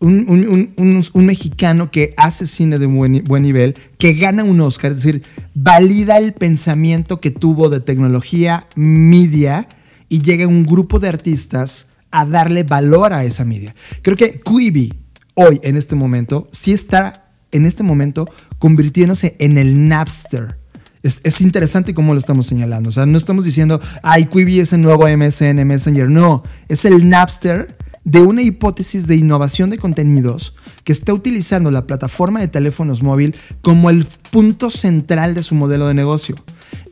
un, 0.00 1.06
mexicano 1.14 1.90
que 1.90 2.14
hace 2.16 2.46
cine 2.46 2.78
de 2.78 2.86
buen, 2.86 3.24
buen, 3.24 3.42
nivel, 3.42 3.74
que 3.98 4.14
gana 4.14 4.44
un 4.44 4.60
Oscar, 4.60 4.92
es 4.92 5.02
decir, 5.02 5.22
valida 5.54 6.18
el 6.18 6.34
pensamiento 6.34 7.20
que 7.20 7.30
tuvo 7.30 7.68
de 7.68 7.80
tecnología, 7.80 8.68
media, 8.76 9.68
y 10.08 10.22
llega 10.22 10.46
un 10.46 10.64
grupo 10.64 11.00
de 11.00 11.08
artistas 11.08 11.88
a 12.10 12.24
darle 12.24 12.62
valor 12.62 13.12
a 13.12 13.24
esa 13.24 13.44
media. 13.44 13.74
Creo 14.02 14.16
que 14.16 14.40
Quibi, 14.40 14.92
hoy, 15.34 15.60
en 15.62 15.76
este 15.76 15.94
momento, 15.94 16.48
sí 16.52 16.72
está, 16.72 17.30
en 17.52 17.66
este 17.66 17.82
momento, 17.82 18.28
convirtiéndose 18.58 19.36
en 19.38 19.58
el 19.58 19.88
Napster. 19.88 20.58
Es, 21.02 21.20
es, 21.24 21.40
interesante 21.40 21.94
cómo 21.94 22.14
lo 22.14 22.18
estamos 22.18 22.46
señalando. 22.46 22.88
O 22.88 22.92
sea, 22.92 23.06
no 23.06 23.16
estamos 23.18 23.44
diciendo, 23.44 23.80
ay, 24.02 24.26
Quibi 24.26 24.60
es 24.60 24.72
el 24.72 24.82
nuevo 24.82 25.06
MSN, 25.08 25.64
Messenger. 25.64 26.08
No, 26.08 26.42
es 26.68 26.84
el 26.84 27.08
Napster 27.08 27.76
de 28.06 28.20
una 28.20 28.40
hipótesis 28.40 29.08
de 29.08 29.16
innovación 29.16 29.68
de 29.68 29.78
contenidos 29.78 30.54
que 30.84 30.92
está 30.92 31.12
utilizando 31.12 31.72
la 31.72 31.88
plataforma 31.88 32.38
de 32.38 32.46
teléfonos 32.46 33.02
móvil 33.02 33.34
como 33.62 33.90
el 33.90 34.06
punto 34.30 34.70
central 34.70 35.34
de 35.34 35.42
su 35.42 35.56
modelo 35.56 35.88
de 35.88 35.94
negocio. 35.94 36.36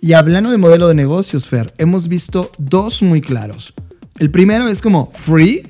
Y 0.01 0.15
hablando 0.15 0.51
de 0.51 0.59
modelo 0.59 0.89
de 0.89 0.95
negocios, 0.95 1.47
Fer, 1.47 1.73
hemos 1.79 2.09
visto 2.09 2.51
dos 2.59 3.01
muy 3.03 3.21
claros. 3.21 3.75
El 4.19 4.33
primero 4.33 4.67
es 4.67 4.83
como 4.83 5.09
free, 5.13 5.63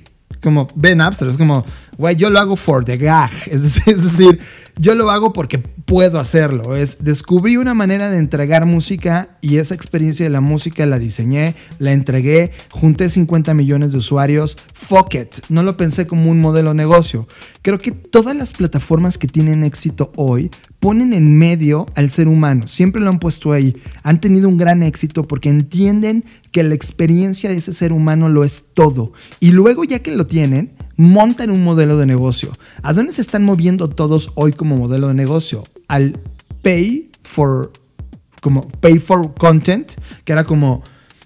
como 0.42 0.66
Ben 0.74 0.98
Napster, 0.98 1.28
es 1.28 1.36
como, 1.36 1.66
güey, 1.98 2.16
yo 2.16 2.30
lo 2.30 2.38
hago 2.38 2.56
for 2.56 2.82
the 2.82 2.96
gag. 2.96 3.30
Es 3.50 3.84
decir, 3.84 4.40
yo 4.76 4.94
lo 4.94 5.10
hago 5.10 5.32
porque 5.32 5.58
puedo 5.58 6.18
hacerlo. 6.18 6.76
Es 6.76 7.04
descubrí 7.04 7.56
una 7.56 7.74
manera 7.74 8.10
de 8.10 8.18
entregar 8.18 8.66
música 8.66 9.36
y 9.40 9.58
esa 9.58 9.74
experiencia 9.74 10.24
de 10.24 10.30
la 10.30 10.40
música 10.40 10.86
la 10.86 10.98
diseñé, 10.98 11.54
la 11.78 11.92
entregué, 11.92 12.50
junté 12.70 13.08
50 13.08 13.54
millones 13.54 13.92
de 13.92 13.98
usuarios. 13.98 14.56
Fuck 14.72 15.14
it. 15.14 15.34
No 15.48 15.62
lo 15.62 15.76
pensé 15.76 16.06
como 16.06 16.30
un 16.30 16.40
modelo 16.40 16.70
de 16.70 16.76
negocio. 16.76 17.28
Creo 17.62 17.78
que 17.78 17.92
todas 17.92 18.36
las 18.36 18.52
plataformas 18.52 19.18
que 19.18 19.28
tienen 19.28 19.64
éxito 19.64 20.12
hoy 20.16 20.50
ponen 20.80 21.12
en 21.12 21.38
medio 21.38 21.86
al 21.94 22.10
ser 22.10 22.28
humano. 22.28 22.68
Siempre 22.68 23.00
lo 23.00 23.08
han 23.08 23.18
puesto 23.18 23.52
ahí. 23.52 23.76
Han 24.02 24.20
tenido 24.20 24.48
un 24.48 24.58
gran 24.58 24.82
éxito 24.82 25.26
porque 25.26 25.48
entienden 25.48 26.24
que 26.52 26.62
la 26.62 26.74
experiencia 26.74 27.48
de 27.48 27.56
ese 27.56 27.72
ser 27.72 27.92
humano 27.92 28.28
lo 28.28 28.44
es 28.44 28.64
todo. 28.74 29.12
Y 29.40 29.52
luego 29.52 29.84
ya 29.84 30.00
que 30.00 30.12
lo 30.12 30.26
tienen, 30.26 30.74
montan 30.96 31.50
un 31.50 31.64
modelo 31.64 31.96
de 31.98 32.06
negocio. 32.06 32.52
¿A 32.82 32.92
dónde 32.92 33.12
se 33.12 33.20
están 33.20 33.44
moviendo 33.44 33.88
todos 33.88 34.30
hoy 34.34 34.52
como 34.52 34.76
modelo 34.76 35.08
de 35.08 35.14
negocio? 35.14 35.64
Al 35.88 36.20
pay 36.62 37.10
for, 37.22 37.72
como 38.40 38.68
pay 38.68 38.98
for 38.98 39.34
content, 39.34 39.92
que 40.24 40.32
era 40.32 40.44
como 40.44 40.82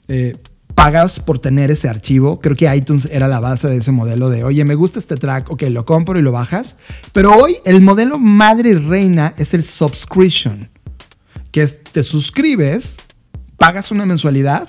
eh, 0.08 0.36
pagas 0.74 1.18
por 1.18 1.38
tener 1.38 1.70
ese 1.70 1.88
archivo. 1.88 2.40
Creo 2.40 2.56
que 2.56 2.72
iTunes 2.74 3.08
era 3.10 3.28
la 3.28 3.40
base 3.40 3.68
de 3.68 3.78
ese 3.78 3.90
modelo 3.90 4.30
de, 4.30 4.44
oye, 4.44 4.64
me 4.64 4.74
gusta 4.76 4.98
este 4.98 5.16
track, 5.16 5.50
ok, 5.50 5.62
lo 5.70 5.84
compro 5.84 6.18
y 6.18 6.22
lo 6.22 6.32
bajas. 6.32 6.76
Pero 7.12 7.34
hoy 7.34 7.56
el 7.64 7.80
modelo 7.80 8.18
madre 8.18 8.74
reina 8.78 9.34
es 9.36 9.54
el 9.54 9.64
subscription, 9.64 10.70
que 11.50 11.62
es 11.62 11.82
te 11.82 12.02
suscribes, 12.02 12.98
pagas 13.56 13.90
una 13.90 14.06
mensualidad 14.06 14.68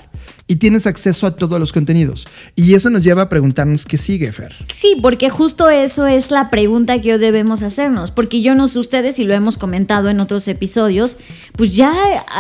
y 0.50 0.56
tienes 0.56 0.88
acceso 0.88 1.28
a 1.28 1.36
todos 1.36 1.60
los 1.60 1.72
contenidos. 1.72 2.28
Y 2.56 2.74
eso 2.74 2.90
nos 2.90 3.04
lleva 3.04 3.22
a 3.22 3.30
preguntarnos 3.30 3.86
qué 3.86 4.00
sigue, 4.00 4.32
Fer. 4.32 4.56
Sí, 4.74 4.98
porque 5.00 5.30
justo 5.30 5.70
eso 5.70 6.08
es 6.08 6.32
la 6.32 6.50
pregunta 6.50 7.00
que 7.00 7.14
hoy 7.14 7.20
debemos 7.20 7.62
hacernos, 7.62 8.10
porque 8.10 8.42
yo 8.42 8.56
no 8.56 8.68
sé 8.68 8.80
ustedes 8.80 9.20
y 9.20 9.26
lo 9.26 9.36
hemos 9.36 9.60
comentado 9.60 10.10
en 10.10 10.20
otros 10.20 10.48
episodios, 10.48 11.18
pues 11.56 11.76
ya 11.76 11.94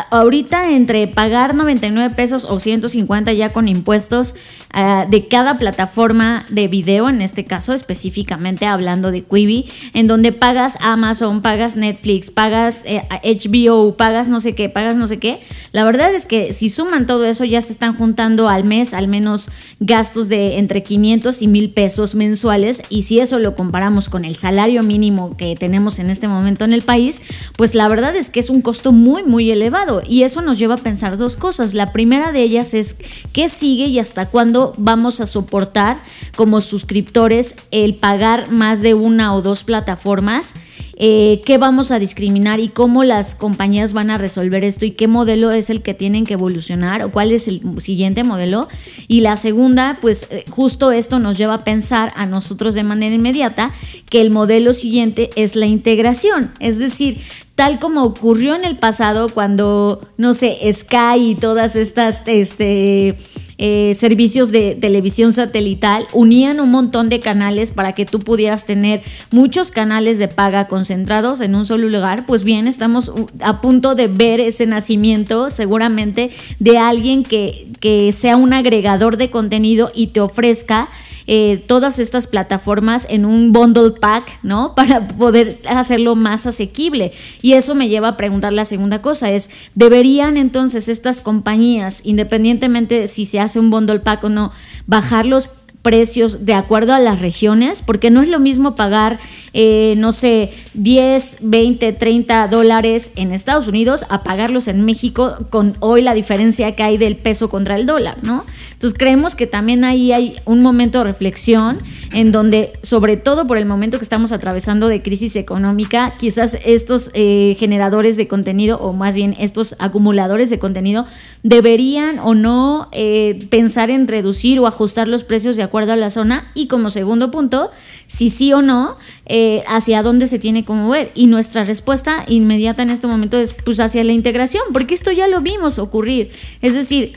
ahorita 0.09 0.71
entre 0.71 1.07
pagar 1.07 1.53
99 1.53 2.15
pesos 2.15 2.47
o 2.49 2.59
150 2.59 3.31
ya 3.33 3.53
con 3.53 3.67
impuestos 3.67 4.33
uh, 4.73 5.07
de 5.07 5.27
cada 5.27 5.59
plataforma 5.59 6.47
de 6.49 6.67
video, 6.67 7.09
en 7.09 7.21
este 7.21 7.45
caso 7.45 7.73
específicamente 7.73 8.65
hablando 8.65 9.11
de 9.11 9.21
Quibi, 9.21 9.69
en 9.93 10.07
donde 10.07 10.31
pagas 10.31 10.79
Amazon, 10.81 11.43
pagas 11.43 11.75
Netflix, 11.75 12.31
pagas 12.31 12.83
eh, 12.87 13.03
HBO, 13.23 13.97
pagas 13.97 14.29
no 14.29 14.39
sé 14.39 14.55
qué, 14.55 14.67
pagas 14.67 14.95
no 14.95 15.05
sé 15.05 15.19
qué, 15.19 15.41
la 15.73 15.83
verdad 15.83 16.11
es 16.11 16.25
que 16.25 16.53
si 16.53 16.69
suman 16.69 17.05
todo 17.05 17.25
eso 17.25 17.45
ya 17.45 17.61
se 17.61 17.71
están 17.71 17.98
juntando 17.99 18.49
al 18.49 18.63
mes 18.63 18.95
al 18.95 19.07
menos 19.07 19.49
gastos 19.79 20.29
de 20.29 20.57
entre 20.57 20.81
500 20.81 21.41
y 21.41 21.47
1000 21.47 21.73
pesos 21.73 22.15
mensuales. 22.15 22.81
Y 22.89 23.03
si 23.03 23.19
eso 23.19 23.37
lo 23.37 23.55
comparamos 23.55 24.09
con 24.09 24.25
el 24.25 24.37
salario 24.37 24.81
mínimo 24.81 25.37
que 25.37 25.55
tenemos 25.55 25.99
en 25.99 26.09
este 26.09 26.27
momento 26.27 26.65
en 26.65 26.73
el 26.73 26.81
país, 26.81 27.21
pues 27.57 27.75
la 27.75 27.87
verdad 27.87 28.15
es 28.15 28.29
que 28.29 28.39
es 28.39 28.49
un 28.49 28.61
costo 28.61 28.91
muy 28.91 29.21
muy 29.23 29.51
elevado. 29.51 30.01
Y 30.07 30.23
eso 30.23 30.41
nos 30.41 30.57
lleva 30.57 30.75
a 30.75 30.77
pensar 30.77 31.17
dos 31.17 31.37
cosas. 31.37 31.73
La 31.73 31.91
primera 31.91 32.31
de 32.31 32.41
ellas 32.41 32.73
es 32.73 32.95
qué 33.33 33.49
sigue 33.49 33.85
y 33.85 33.99
hasta 33.99 34.27
cuándo 34.27 34.73
vamos 34.77 35.19
a 35.21 35.25
soportar 35.25 36.01
como 36.35 36.61
suscriptores 36.61 37.55
el 37.71 37.95
pagar 37.95 38.49
más 38.49 38.81
de 38.81 38.93
una 38.93 39.35
o 39.35 39.41
dos 39.41 39.63
plataformas 39.63 40.55
eh, 41.01 41.41
qué 41.45 41.57
vamos 41.57 41.91
a 41.91 41.99
discriminar 41.99 42.59
y 42.59 42.67
cómo 42.67 43.05
las 43.05 43.33
compañías 43.33 43.93
van 43.93 44.09
a 44.09 44.17
resolver 44.17 44.65
esto 44.65 44.85
y 44.85 44.91
qué 44.91 45.07
modelo 45.07 45.49
es 45.51 45.69
el 45.69 45.81
que 45.81 45.93
tienen 45.93 46.25
que 46.25 46.33
evolucionar 46.33 47.03
o 47.03 47.11
cuál 47.11 47.31
es 47.31 47.47
el 47.47 47.61
siguiente 47.79 48.25
modelo. 48.25 48.67
Y 49.07 49.21
la 49.21 49.37
segunda, 49.37 49.97
pues 50.01 50.27
eh, 50.29 50.43
justo 50.49 50.91
esto 50.91 51.17
nos 51.19 51.37
lleva 51.37 51.53
a 51.53 51.63
pensar 51.63 52.11
a 52.17 52.25
nosotros 52.25 52.75
de 52.75 52.83
manera 52.83 53.15
inmediata 53.15 53.71
que 54.09 54.19
el 54.19 54.29
modelo 54.29 54.73
siguiente 54.73 55.29
es 55.37 55.55
la 55.55 55.67
integración, 55.67 56.51
es 56.59 56.77
decir, 56.77 57.21
tal 57.55 57.79
como 57.79 58.03
ocurrió 58.03 58.55
en 58.55 58.65
el 58.65 58.77
pasado 58.77 59.29
cuando, 59.29 60.01
no 60.17 60.33
sé, 60.33 60.59
Sky 60.71 61.31
y 61.31 61.35
todas 61.35 61.77
estas, 61.77 62.23
este 62.25 63.15
eh, 63.61 63.93
servicios 63.93 64.53
de 64.53 64.73
televisión 64.75 65.33
satelital 65.33 66.07
unían 66.13 66.61
un 66.61 66.71
montón 66.71 67.09
de 67.09 67.19
canales 67.19 67.71
para 67.71 67.91
que 67.91 68.05
tú 68.05 68.19
pudieras 68.19 68.65
tener 68.65 69.01
muchos 69.31 69.69
canales 69.69 70.17
de 70.17 70.29
paga 70.29 70.67
concentrados 70.67 71.41
en 71.41 71.55
un 71.55 71.65
solo 71.65 71.89
lugar, 71.89 72.25
pues 72.25 72.45
bien, 72.45 72.69
estamos 72.69 73.11
a 73.41 73.59
punto 73.59 73.95
de 73.95 74.07
ver 74.07 74.39
ese 74.39 74.65
nacimiento 74.65 75.49
seguramente 75.49 76.31
de 76.59 76.77
alguien 76.77 77.23
que, 77.23 77.67
que 77.81 78.13
sea 78.13 78.37
un 78.37 78.53
agregador 78.53 79.17
de 79.17 79.29
contenido 79.29 79.91
y 79.93 80.07
te 80.07 80.21
ofrezca 80.21 80.89
eh, 81.31 81.63
todas 81.67 81.99
estas 81.99 82.25
plataformas 82.25 83.05
en 83.07 83.23
un 83.23 83.51
bundle 83.51 83.91
pack, 83.91 84.39
¿no? 84.41 84.73
Para 84.79 85.07
poder 85.07 85.61
hacerlo 85.69 86.15
más 86.15 86.47
asequible. 86.47 87.11
Y 87.43 87.53
eso 87.53 87.75
me 87.75 87.87
lleva 87.87 88.07
a 88.07 88.17
preguntar 88.17 88.51
la 88.51 88.65
segunda 88.65 89.03
cosa, 89.03 89.29
es, 89.29 89.51
¿deberían 89.75 90.37
entonces 90.37 90.89
estas 90.89 91.21
compañías, 91.21 92.01
independientemente 92.03 93.01
de 93.01 93.07
si 93.07 93.27
se 93.27 93.39
hace 93.39 93.59
un 93.59 93.69
bundle 93.69 93.99
pack 93.99 94.23
o 94.23 94.29
no, 94.29 94.51
bajar 94.87 95.27
los 95.27 95.51
precios 95.83 96.45
de 96.45 96.53
acuerdo 96.55 96.93
a 96.93 96.99
las 96.99 97.21
regiones, 97.21 97.83
porque 97.83 98.09
no 98.09 98.21
es 98.21 98.29
lo 98.29 98.39
mismo 98.39 98.75
pagar, 98.75 99.19
eh, 99.53 99.93
no 99.97 100.11
sé, 100.11 100.51
10, 100.73 101.37
20, 101.41 101.93
30 101.93 102.47
dólares 102.47 103.11
en 103.15 103.31
Estados 103.31 103.67
Unidos 103.67 104.05
a 104.09 104.23
pagarlos 104.23 104.67
en 104.67 104.83
México 104.83 105.37
con 105.49 105.77
hoy 105.79 106.01
la 106.01 106.13
diferencia 106.13 106.75
que 106.75 106.83
hay 106.83 106.97
del 106.97 107.15
peso 107.15 107.49
contra 107.49 107.75
el 107.75 107.85
dólar, 107.85 108.17
¿no? 108.23 108.45
Entonces 108.79 108.97
creemos 108.97 109.35
que 109.35 109.45
también 109.45 109.83
ahí 109.83 110.13
hay 110.13 110.37
un 110.45 110.61
momento 110.61 110.99
de 110.99 111.03
reflexión 111.03 111.79
en 112.11 112.31
donde, 112.31 112.73
sobre 112.81 113.17
todo 113.17 113.45
por 113.45 113.57
el 113.57 113.65
momento 113.65 113.97
que 113.99 114.03
estamos 114.03 114.31
atravesando 114.31 114.87
de 114.87 115.01
crisis 115.01 115.35
económica, 115.35 116.15
quizás 116.17 116.57
estos 116.65 117.11
eh, 117.13 117.55
generadores 117.59 118.17
de 118.17 118.27
contenido, 118.27 118.77
o 118.79 118.93
más 118.93 119.15
bien 119.15 119.35
estos 119.39 119.75
acumuladores 119.79 120.49
de 120.49 120.59
contenido, 120.59 121.05
deberían 121.43 122.19
o 122.19 122.33
no 122.33 122.89
eh, 122.91 123.39
pensar 123.49 123.89
en 123.89 124.07
reducir 124.07 124.59
o 124.59 124.67
ajustar 124.67 125.07
los 125.07 125.23
precios 125.23 125.55
de 125.55 125.63
acuerdo 125.63 125.93
a 125.93 125.95
la 125.95 126.09
zona. 126.09 126.47
Y 126.55 126.67
como 126.67 126.89
segundo 126.89 127.31
punto, 127.31 127.69
si 128.07 128.29
sí 128.29 128.53
o 128.53 128.61
no, 128.61 128.97
eh, 129.25 129.63
hacia 129.67 130.01
dónde 130.01 130.25
se 130.25 130.39
tiene 130.39 130.65
que 130.65 130.73
mover. 130.73 131.11
Y 131.13 131.27
nuestra 131.27 131.63
respuesta 131.63 132.25
inmediata 132.27 132.81
en 132.81 132.89
este 132.89 133.07
momento 133.07 133.37
es 133.37 133.53
pues 133.53 133.79
hacia 133.79 134.03
la 134.03 134.13
integración, 134.13 134.63
porque 134.73 134.95
esto 134.95 135.11
ya 135.11 135.27
lo 135.27 135.41
vimos 135.41 135.77
ocurrir. 135.77 136.31
Es 136.61 136.73
decir, 136.73 137.13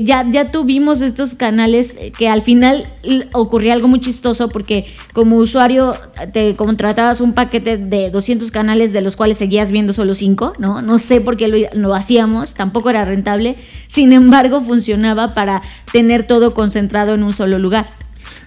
ya, 0.00 0.28
ya 0.30 0.46
tuvimos 0.50 1.00
estos 1.00 1.34
canales 1.34 1.96
que 2.18 2.28
al 2.28 2.42
final 2.42 2.88
ocurría 3.32 3.74
algo 3.74 3.88
muy 3.88 4.00
chistoso 4.14 4.48
porque 4.48 4.86
como 5.12 5.36
usuario 5.36 5.94
te 6.32 6.54
contratabas 6.56 7.20
un 7.20 7.32
paquete 7.32 7.76
de 7.76 8.10
200 8.10 8.50
canales 8.50 8.92
de 8.92 9.02
los 9.02 9.16
cuales 9.16 9.38
seguías 9.38 9.70
viendo 9.70 9.92
solo 9.92 10.14
5, 10.14 10.54
¿no? 10.58 10.82
No 10.82 10.98
sé 10.98 11.20
por 11.20 11.36
qué 11.36 11.68
lo, 11.72 11.94
hacíamos, 11.94 12.54
tampoco 12.54 12.90
era 12.90 13.04
rentable, 13.04 13.56
sin 13.88 14.12
embargo 14.12 14.60
funcionaba 14.60 15.34
para 15.34 15.62
tener 15.92 16.26
todo 16.26 16.54
concentrado 16.54 17.14
en 17.14 17.22
un 17.22 17.32
solo 17.32 17.58
lugar. 17.58 17.88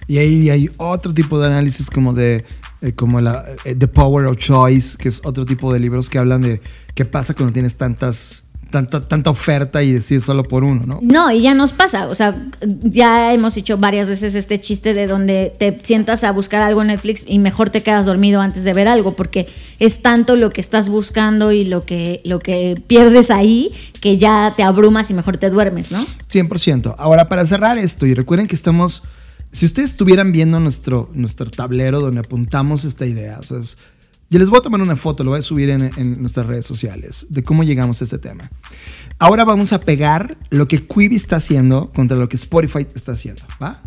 Y 0.06 0.18
ahí 0.18 0.48
hay 0.48 0.70
otro 0.78 1.12
tipo 1.12 1.38
de 1.38 1.46
análisis 1.46 1.90
como 1.90 2.14
de 2.14 2.44
eh, 2.80 2.92
como 2.92 3.20
la, 3.20 3.44
eh, 3.64 3.74
The 3.74 3.88
Power 3.88 4.26
of 4.26 4.36
Choice, 4.38 4.96
que 4.96 5.08
es 5.08 5.20
otro 5.24 5.44
tipo 5.44 5.72
de 5.72 5.80
libros 5.80 6.08
que 6.08 6.18
hablan 6.18 6.40
de 6.40 6.62
qué 6.94 7.04
pasa 7.04 7.34
cuando 7.34 7.52
tienes 7.52 7.76
tantas 7.76 8.44
Tanta, 8.70 9.00
tanta 9.00 9.30
oferta 9.30 9.82
y 9.82 9.92
decides 9.92 10.24
solo 10.24 10.42
por 10.42 10.62
uno, 10.62 10.84
¿no? 10.84 10.98
No, 11.02 11.30
y 11.30 11.42
ya 11.42 11.54
nos 11.54 11.72
pasa. 11.72 12.06
O 12.08 12.14
sea, 12.14 12.48
ya 12.60 13.32
hemos 13.32 13.56
hecho 13.56 13.78
varias 13.78 14.08
veces 14.08 14.34
este 14.34 14.58
chiste 14.60 14.92
de 14.94 15.06
donde 15.06 15.52
te 15.56 15.76
sientas 15.82 16.22
a 16.24 16.32
buscar 16.32 16.60
algo 16.60 16.82
en 16.82 16.88
Netflix 16.88 17.24
y 17.26 17.38
mejor 17.38 17.70
te 17.70 17.82
quedas 17.82 18.06
dormido 18.06 18.40
antes 18.40 18.64
de 18.64 18.74
ver 18.74 18.88
algo, 18.88 19.16
porque 19.16 19.48
es 19.78 20.02
tanto 20.02 20.36
lo 20.36 20.50
que 20.50 20.60
estás 20.60 20.88
buscando 20.88 21.52
y 21.52 21.64
lo 21.64 21.80
que, 21.80 22.20
lo 22.24 22.38
que 22.38 22.74
pierdes 22.86 23.30
ahí 23.30 23.70
que 24.00 24.16
ya 24.16 24.54
te 24.56 24.62
abrumas 24.62 25.10
y 25.10 25.14
mejor 25.14 25.38
te 25.38 25.50
duermes, 25.50 25.90
¿no? 25.90 26.06
100%. 26.30 26.94
Ahora, 26.98 27.28
para 27.28 27.46
cerrar 27.46 27.78
esto, 27.78 28.06
y 28.06 28.14
recuerden 28.14 28.46
que 28.46 28.56
estamos 28.56 29.02
si 29.50 29.66
ustedes 29.66 29.90
estuvieran 29.90 30.32
viendo 30.32 30.60
nuestro, 30.60 31.08
nuestro 31.14 31.50
tablero 31.50 32.00
donde 32.00 32.20
apuntamos 32.20 32.84
esta 32.84 33.06
idea, 33.06 33.38
o 33.38 33.42
sea, 33.42 33.58
yo 34.30 34.38
les 34.38 34.50
voy 34.50 34.58
a 34.58 34.62
tomar 34.62 34.80
una 34.80 34.96
foto, 34.96 35.24
lo 35.24 35.30
voy 35.30 35.38
a 35.38 35.42
subir 35.42 35.70
en, 35.70 35.90
en, 35.96 36.20
nuestras 36.20 36.46
redes 36.46 36.66
sociales, 36.66 37.26
de 37.30 37.42
cómo 37.42 37.64
llegamos 37.64 38.00
a 38.00 38.04
este 38.04 38.18
tema. 38.18 38.50
Ahora 39.18 39.44
vamos 39.44 39.72
a 39.72 39.80
pegar 39.80 40.36
lo 40.50 40.68
que 40.68 40.86
Quibi 40.86 41.16
está 41.16 41.36
haciendo 41.36 41.90
contra 41.92 42.16
lo 42.16 42.28
que 42.28 42.36
Spotify 42.36 42.86
está 42.94 43.12
haciendo, 43.12 43.42
¿va? 43.62 43.82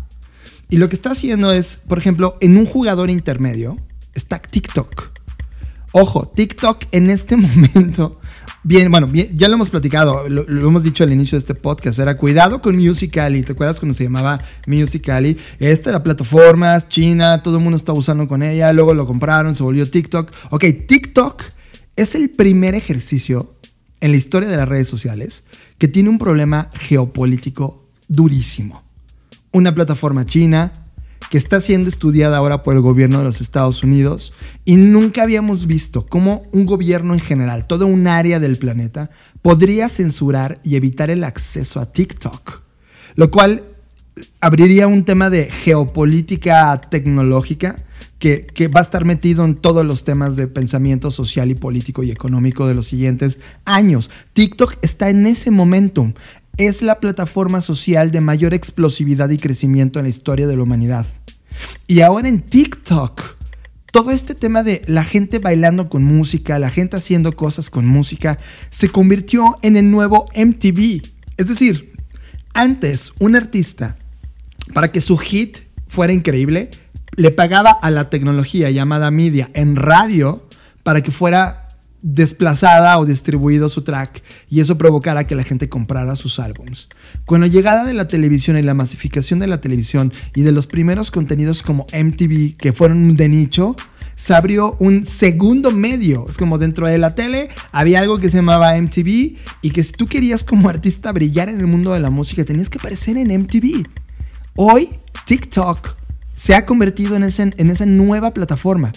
Y 0.68 0.78
lo 0.78 0.88
que 0.88 0.96
está 0.96 1.10
haciendo 1.10 1.52
es, 1.52 1.82
por 1.86 1.98
ejemplo, 1.98 2.36
en 2.40 2.56
un 2.56 2.64
jugador 2.64 3.10
intermedio 3.10 3.76
está 4.14 4.40
TikTok. 4.40 5.10
Ojo, 5.92 6.28
TikTok 6.28 6.84
en 6.92 7.10
este 7.10 7.36
momento 7.36 8.18
Bien, 8.64 8.88
bueno, 8.92 9.10
ya 9.12 9.48
lo 9.48 9.54
hemos 9.54 9.70
platicado, 9.70 10.28
lo, 10.28 10.44
hemos 10.46 10.84
dicho 10.84 11.02
al 11.02 11.12
inicio 11.12 11.34
de 11.34 11.40
este 11.40 11.56
podcast, 11.56 11.98
era 11.98 12.16
cuidado 12.16 12.62
con 12.62 12.76
Musical.ly, 12.76 13.42
¿te 13.42 13.52
acuerdas 13.52 13.80
cuando 13.80 13.92
se 13.92 14.04
llamaba 14.04 14.40
Musical.ly? 14.68 15.36
Esta 15.58 15.90
era 15.90 16.04
plataforma, 16.04 16.80
China, 16.86 17.42
todo 17.42 17.56
el 17.56 17.62
mundo 17.64 17.76
estaba 17.76 17.98
usando 17.98 18.28
con 18.28 18.40
ella, 18.44 18.72
luego 18.72 18.94
lo 18.94 19.04
compraron, 19.04 19.56
se 19.56 19.64
volvió 19.64 19.90
TikTok. 19.90 20.30
Ok, 20.50 20.64
TikTok 20.86 21.42
es 21.96 22.14
el 22.14 22.30
primer 22.30 22.76
ejercicio 22.76 23.50
en 24.00 24.12
la 24.12 24.16
historia 24.16 24.48
de 24.48 24.56
las 24.56 24.68
redes 24.68 24.86
sociales 24.86 25.42
que 25.78 25.88
tiene 25.88 26.08
un 26.08 26.18
problema 26.18 26.70
geopolítico 26.72 27.88
durísimo. 28.06 28.84
Una 29.50 29.74
plataforma 29.74 30.24
china, 30.24 30.72
que 31.32 31.38
está 31.38 31.62
siendo 31.62 31.88
estudiada 31.88 32.36
ahora 32.36 32.60
por 32.60 32.74
el 32.74 32.82
gobierno 32.82 33.16
de 33.16 33.24
los 33.24 33.40
Estados 33.40 33.82
Unidos 33.82 34.34
y 34.66 34.76
nunca 34.76 35.22
habíamos 35.22 35.66
visto 35.66 36.04
cómo 36.04 36.42
un 36.52 36.66
gobierno 36.66 37.14
en 37.14 37.20
general, 37.20 37.66
todo 37.66 37.86
un 37.86 38.06
área 38.06 38.38
del 38.38 38.58
planeta, 38.58 39.08
podría 39.40 39.88
censurar 39.88 40.60
y 40.62 40.76
evitar 40.76 41.08
el 41.08 41.24
acceso 41.24 41.80
a 41.80 41.90
TikTok. 41.90 42.60
Lo 43.14 43.30
cual 43.30 43.64
abriría 44.42 44.86
un 44.88 45.06
tema 45.06 45.30
de 45.30 45.44
geopolítica 45.46 46.78
tecnológica 46.90 47.76
que, 48.18 48.68
va 48.68 48.80
a 48.80 48.82
estar 48.82 49.04
metido 49.04 49.44
en 49.44 49.56
todos 49.56 49.86
los 49.86 50.04
temas 50.04 50.36
de 50.36 50.46
pensamiento 50.46 51.10
social 51.10 51.50
y 51.50 51.54
político 51.54 52.04
y 52.04 52.12
económico 52.12 52.68
de 52.68 52.74
los 52.74 52.86
siguientes 52.86 53.40
años. 53.64 54.10
TikTok 54.34 54.76
está 54.82 55.08
en 55.08 55.26
ese 55.26 55.50
momentum. 55.50 56.12
Es 56.56 56.82
la 56.82 57.00
plataforma 57.00 57.60
social 57.60 58.10
de 58.10 58.20
mayor 58.20 58.52
explosividad 58.54 59.30
y 59.30 59.38
crecimiento 59.38 59.98
en 59.98 60.04
la 60.04 60.10
historia 60.10 60.46
de 60.46 60.56
la 60.56 60.62
humanidad. 60.62 61.06
Y 61.86 62.00
ahora 62.00 62.28
en 62.28 62.42
TikTok, 62.42 63.20
todo 63.90 64.10
este 64.10 64.34
tema 64.34 64.62
de 64.62 64.82
la 64.86 65.04
gente 65.04 65.38
bailando 65.38 65.88
con 65.88 66.04
música, 66.04 66.58
la 66.58 66.70
gente 66.70 66.96
haciendo 66.96 67.32
cosas 67.32 67.70
con 67.70 67.86
música, 67.86 68.38
se 68.70 68.90
convirtió 68.90 69.58
en 69.62 69.76
el 69.76 69.90
nuevo 69.90 70.26
MTV. 70.34 71.02
Es 71.36 71.48
decir, 71.48 71.92
antes 72.54 73.12
un 73.18 73.34
artista, 73.34 73.96
para 74.74 74.92
que 74.92 75.00
su 75.00 75.16
hit 75.16 75.58
fuera 75.88 76.12
increíble, 76.12 76.70
le 77.16 77.30
pagaba 77.30 77.70
a 77.70 77.90
la 77.90 78.10
tecnología 78.10 78.70
llamada 78.70 79.10
media 79.10 79.50
en 79.54 79.76
radio 79.76 80.46
para 80.82 81.02
que 81.02 81.10
fuera 81.10 81.61
desplazada 82.02 82.98
o 82.98 83.06
distribuido 83.06 83.68
su 83.68 83.82
track 83.82 84.22
y 84.50 84.60
eso 84.60 84.76
provocara 84.76 85.26
que 85.26 85.36
la 85.36 85.44
gente 85.44 85.68
comprara 85.68 86.16
sus 86.16 86.40
álbums. 86.40 86.88
Con 87.24 87.40
la 87.40 87.46
llegada 87.46 87.84
de 87.84 87.94
la 87.94 88.08
televisión 88.08 88.58
y 88.58 88.62
la 88.62 88.74
masificación 88.74 89.38
de 89.38 89.46
la 89.46 89.60
televisión 89.60 90.12
y 90.34 90.42
de 90.42 90.52
los 90.52 90.66
primeros 90.66 91.10
contenidos 91.10 91.62
como 91.62 91.86
MTV 91.92 92.56
que 92.56 92.72
fueron 92.72 93.16
de 93.16 93.28
nicho, 93.28 93.76
se 94.16 94.34
abrió 94.34 94.76
un 94.78 95.06
segundo 95.06 95.70
medio. 95.70 96.26
Es 96.28 96.36
como 96.36 96.58
dentro 96.58 96.86
de 96.86 96.98
la 96.98 97.14
tele 97.14 97.48
había 97.70 98.00
algo 98.00 98.18
que 98.18 98.30
se 98.30 98.38
llamaba 98.38 98.76
MTV 98.76 99.36
y 99.62 99.70
que 99.72 99.82
si 99.82 99.92
tú 99.92 100.06
querías 100.06 100.44
como 100.44 100.68
artista 100.68 101.12
brillar 101.12 101.48
en 101.48 101.60
el 101.60 101.66
mundo 101.66 101.92
de 101.92 102.00
la 102.00 102.10
música 102.10 102.44
tenías 102.44 102.68
que 102.68 102.78
aparecer 102.78 103.16
en 103.16 103.28
MTV. 103.28 103.84
Hoy 104.56 104.88
TikTok 105.24 105.96
se 106.34 106.54
ha 106.54 106.66
convertido 106.66 107.16
en, 107.16 107.22
en 107.22 107.70
esa 107.70 107.86
nueva 107.86 108.34
plataforma 108.34 108.92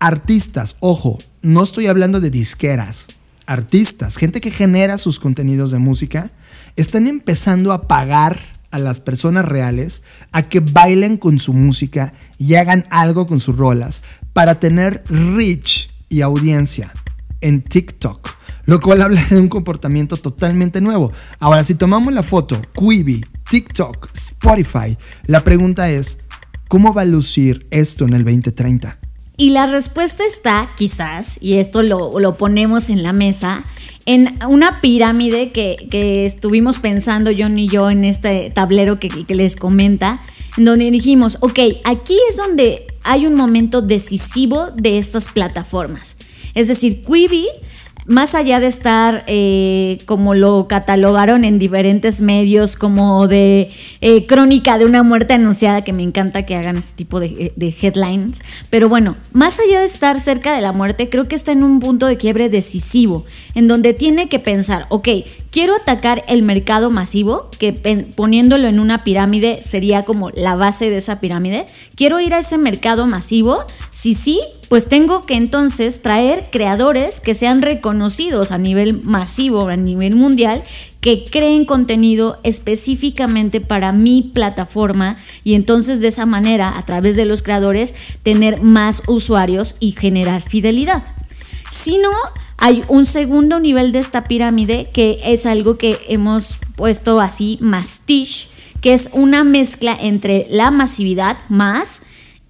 artistas, 0.00 0.76
ojo, 0.80 1.18
no 1.42 1.62
estoy 1.62 1.86
hablando 1.86 2.20
de 2.20 2.30
disqueras, 2.30 3.06
artistas, 3.46 4.16
gente 4.16 4.40
que 4.40 4.50
genera 4.50 4.98
sus 4.98 5.18
contenidos 5.18 5.70
de 5.70 5.78
música, 5.78 6.30
están 6.76 7.06
empezando 7.06 7.72
a 7.72 7.88
pagar 7.88 8.38
a 8.70 8.78
las 8.78 9.00
personas 9.00 9.46
reales 9.46 10.02
a 10.32 10.42
que 10.42 10.60
bailen 10.60 11.16
con 11.16 11.38
su 11.38 11.54
música 11.54 12.12
y 12.38 12.54
hagan 12.54 12.86
algo 12.90 13.26
con 13.26 13.40
sus 13.40 13.56
rolas 13.56 14.02
para 14.32 14.58
tener 14.58 15.02
reach 15.08 15.88
y 16.08 16.20
audiencia 16.20 16.92
en 17.40 17.62
TikTok, 17.62 18.28
lo 18.66 18.80
cual 18.80 19.02
habla 19.02 19.24
de 19.24 19.40
un 19.40 19.48
comportamiento 19.48 20.16
totalmente 20.16 20.80
nuevo. 20.80 21.12
Ahora, 21.38 21.64
si 21.64 21.74
tomamos 21.74 22.12
la 22.12 22.22
foto, 22.22 22.60
Quibi, 22.74 23.24
TikTok, 23.50 24.10
Spotify, 24.12 24.98
la 25.24 25.42
pregunta 25.42 25.90
es, 25.90 26.18
¿cómo 26.68 26.92
va 26.92 27.02
a 27.02 27.06
lucir 27.06 27.66
esto 27.70 28.04
en 28.04 28.12
el 28.12 28.24
2030? 28.24 29.07
Y 29.40 29.50
la 29.50 29.68
respuesta 29.68 30.24
está, 30.26 30.72
quizás, 30.76 31.38
y 31.40 31.54
esto 31.54 31.84
lo, 31.84 32.34
ponemos 32.36 32.90
en 32.90 33.04
la 33.04 33.12
mesa, 33.12 33.62
en 34.04 34.36
una 34.48 34.80
pirámide 34.80 35.52
que, 35.52 36.24
estuvimos 36.26 36.80
pensando 36.80 37.30
John 37.38 37.56
y 37.56 37.68
yo 37.68 37.88
en 37.88 38.02
este 38.02 38.50
tablero 38.50 38.98
que, 38.98 39.08
que 39.08 39.34
les 39.36 39.54
comenta, 39.54 40.20
en 40.56 40.64
donde 40.64 40.90
dijimos, 40.90 41.38
ok, 41.40 41.60
aquí 41.84 42.16
es 42.28 42.36
donde 42.36 42.84
hay 43.04 43.26
un 43.26 43.36
momento 43.36 43.80
decisivo 43.80 44.72
de 44.72 44.98
estas 44.98 45.28
plataformas. 45.28 46.16
Es 46.54 46.66
decir, 46.66 47.02
Quibi 47.02 47.46
más 48.08 48.34
allá 48.34 48.58
de 48.58 48.66
estar 48.66 49.22
eh, 49.26 49.98
como 50.06 50.34
lo 50.34 50.66
catalogaron 50.66 51.44
en 51.44 51.58
diferentes 51.58 52.22
medios 52.22 52.74
como 52.74 53.28
de 53.28 53.70
eh, 54.00 54.24
crónica 54.24 54.78
de 54.78 54.86
una 54.86 55.02
muerte 55.02 55.34
anunciada, 55.34 55.84
que 55.84 55.92
me 55.92 56.02
encanta 56.02 56.46
que 56.46 56.56
hagan 56.56 56.78
este 56.78 56.94
tipo 56.94 57.20
de, 57.20 57.52
de, 57.54 57.74
headlines, 57.82 58.40
pero 58.70 58.88
bueno, 58.88 59.16
más 59.32 59.60
allá 59.60 59.80
de 59.80 59.86
estar 59.86 60.18
cerca 60.20 60.54
de 60.54 60.62
la 60.62 60.72
muerte, 60.72 61.10
creo 61.10 61.28
que 61.28 61.34
está 61.34 61.52
en 61.52 61.62
un 61.62 61.80
punto 61.80 62.06
de 62.06 62.16
quiebre 62.16 62.48
decisivo, 62.48 63.26
en 63.54 63.68
donde 63.68 63.92
tiene 63.92 64.28
que 64.28 64.38
pensar, 64.38 64.86
ok, 64.88 65.08
quiero 65.50 65.74
atacar 65.74 66.24
el 66.28 66.42
mercado 66.42 66.90
masivo, 66.90 67.50
que 67.58 67.72
poniéndolo 68.14 68.68
en 68.68 68.78
una 68.78 69.04
pirámide 69.04 69.60
sería 69.62 70.04
como 70.04 70.30
la 70.30 70.54
base 70.54 70.90
de 70.90 70.98
esa 70.98 71.20
pirámide, 71.20 71.66
quiero 71.94 72.20
ir 72.20 72.34
a 72.34 72.40
ese 72.40 72.58
mercado 72.58 73.06
masivo, 73.06 73.58
si 73.90 74.14
sí, 74.14 74.40
pues 74.68 74.88
tengo 74.88 75.22
que 75.22 75.36
entonces 75.36 76.02
traer 76.02 76.48
creadores 76.50 77.20
que 77.20 77.34
sean 77.34 77.62
reconocidos 77.62 78.52
a 78.52 78.58
nivel 78.58 79.02
masivo, 79.02 79.68
a 79.68 79.76
nivel 79.76 80.14
mundial, 80.14 80.62
que 81.00 81.24
creen 81.24 81.64
contenido 81.64 82.38
específicamente 82.42 83.60
para 83.60 83.92
mi 83.92 84.22
plataforma 84.22 85.16
y 85.44 85.54
entonces 85.54 86.00
de 86.00 86.08
esa 86.08 86.26
manera, 86.26 86.76
a 86.76 86.84
través 86.84 87.16
de 87.16 87.24
los 87.24 87.42
creadores, 87.42 87.94
tener 88.22 88.60
más 88.60 89.02
usuarios 89.06 89.76
y 89.80 89.92
generar 89.92 90.42
fidelidad. 90.42 91.17
Si 91.70 91.98
no, 91.98 92.10
hay 92.56 92.82
un 92.88 93.06
segundo 93.06 93.60
nivel 93.60 93.92
de 93.92 94.00
esta 94.00 94.24
pirámide 94.24 94.90
que 94.92 95.20
es 95.24 95.46
algo 95.46 95.78
que 95.78 95.98
hemos 96.08 96.56
puesto 96.76 97.20
así, 97.20 97.58
mastiche, 97.60 98.48
que 98.80 98.94
es 98.94 99.10
una 99.12 99.44
mezcla 99.44 99.96
entre 100.00 100.46
la 100.50 100.70
masividad 100.70 101.36
más 101.48 102.02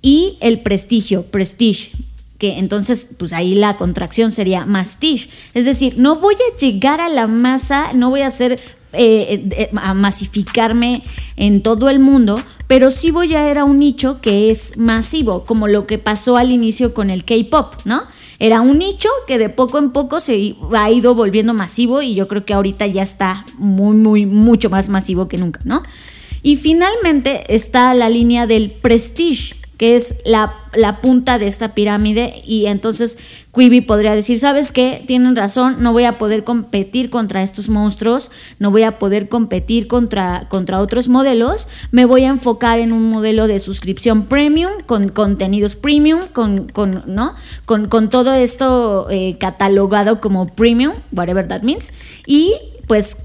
y 0.02 0.38
el 0.40 0.60
prestigio, 0.60 1.24
prestige, 1.24 1.92
que 2.38 2.58
entonces 2.58 3.08
pues 3.18 3.32
ahí 3.32 3.54
la 3.54 3.76
contracción 3.76 4.32
sería 4.32 4.64
mastige. 4.64 5.28
Es 5.54 5.64
decir, 5.64 5.98
no 5.98 6.16
voy 6.16 6.34
a 6.34 6.56
llegar 6.56 7.00
a 7.00 7.08
la 7.08 7.26
masa, 7.26 7.92
no 7.94 8.10
voy 8.10 8.20
a 8.20 8.28
hacer 8.28 8.60
eh, 8.92 9.48
eh, 9.50 9.70
a 9.76 9.92
masificarme 9.92 11.02
en 11.36 11.62
todo 11.62 11.90
el 11.90 11.98
mundo, 11.98 12.40
pero 12.66 12.90
sí 12.90 13.10
voy 13.10 13.34
a 13.34 13.50
ir 13.50 13.58
a 13.58 13.64
un 13.64 13.78
nicho 13.78 14.20
que 14.20 14.50
es 14.50 14.78
masivo, 14.78 15.44
como 15.44 15.68
lo 15.68 15.86
que 15.86 15.98
pasó 15.98 16.36
al 16.36 16.50
inicio 16.50 16.94
con 16.94 17.10
el 17.10 17.24
K-pop, 17.24 17.74
¿no? 17.84 18.02
Era 18.39 18.61
un 18.61 18.78
nicho 18.78 19.09
que 19.26 19.39
de 19.39 19.49
poco 19.49 19.78
en 19.78 19.91
poco 19.91 20.20
se 20.20 20.55
ha 20.72 20.91
ido 20.91 21.14
volviendo 21.14 21.55
masivo 21.55 22.03
y 22.03 22.14
yo 22.14 22.28
creo 22.28 22.45
que 22.45 22.55
ahorita 22.55 22.86
ya 22.86 23.03
está 23.03 23.45
muy, 23.57 23.97
muy, 23.97 24.26
mucho 24.26 24.70
más 24.70 24.89
masivo 24.89 25.26
que 25.26 25.39
nunca, 25.39 25.61
¿no? 25.64 25.82
Y 26.43 26.57
finalmente 26.57 27.53
está 27.55 27.93
la 27.95 28.09
línea 28.09 28.47
del 28.47 28.70
prestige, 28.70 29.57
que 29.78 29.94
es 29.94 30.16
la, 30.24 30.54
punta 31.00 31.38
de 31.38 31.46
esta 31.46 31.72
pirámide 31.74 32.42
y 32.44 32.66
entonces 32.66 33.16
Quibi 33.54 33.80
podría 33.80 34.14
decir, 34.14 34.38
¿sabes 34.38 34.72
qué? 34.72 35.02
Tienen 35.06 35.36
razón, 35.36 35.76
no 35.78 35.92
voy 35.92 36.04
a 36.04 36.18
poder 36.18 36.44
competir 36.44 37.10
contra 37.10 37.42
estos 37.42 37.68
monstruos, 37.68 38.30
no 38.58 38.70
voy 38.70 38.82
a 38.82 38.98
poder 38.98 39.28
competir 39.28 39.86
contra, 39.86 40.48
contra 40.48 40.80
otros 40.80 41.08
modelos, 41.08 41.68
me 41.92 42.04
voy 42.04 42.24
a 42.24 42.28
enfocar 42.28 42.80
en 42.80 42.92
un 42.92 43.08
modelo 43.08 43.46
de 43.46 43.60
suscripción 43.60 44.26
premium, 44.26 44.72
con 44.84 45.08
contenidos 45.08 45.76
premium, 45.76 46.20
con, 46.32 46.68
con 46.68 47.02
¿no? 47.06 47.34
Con, 47.64 47.88
con, 47.88 48.10
todo 48.10 48.34
esto 48.34 49.08
eh, 49.10 49.36
catalogado 49.38 50.20
como 50.20 50.46
premium, 50.46 50.94
whatever 51.12 51.46
that 51.46 51.62
means, 51.62 51.92
y 52.26 52.54
pues 52.89 53.18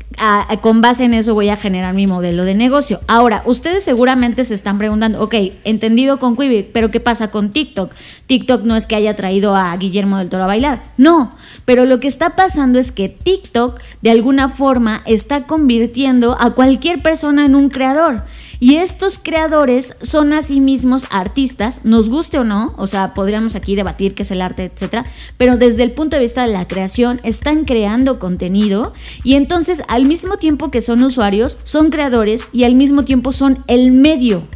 con 0.62 0.82
base 0.82 1.06
en 1.06 1.16
eso 1.16 1.34
voy 1.34 1.50
a 1.50 1.58
generar 1.58 1.96
mi 1.96 2.06
modelo 2.06 2.46
de 2.46 2.54
negocio. 2.54 3.00
Ahora, 3.08 3.42
ustedes 3.46 3.84
seguramente 3.84 4.44
se 4.44 4.54
están 4.54 4.78
preguntando, 4.78 5.22
ok, 5.22 5.34
entendido 5.64 6.20
con 6.20 6.38
Quibi, 6.38 6.64
pero 6.72 6.92
¿qué 6.92 7.00
pasa 7.00 7.32
con 7.32 7.50
TikTok? 7.50 7.92
TikTok 8.28 8.64
no 8.64 8.76
es 8.76 8.86
que 8.86 8.96
haya 8.96 9.16
traído 9.16 9.56
a 9.56 9.76
Guillermo 9.76 10.20
del 10.20 10.30
Toro 10.30 10.44
a 10.44 10.48
bailar, 10.48 10.84
no, 10.98 11.32
pero 11.66 11.86
lo 11.86 12.00
que 12.00 12.08
está 12.08 12.36
pasando 12.36 12.78
es 12.78 12.92
que 12.92 13.10
TikTok 13.10 13.80
de 14.02 14.12
alguna 14.12 14.50
forma 14.50 15.02
está 15.08 15.48
convirtiendo 15.48 16.38
a 16.40 16.52
cualquier 16.52 17.02
persona 17.02 17.46
en 17.46 17.56
un 17.56 17.70
creador. 17.70 18.24
Y 18.60 18.76
estos 18.76 19.20
creadores 19.20 19.96
son 20.02 20.34
a 20.34 20.42
sí 20.42 20.62
mismos 20.62 21.06
artistas, 21.10 21.82
nos 21.84 22.10
guste 22.10 22.38
o 22.38 22.44
no, 22.44 22.74
o 22.78 22.88
sea, 22.88 23.14
podríamos 23.14 23.56
aquí 23.56 23.76
debatir 23.76 24.16
qué 24.16 24.24
es 24.24 24.32
el 24.32 24.42
arte, 24.42 24.72
etcétera, 24.74 25.06
pero 25.38 25.58
desde 25.58 25.84
el 25.84 25.92
punto 25.92 26.16
de 26.16 26.22
vista 26.22 26.46
de 26.46 26.54
la 26.54 26.68
creación 26.68 27.20
están 27.24 27.66
creando 27.66 28.20
contenido 28.20 28.94
y 29.24 29.36
entonces 29.36 29.84
al 29.88 30.06
mismo 30.06 30.38
tiempo 30.38 30.72
que 30.72 30.82
son 30.82 31.04
usuarios, 31.04 31.58
son 31.64 31.90
creadores 31.90 32.48
y 32.54 32.64
al 32.64 32.76
mismo 32.76 33.06
tiempo 33.06 33.32
son 33.32 33.64
el 33.68 33.92
medio 33.92 34.48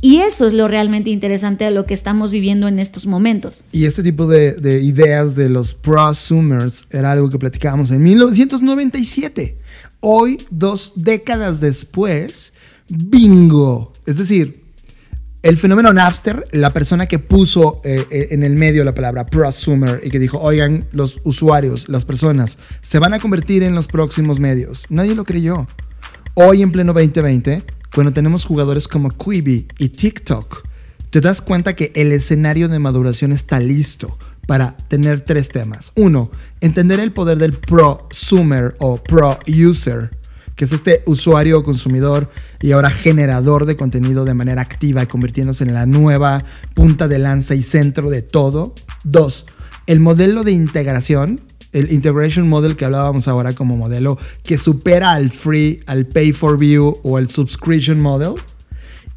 y 0.00 0.18
eso 0.18 0.46
es 0.46 0.52
lo 0.52 0.68
realmente 0.68 1.10
interesante 1.10 1.64
de 1.64 1.70
lo 1.70 1.86
que 1.86 1.94
estamos 1.94 2.30
viviendo 2.30 2.68
en 2.68 2.78
estos 2.78 3.06
momentos. 3.06 3.64
Y 3.72 3.86
este 3.86 4.02
tipo 4.02 4.26
de, 4.26 4.52
de, 4.52 4.80
ideas 4.80 5.34
de 5.34 5.48
los 5.48 5.74
prosumers 5.74 6.86
era 6.90 7.12
algo 7.12 7.30
que 7.30 7.38
platicábamos 7.38 7.90
en 7.90 8.02
1997. 8.02 9.58
Hoy, 10.00 10.46
dos 10.50 10.92
décadas 10.96 11.60
después, 11.60 12.52
bingo. 12.88 13.92
Es 14.06 14.18
decir, 14.18 14.64
el 15.42 15.56
fenómeno 15.56 15.92
Napster, 15.92 16.44
la 16.52 16.72
persona 16.72 17.06
que 17.06 17.18
puso 17.18 17.80
eh, 17.84 18.04
eh, 18.10 18.28
en 18.30 18.42
el 18.42 18.56
medio 18.56 18.84
la 18.84 18.94
palabra 18.94 19.26
prosumer 19.26 20.00
y 20.02 20.10
que 20.10 20.18
dijo, 20.18 20.40
oigan, 20.40 20.88
los 20.92 21.20
usuarios, 21.22 21.88
las 21.88 22.04
personas, 22.04 22.58
se 22.80 22.98
van 22.98 23.14
a 23.14 23.20
convertir 23.20 23.62
en 23.62 23.74
los 23.74 23.86
próximos 23.86 24.40
medios. 24.40 24.86
Nadie 24.88 25.14
lo 25.14 25.24
creyó. 25.24 25.66
Hoy 26.34 26.62
en 26.62 26.72
pleno 26.72 26.92
2020, 26.92 27.62
cuando 27.94 28.12
tenemos 28.12 28.44
jugadores 28.44 28.88
como 28.88 29.08
Quibi 29.08 29.68
y 29.78 29.88
TikTok, 29.90 30.66
te 31.10 31.20
das 31.20 31.40
cuenta 31.40 31.74
que 31.76 31.92
el 31.94 32.12
escenario 32.12 32.68
de 32.68 32.78
maduración 32.78 33.32
está 33.32 33.60
listo 33.60 34.18
para 34.46 34.76
tener 34.76 35.20
tres 35.20 35.48
temas. 35.48 35.92
Uno, 35.94 36.30
entender 36.60 37.00
el 37.00 37.12
poder 37.12 37.38
del 37.38 37.52
prosumer 37.52 38.74
o 38.80 39.02
pro-user 39.02 40.10
que 40.56 40.64
es 40.64 40.72
este 40.72 41.02
usuario 41.06 41.62
consumidor 41.62 42.30
y 42.60 42.72
ahora 42.72 42.90
generador 42.90 43.66
de 43.66 43.76
contenido 43.76 44.24
de 44.24 44.34
manera 44.34 44.62
activa 44.62 45.06
convirtiéndose 45.06 45.64
en 45.64 45.74
la 45.74 45.86
nueva 45.86 46.44
punta 46.74 47.06
de 47.06 47.18
lanza 47.18 47.54
y 47.54 47.62
centro 47.62 48.10
de 48.10 48.22
todo. 48.22 48.74
Dos, 49.04 49.46
el 49.86 50.00
modelo 50.00 50.42
de 50.42 50.52
integración, 50.52 51.38
el 51.72 51.92
integration 51.92 52.48
model 52.48 52.74
que 52.74 52.86
hablábamos 52.86 53.28
ahora 53.28 53.52
como 53.52 53.76
modelo 53.76 54.18
que 54.42 54.56
supera 54.56 55.12
al 55.12 55.30
free, 55.30 55.80
al 55.86 56.06
pay 56.06 56.32
for 56.32 56.58
view 56.58 56.98
o 57.02 57.18
el 57.18 57.28
subscription 57.28 58.00
model. 58.00 58.34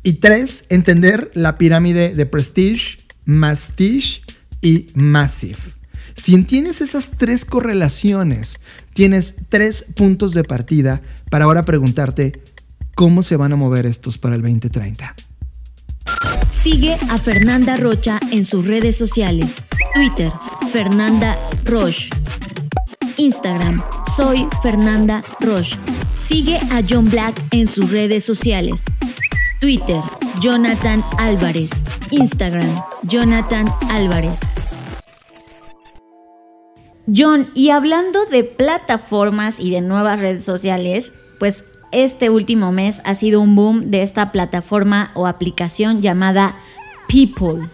Y 0.03 0.13
tres, 0.13 0.65
entender 0.69 1.31
la 1.33 1.57
pirámide 1.57 2.15
de 2.15 2.25
prestige, 2.25 2.99
mastige 3.25 4.21
y 4.61 4.87
massive. 4.93 5.78
Si 6.19 6.35
entiendes 6.35 6.81
esas 6.81 7.11
tres 7.11 7.45
correlaciones, 7.45 8.59
tienes 8.91 9.35
tres 9.47 9.85
puntos 9.95 10.33
de 10.33 10.43
partida 10.43 11.01
para 11.31 11.45
ahora 11.45 11.63
preguntarte 11.63 12.43
cómo 12.93 13.23
se 13.23 13.37
van 13.37 13.53
a 13.53 13.55
mover 13.55 13.85
estos 13.85 14.17
para 14.17 14.35
el 14.35 14.41
2030. 14.41 15.15
Sigue 16.49 16.97
a 17.09 17.17
Fernanda 17.17 17.77
Rocha 17.77 18.19
en 18.33 18.43
sus 18.43 18.67
redes 18.67 18.97
sociales. 18.97 19.63
Twitter, 19.95 20.29
Fernanda 20.73 21.37
Roche. 21.63 22.09
Instagram, 23.15 23.81
soy 24.17 24.45
Fernanda 24.61 25.23
Roche. 25.39 25.77
Sigue 26.13 26.57
a 26.57 26.81
John 26.87 27.09
Black 27.09 27.41
en 27.51 27.65
sus 27.65 27.91
redes 27.91 28.25
sociales. 28.25 28.83
Twitter, 29.61 30.01
Jonathan 30.41 31.01
Álvarez. 31.17 31.69
Instagram, 32.11 32.75
Jonathan 33.03 33.71
Álvarez. 33.89 34.39
John, 37.15 37.49
y 37.55 37.69
hablando 37.69 38.25
de 38.25 38.43
plataformas 38.43 39.59
y 39.59 39.71
de 39.71 39.81
nuevas 39.81 40.19
redes 40.19 40.43
sociales, 40.43 41.13
pues 41.39 41.65
este 41.91 42.29
último 42.29 42.71
mes 42.71 43.01
ha 43.03 43.15
sido 43.15 43.41
un 43.41 43.55
boom 43.55 43.89
de 43.89 44.03
esta 44.03 44.31
plataforma 44.31 45.11
o 45.15 45.25
aplicación 45.25 46.01
llamada 46.01 46.55
People. 47.07 47.67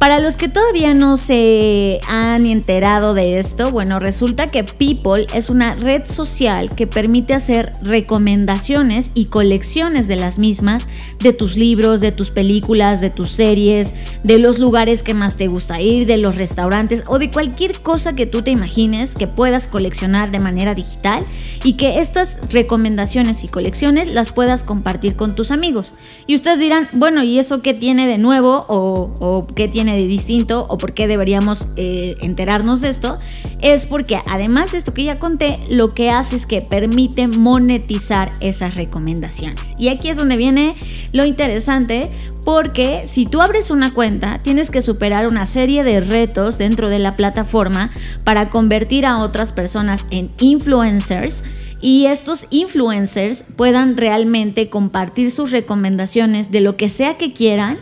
Para 0.00 0.18
los 0.18 0.38
que 0.38 0.48
todavía 0.48 0.94
no 0.94 1.18
se 1.18 2.00
han 2.08 2.46
enterado 2.46 3.12
de 3.12 3.38
esto, 3.38 3.70
bueno, 3.70 3.98
resulta 3.98 4.46
que 4.46 4.64
People 4.64 5.26
es 5.34 5.50
una 5.50 5.74
red 5.74 6.06
social 6.06 6.74
que 6.74 6.86
permite 6.86 7.34
hacer 7.34 7.72
recomendaciones 7.82 9.10
y 9.12 9.26
colecciones 9.26 10.08
de 10.08 10.16
las 10.16 10.38
mismas, 10.38 10.88
de 11.20 11.32
tus 11.32 11.56
libros, 11.56 12.00
de 12.00 12.12
tus 12.12 12.30
películas, 12.30 13.00
de 13.00 13.10
tus 13.10 13.30
series, 13.30 13.94
de 14.24 14.38
los 14.38 14.58
lugares 14.58 15.02
que 15.02 15.14
más 15.14 15.36
te 15.36 15.48
gusta 15.48 15.80
ir, 15.80 16.06
de 16.06 16.16
los 16.16 16.36
restaurantes 16.36 17.04
o 17.06 17.18
de 17.18 17.30
cualquier 17.30 17.80
cosa 17.80 18.14
que 18.14 18.26
tú 18.26 18.42
te 18.42 18.50
imagines 18.50 19.14
que 19.14 19.26
puedas 19.26 19.68
coleccionar 19.68 20.30
de 20.30 20.38
manera 20.38 20.74
digital 20.74 21.24
y 21.62 21.74
que 21.74 22.00
estas 22.00 22.38
recomendaciones 22.50 23.44
y 23.44 23.48
colecciones 23.48 24.08
las 24.08 24.32
puedas 24.32 24.64
compartir 24.64 25.14
con 25.14 25.34
tus 25.34 25.50
amigos. 25.50 25.94
Y 26.26 26.34
ustedes 26.34 26.58
dirán, 26.58 26.88
bueno, 26.92 27.22
¿y 27.22 27.38
eso 27.38 27.62
qué 27.62 27.74
tiene 27.74 28.06
de 28.06 28.18
nuevo 28.18 28.64
o, 28.68 29.46
qué 29.54 29.68
tiene 29.68 29.96
de 29.96 30.06
distinto 30.06 30.66
o 30.68 30.78
por 30.78 30.94
qué 30.94 31.06
deberíamos 31.06 31.68
eh, 31.76 32.16
enterarnos 32.20 32.80
de 32.80 32.88
esto, 32.88 33.18
es 33.60 33.86
porque 33.86 34.18
además 34.26 34.72
de 34.72 34.78
esto 34.78 34.94
que 34.94 35.04
ya 35.04 35.18
conté, 35.18 35.58
lo 35.68 35.88
que 35.88 36.10
hace 36.10 36.36
es 36.36 36.46
que 36.46 36.62
permite 36.62 37.28
monetizar 37.28 38.32
esas 38.40 38.76
recomendaciones. 38.76 39.74
Y 39.78 39.88
aquí 39.88 40.08
es 40.08 40.16
donde 40.16 40.36
viene 40.36 40.74
lo 41.12 41.24
interesante 41.24 42.10
porque 42.44 43.02
si 43.06 43.26
tú 43.26 43.42
abres 43.42 43.70
una 43.70 43.92
cuenta, 43.92 44.40
tienes 44.42 44.70
que 44.70 44.82
superar 44.82 45.26
una 45.26 45.46
serie 45.46 45.84
de 45.84 46.00
retos 46.00 46.58
dentro 46.58 46.88
de 46.88 46.98
la 46.98 47.16
plataforma 47.16 47.90
para 48.24 48.48
convertir 48.48 49.04
a 49.04 49.18
otras 49.18 49.52
personas 49.52 50.06
en 50.10 50.30
influencers 50.38 51.44
y 51.80 52.06
estos 52.06 52.46
influencers 52.50 53.44
puedan 53.56 53.96
realmente 53.96 54.68
compartir 54.68 55.30
sus 55.30 55.50
recomendaciones 55.50 56.50
de 56.50 56.60
lo 56.60 56.76
que 56.76 56.88
sea 56.88 57.16
que 57.16 57.32
quieran 57.32 57.78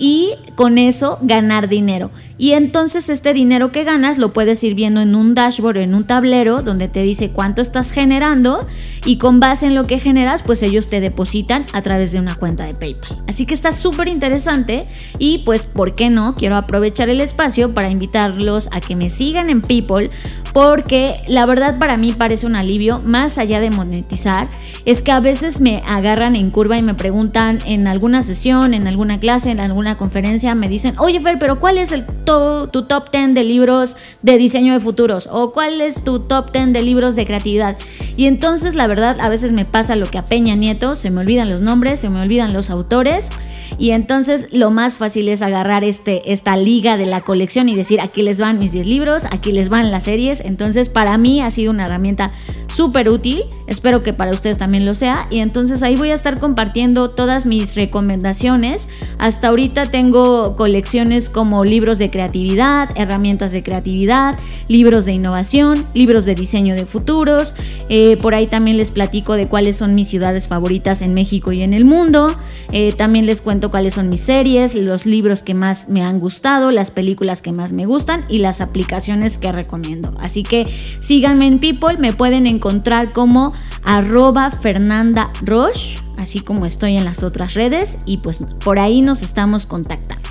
y 0.00 0.32
con 0.56 0.78
eso 0.78 1.18
ganar 1.20 1.68
dinero. 1.68 2.10
Y 2.38 2.52
entonces 2.52 3.10
este 3.10 3.34
dinero 3.34 3.70
que 3.70 3.84
ganas 3.84 4.16
lo 4.16 4.32
puedes 4.32 4.64
ir 4.64 4.74
viendo 4.74 5.02
en 5.02 5.14
un 5.14 5.34
dashboard, 5.34 5.76
en 5.76 5.94
un 5.94 6.04
tablero 6.04 6.62
donde 6.62 6.88
te 6.88 7.02
dice 7.02 7.28
cuánto 7.28 7.60
estás 7.60 7.92
generando 7.92 8.66
y 9.04 9.18
con 9.18 9.40
base 9.40 9.66
en 9.66 9.74
lo 9.74 9.84
que 9.84 9.98
generas, 9.98 10.42
pues 10.42 10.62
ellos 10.62 10.88
te 10.88 11.02
depositan 11.02 11.66
a 11.74 11.82
través 11.82 12.12
de 12.12 12.18
una 12.18 12.34
cuenta 12.36 12.64
de 12.64 12.72
PayPal. 12.72 13.22
Así 13.28 13.44
que 13.44 13.52
está 13.52 13.72
súper 13.72 14.08
interesante 14.08 14.86
y 15.18 15.42
pues, 15.44 15.66
¿por 15.66 15.94
qué 15.94 16.08
no? 16.08 16.34
Quiero 16.34 16.56
aprovechar 16.56 17.10
el 17.10 17.20
espacio 17.20 17.74
para 17.74 17.90
invitarlos 17.90 18.70
a 18.72 18.80
que 18.80 18.96
me 18.96 19.10
sigan 19.10 19.50
en 19.50 19.60
People 19.60 20.08
porque 20.54 21.22
la 21.28 21.44
verdad 21.46 21.78
para 21.78 21.98
mí 21.98 22.12
parece 22.12 22.46
un 22.46 22.56
alivio, 22.56 23.00
más 23.04 23.36
allá 23.36 23.60
de 23.60 23.70
monetizar, 23.70 24.48
es 24.84 25.02
que 25.02 25.12
a 25.12 25.20
veces 25.20 25.60
me 25.60 25.82
agarran 25.86 26.36
en 26.36 26.50
curva 26.50 26.78
y 26.78 26.82
me 26.82 26.94
preguntan 26.94 27.58
en 27.66 27.86
alguna 27.86 28.22
sesión, 28.22 28.74
en 28.74 28.88
alguna 28.88 29.20
clase, 29.20 29.50
en 29.50 29.60
alguna 29.60 29.89
conferencia, 29.96 30.54
me 30.54 30.68
dicen, 30.68 30.94
oye 30.98 31.20
Fer, 31.20 31.38
pero 31.38 31.58
¿cuál 31.60 31.78
es 31.78 31.92
el 31.92 32.04
tu 32.06 32.68
top 32.68 33.10
10 33.10 33.34
de 33.34 33.44
libros 33.44 33.96
de 34.22 34.38
diseño 34.38 34.72
de 34.72 34.80
futuros? 34.80 35.28
¿O 35.30 35.52
cuál 35.52 35.80
es 35.80 36.04
tu 36.04 36.20
top 36.20 36.52
10 36.52 36.72
de 36.72 36.82
libros 36.82 37.16
de 37.16 37.26
creatividad? 37.26 37.76
Y 38.16 38.26
entonces 38.26 38.74
la 38.74 38.86
verdad 38.86 39.16
a 39.20 39.28
veces 39.28 39.52
me 39.52 39.64
pasa 39.64 39.96
lo 39.96 40.06
que 40.06 40.18
a 40.18 40.24
Peña 40.24 40.54
Nieto, 40.54 40.96
se 40.96 41.10
me 41.10 41.20
olvidan 41.20 41.50
los 41.50 41.62
nombres, 41.62 42.00
se 42.00 42.08
me 42.08 42.20
olvidan 42.20 42.52
los 42.52 42.70
autores 42.70 43.30
y 43.78 43.90
entonces 43.92 44.48
lo 44.52 44.70
más 44.70 44.98
fácil 44.98 45.28
es 45.28 45.42
agarrar 45.42 45.84
este, 45.84 46.32
esta 46.32 46.56
liga 46.56 46.96
de 46.96 47.06
la 47.06 47.22
colección 47.22 47.68
y 47.68 47.74
decir, 47.74 48.00
aquí 48.00 48.22
les 48.22 48.40
van 48.40 48.58
mis 48.58 48.72
10 48.72 48.86
libros, 48.86 49.24
aquí 49.30 49.52
les 49.52 49.68
van 49.68 49.90
las 49.90 50.04
series. 50.04 50.40
Entonces 50.40 50.88
para 50.88 51.16
mí 51.18 51.40
ha 51.40 51.50
sido 51.50 51.70
una 51.70 51.86
herramienta 51.86 52.30
súper 52.68 53.08
útil, 53.08 53.42
espero 53.66 54.02
que 54.02 54.12
para 54.12 54.32
ustedes 54.32 54.58
también 54.58 54.84
lo 54.84 54.94
sea. 54.94 55.26
Y 55.30 55.38
entonces 55.38 55.82
ahí 55.82 55.96
voy 55.96 56.10
a 56.10 56.14
estar 56.14 56.38
compartiendo 56.38 57.10
todas 57.10 57.46
mis 57.46 57.74
recomendaciones. 57.74 58.88
Hasta 59.18 59.48
ahorita 59.48 59.79
tengo 59.88 60.56
colecciones 60.56 61.30
como 61.30 61.64
libros 61.64 61.98
de 61.98 62.10
creatividad, 62.10 62.90
herramientas 62.96 63.52
de 63.52 63.62
creatividad, 63.62 64.38
libros 64.68 65.06
de 65.06 65.12
innovación, 65.12 65.86
libros 65.94 66.26
de 66.26 66.34
diseño 66.34 66.74
de 66.74 66.86
futuros. 66.86 67.54
Eh, 67.88 68.16
por 68.18 68.34
ahí 68.34 68.46
también 68.46 68.76
les 68.76 68.90
platico 68.90 69.34
de 69.34 69.48
cuáles 69.48 69.76
son 69.76 69.94
mis 69.94 70.08
ciudades 70.08 70.48
favoritas 70.48 71.02
en 71.02 71.14
México 71.14 71.52
y 71.52 71.62
en 71.62 71.72
el 71.72 71.84
mundo. 71.84 72.34
Eh, 72.72 72.92
también 72.92 73.26
les 73.26 73.40
cuento 73.40 73.70
cuáles 73.70 73.94
son 73.94 74.08
mis 74.08 74.20
series, 74.20 74.74
los 74.74 75.06
libros 75.06 75.42
que 75.42 75.54
más 75.54 75.88
me 75.88 76.02
han 76.02 76.20
gustado, 76.20 76.70
las 76.70 76.90
películas 76.90 77.42
que 77.42 77.52
más 77.52 77.72
me 77.72 77.86
gustan 77.86 78.24
y 78.28 78.38
las 78.38 78.60
aplicaciones 78.60 79.38
que 79.38 79.52
recomiendo. 79.52 80.12
Así 80.20 80.42
que 80.42 80.66
síganme 81.00 81.46
en 81.46 81.58
People, 81.58 81.96
me 81.98 82.12
pueden 82.12 82.46
encontrar 82.46 83.12
como 83.12 83.52
arroba 83.84 84.50
Fernanda 84.50 85.30
Roche, 85.42 85.98
así 86.20 86.40
como 86.40 86.66
estoy 86.66 86.96
en 86.96 87.04
las 87.04 87.22
otras 87.22 87.54
redes 87.54 87.98
y 88.06 88.18
pues 88.18 88.44
por 88.64 88.78
ahí 88.78 89.02
nos 89.02 89.22
estamos 89.22 89.66
contactando. 89.66 90.28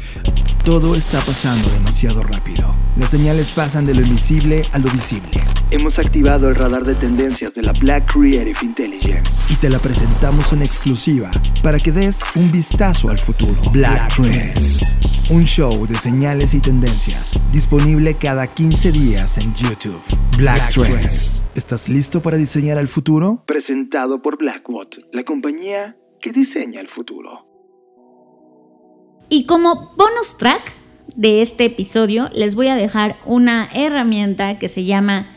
Todo 0.63 0.95
está 0.95 1.19
pasando 1.21 1.69
demasiado 1.69 2.21
rápido. 2.21 2.75
Las 2.97 3.09
señales 3.11 3.51
pasan 3.51 3.85
de 3.85 3.93
lo 3.93 4.01
invisible 4.01 4.65
a 4.71 4.77
lo 4.77 4.89
visible. 4.91 5.41
Hemos 5.71 5.99
activado 5.99 6.49
el 6.49 6.55
radar 6.55 6.83
de 6.83 6.95
tendencias 6.95 7.55
de 7.55 7.63
la 7.63 7.73
Black 7.73 8.11
Creative 8.11 8.59
Intelligence 8.61 9.45
y 9.49 9.55
te 9.55 9.69
la 9.69 9.79
presentamos 9.79 10.51
en 10.53 10.61
exclusiva 10.61 11.31
para 11.63 11.79
que 11.79 11.91
des 11.91 12.21
un 12.35 12.51
vistazo 12.51 13.09
al 13.09 13.17
futuro. 13.17 13.71
Black 13.71 14.13
Trends, 14.15 14.95
un 15.29 15.45
show 15.45 15.87
de 15.87 15.95
señales 15.95 16.53
y 16.53 16.59
tendencias 16.59 17.37
disponible 17.51 18.15
cada 18.15 18.47
15 18.47 18.91
días 18.91 19.37
en 19.37 19.53
YouTube. 19.55 20.01
Black, 20.37 20.71
Trends. 20.73 21.43
¿Estás 21.55 21.89
listo 21.89 22.21
para 22.21 22.37
diseñar 22.37 22.77
el 22.77 22.87
futuro? 22.87 23.43
Presentado 23.45 24.21
por 24.21 24.37
Blackbot, 24.37 25.07
la 25.11 25.23
compañía 25.23 25.78
que 26.21 26.31
diseña 26.31 26.81
el 26.81 26.87
futuro. 26.87 27.47
Y 29.29 29.45
como 29.45 29.93
bonus 29.95 30.37
track 30.37 30.73
de 31.15 31.41
este 31.41 31.65
episodio, 31.65 32.29
les 32.33 32.55
voy 32.55 32.67
a 32.67 32.75
dejar 32.75 33.17
una 33.25 33.69
herramienta 33.73 34.59
que 34.59 34.69
se 34.69 34.85
llama 34.85 35.27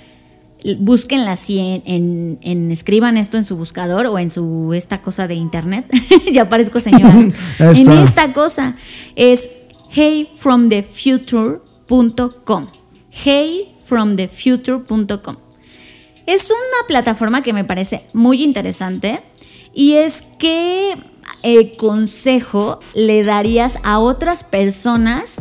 búsquenla 0.78 1.32
así 1.32 1.58
en, 1.58 2.38
en, 2.40 2.70
escriban 2.70 3.16
esto 3.16 3.36
en 3.36 3.42
su 3.44 3.56
buscador 3.56 4.06
o 4.06 4.16
en 4.18 4.30
su 4.30 4.72
esta 4.74 5.02
cosa 5.02 5.26
de 5.26 5.34
internet. 5.34 5.92
ya 6.32 6.48
parezco 6.48 6.78
señora. 6.80 7.12
en 7.58 7.90
esta 7.90 8.32
cosa 8.32 8.76
es 9.16 9.50
heyfromthefuture.com. 9.94 12.66
heyfromthefuture.com. 13.24 15.36
Es 16.26 16.50
una 16.50 16.86
plataforma 16.86 17.42
que 17.42 17.52
me 17.52 17.64
parece 17.64 18.04
muy 18.12 18.44
interesante 18.44 19.20
y 19.74 19.94
es 19.94 20.24
que 20.38 20.94
el 21.42 21.76
consejo 21.76 22.80
le 22.94 23.24
darías 23.24 23.78
a 23.82 23.98
otras 23.98 24.44
personas 24.44 25.40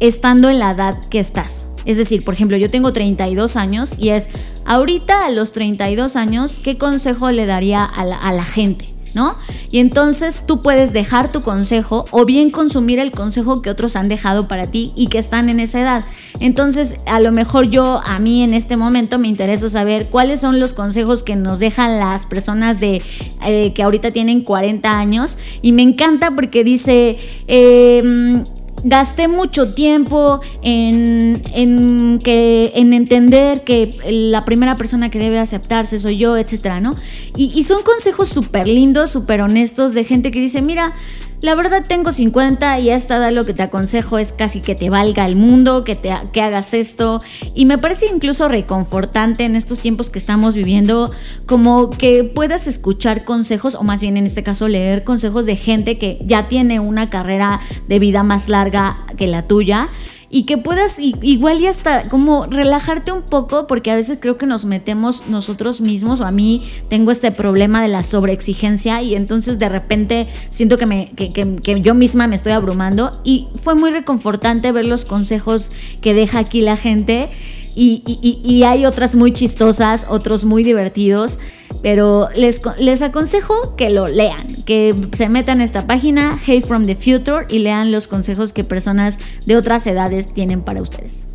estando 0.00 0.50
en 0.50 0.58
la 0.58 0.72
edad 0.72 1.08
que 1.08 1.20
estás? 1.20 1.68
Es 1.86 1.96
decir, 1.96 2.24
por 2.24 2.34
ejemplo, 2.34 2.56
yo 2.56 2.68
tengo 2.68 2.92
32 2.92 3.56
años 3.56 3.94
y 3.96 4.10
es, 4.10 4.28
ahorita 4.64 5.26
a 5.26 5.30
los 5.30 5.52
32 5.52 6.16
años, 6.16 6.58
¿qué 6.58 6.76
consejo 6.76 7.30
le 7.30 7.46
daría 7.46 7.84
a 7.84 8.04
la, 8.04 8.42
gente? 8.42 8.95
¿No? 9.16 9.34
Y 9.70 9.78
entonces 9.78 10.42
tú 10.46 10.60
puedes 10.60 10.92
dejar 10.92 11.32
tu 11.32 11.40
consejo 11.40 12.04
o 12.10 12.26
bien 12.26 12.50
consumir 12.50 12.98
el 12.98 13.12
consejo 13.12 13.62
que 13.62 13.70
otros 13.70 13.96
han 13.96 14.10
dejado 14.10 14.46
para 14.46 14.66
ti 14.66 14.92
y 14.94 15.06
que 15.06 15.16
están 15.16 15.48
en 15.48 15.58
esa 15.58 15.80
edad. 15.80 16.04
Entonces, 16.38 17.00
a 17.06 17.18
lo 17.20 17.32
mejor 17.32 17.70
yo, 17.70 17.98
a 18.04 18.18
mí 18.18 18.42
en 18.42 18.52
este 18.52 18.76
momento 18.76 19.18
me 19.18 19.28
interesa 19.28 19.70
saber 19.70 20.08
cuáles 20.10 20.40
son 20.40 20.60
los 20.60 20.74
consejos 20.74 21.22
que 21.22 21.34
nos 21.34 21.60
dejan 21.60 21.98
las 21.98 22.26
personas 22.26 22.78
de 22.78 23.00
eh, 23.46 23.72
que 23.72 23.82
ahorita 23.82 24.10
tienen 24.10 24.42
40 24.42 24.98
años. 24.98 25.38
Y 25.62 25.72
me 25.72 25.80
encanta 25.80 26.32
porque 26.32 26.62
dice, 26.62 27.16
eh, 27.48 28.44
gasté 28.84 29.28
mucho 29.28 29.74
tiempo 29.74 30.40
en, 30.62 32.20
que, 32.22 32.72
en 32.74 32.92
entender 32.92 33.62
que 33.62 33.96
la 34.08 34.44
primera 34.44 34.76
persona 34.76 35.10
que 35.10 35.18
debe 35.18 35.38
aceptarse 35.38 35.98
soy 35.98 36.18
yo, 36.18 36.36
etcétera, 36.36 36.80
¿no? 36.80 36.94
Y, 37.36 37.52
y 37.54 37.62
son 37.62 37.82
consejos 37.82 38.28
súper 38.28 38.66
lindos, 38.68 39.10
súper 39.10 39.40
honestos 39.40 39.94
de 39.94 40.04
gente 40.04 40.30
que 40.30 40.40
dice, 40.40 40.62
mira, 40.62 40.94
la 41.40 41.54
verdad 41.54 41.84
tengo 41.86 42.12
50 42.12 42.80
y 42.80 42.90
a 42.90 42.96
esta 42.96 43.30
lo 43.30 43.44
que 43.44 43.54
te 43.54 43.62
aconsejo 43.62 44.18
es 44.18 44.32
casi 44.32 44.60
que 44.60 44.74
te 44.74 44.90
valga 44.90 45.26
el 45.26 45.36
mundo, 45.36 45.84
que, 45.84 45.94
te, 45.94 46.10
que 46.32 46.40
hagas 46.40 46.74
esto. 46.74 47.22
Y 47.54 47.64
me 47.64 47.78
parece 47.78 48.06
incluso 48.12 48.48
reconfortante 48.48 49.44
en 49.44 49.56
estos 49.56 49.80
tiempos 49.80 50.10
que 50.10 50.18
estamos 50.18 50.54
viviendo, 50.54 51.10
como 51.46 51.90
que 51.90 52.24
puedas 52.24 52.66
escuchar 52.66 53.24
consejos, 53.24 53.74
o 53.74 53.82
más 53.82 54.00
bien 54.00 54.16
en 54.16 54.26
este 54.26 54.42
caso 54.42 54.68
leer 54.68 55.04
consejos 55.04 55.46
de 55.46 55.56
gente 55.56 55.98
que 55.98 56.18
ya 56.22 56.48
tiene 56.48 56.80
una 56.80 57.10
carrera 57.10 57.60
de 57.88 57.98
vida 57.98 58.22
más 58.22 58.48
larga 58.48 59.04
que 59.16 59.26
la 59.26 59.42
tuya 59.42 59.88
y 60.36 60.42
que 60.42 60.58
puedas 60.58 60.98
igual 60.98 61.62
y 61.62 61.66
hasta 61.66 62.10
como 62.10 62.44
relajarte 62.44 63.10
un 63.10 63.22
poco 63.22 63.66
porque 63.66 63.90
a 63.90 63.94
veces 63.94 64.18
creo 64.20 64.36
que 64.36 64.44
nos 64.44 64.66
metemos 64.66 65.24
nosotros 65.28 65.80
mismos 65.80 66.20
o 66.20 66.26
a 66.26 66.30
mí 66.30 66.62
tengo 66.90 67.10
este 67.10 67.32
problema 67.32 67.80
de 67.80 67.88
la 67.88 68.02
sobreexigencia 68.02 69.00
y 69.00 69.14
entonces 69.14 69.58
de 69.58 69.70
repente 69.70 70.26
siento 70.50 70.76
que, 70.76 70.84
me, 70.84 71.10
que, 71.12 71.32
que 71.32 71.80
yo 71.80 71.94
misma 71.94 72.26
me 72.26 72.36
estoy 72.36 72.52
abrumando 72.52 73.18
y 73.24 73.48
fue 73.54 73.74
muy 73.76 73.90
reconfortante 73.90 74.72
ver 74.72 74.84
los 74.84 75.06
consejos 75.06 75.72
que 76.02 76.12
deja 76.12 76.40
aquí 76.40 76.60
la 76.60 76.76
gente 76.76 77.30
y, 77.76 78.62
hay 78.64 78.86
otras 78.86 79.14
muy 79.14 79.32
chistosas, 79.32 80.06
otros 80.08 80.44
muy 80.44 80.64
divertidos, 80.64 81.38
pero 81.82 82.28
les, 82.34 82.62
les 82.78 83.02
aconsejo 83.02 83.76
que 83.76 83.90
lo 83.90 84.08
lean, 84.08 84.64
que 84.64 84.94
se 85.12 85.28
metan 85.28 85.60
a 85.60 85.64
esta 85.64 85.86
página, 85.86 86.38
Hey 86.44 86.62
From 86.62 86.86
the 86.86 86.96
Future, 86.96 87.46
y 87.50 87.58
lean 87.58 87.92
los 87.92 88.08
consejos 88.08 88.54
que 88.54 88.64
personas 88.64 89.18
de 89.44 89.56
otras 89.56 89.86
edades 89.86 90.32
tienen 90.32 90.62
para 90.62 90.80
ustedes. 90.80 91.28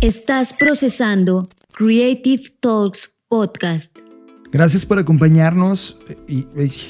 Estás 0.00 0.52
procesando 0.52 1.48
Creative 1.72 2.42
Talks 2.60 3.10
Podcast. 3.28 3.96
Gracias 4.50 4.84
por 4.84 4.98
acompañarnos 4.98 5.96
y, 6.28 6.46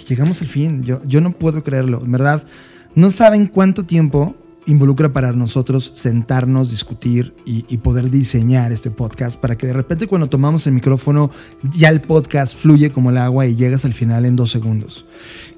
llegamos 0.08 0.40
al 0.40 0.48
fin. 0.48 0.82
Yo, 0.82 1.02
yo 1.04 1.20
no 1.20 1.32
puedo 1.32 1.62
creerlo, 1.62 2.00
en 2.02 2.12
verdad. 2.12 2.46
No 2.94 3.10
saben 3.10 3.46
cuánto 3.46 3.84
tiempo 3.84 4.36
involucra 4.66 5.12
para 5.12 5.32
nosotros 5.32 5.92
sentarnos, 5.94 6.70
discutir 6.70 7.34
y, 7.44 7.62
poder 7.78 8.10
diseñar 8.10 8.72
este 8.72 8.90
podcast 8.90 9.38
para 9.38 9.56
que 9.56 9.66
de 9.66 9.72
repente 9.72 10.06
cuando 10.06 10.28
tomamos 10.28 10.66
el 10.66 10.72
micrófono 10.72 11.30
ya 11.70 11.88
el 11.88 12.00
podcast 12.00 12.56
fluye 12.56 12.90
como 12.90 13.10
el 13.10 13.18
agua 13.18 13.46
y 13.46 13.56
llegas 13.56 13.84
al 13.84 13.92
final 13.92 14.24
en 14.24 14.36
dos 14.36 14.50
segundos. 14.50 15.04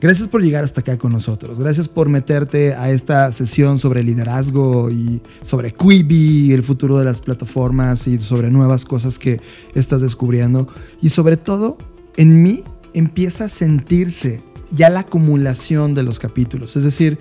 Gracias 0.01 0.29
por 0.29 0.43
llegar 0.43 0.65
hasta 0.65 0.81
acá 0.81 0.99
con 0.99 1.13
nosotros. 1.13 1.61
Gracias 1.61 1.89
por 1.89 2.09
meterte 2.09 2.75
a 2.75 2.91
esta 2.91 3.31
sesión 3.33 3.79
sobre 3.79 4.03
liderazgo 4.03 4.91
y 4.91 5.23
sobre 5.43 5.73
Quibi, 5.73 6.53
el 6.53 6.63
futuro 6.63 6.99
de 6.99 7.05
las 7.05 7.21
plataformas 7.21 8.07
y 8.09 8.19
sobre 8.19 8.51
nuevas 8.51 8.85
cosas 8.85 9.19
que 9.19 9.41
estás 9.75 10.01
descubriendo. 10.01 10.69
Y 11.01 11.11
sobre 11.11 11.37
todo, 11.37 11.79
en 12.17 12.43
mí 12.43 12.65
empieza 12.93 13.45
a 13.45 13.49
sentirse 13.49 14.43
ya 14.71 14.91
la 14.91 15.01
acumulación 15.01 15.95
de 15.95 16.03
los 16.03 16.19
capítulos. 16.19 16.77
Es 16.77 16.85
decir, 16.85 17.19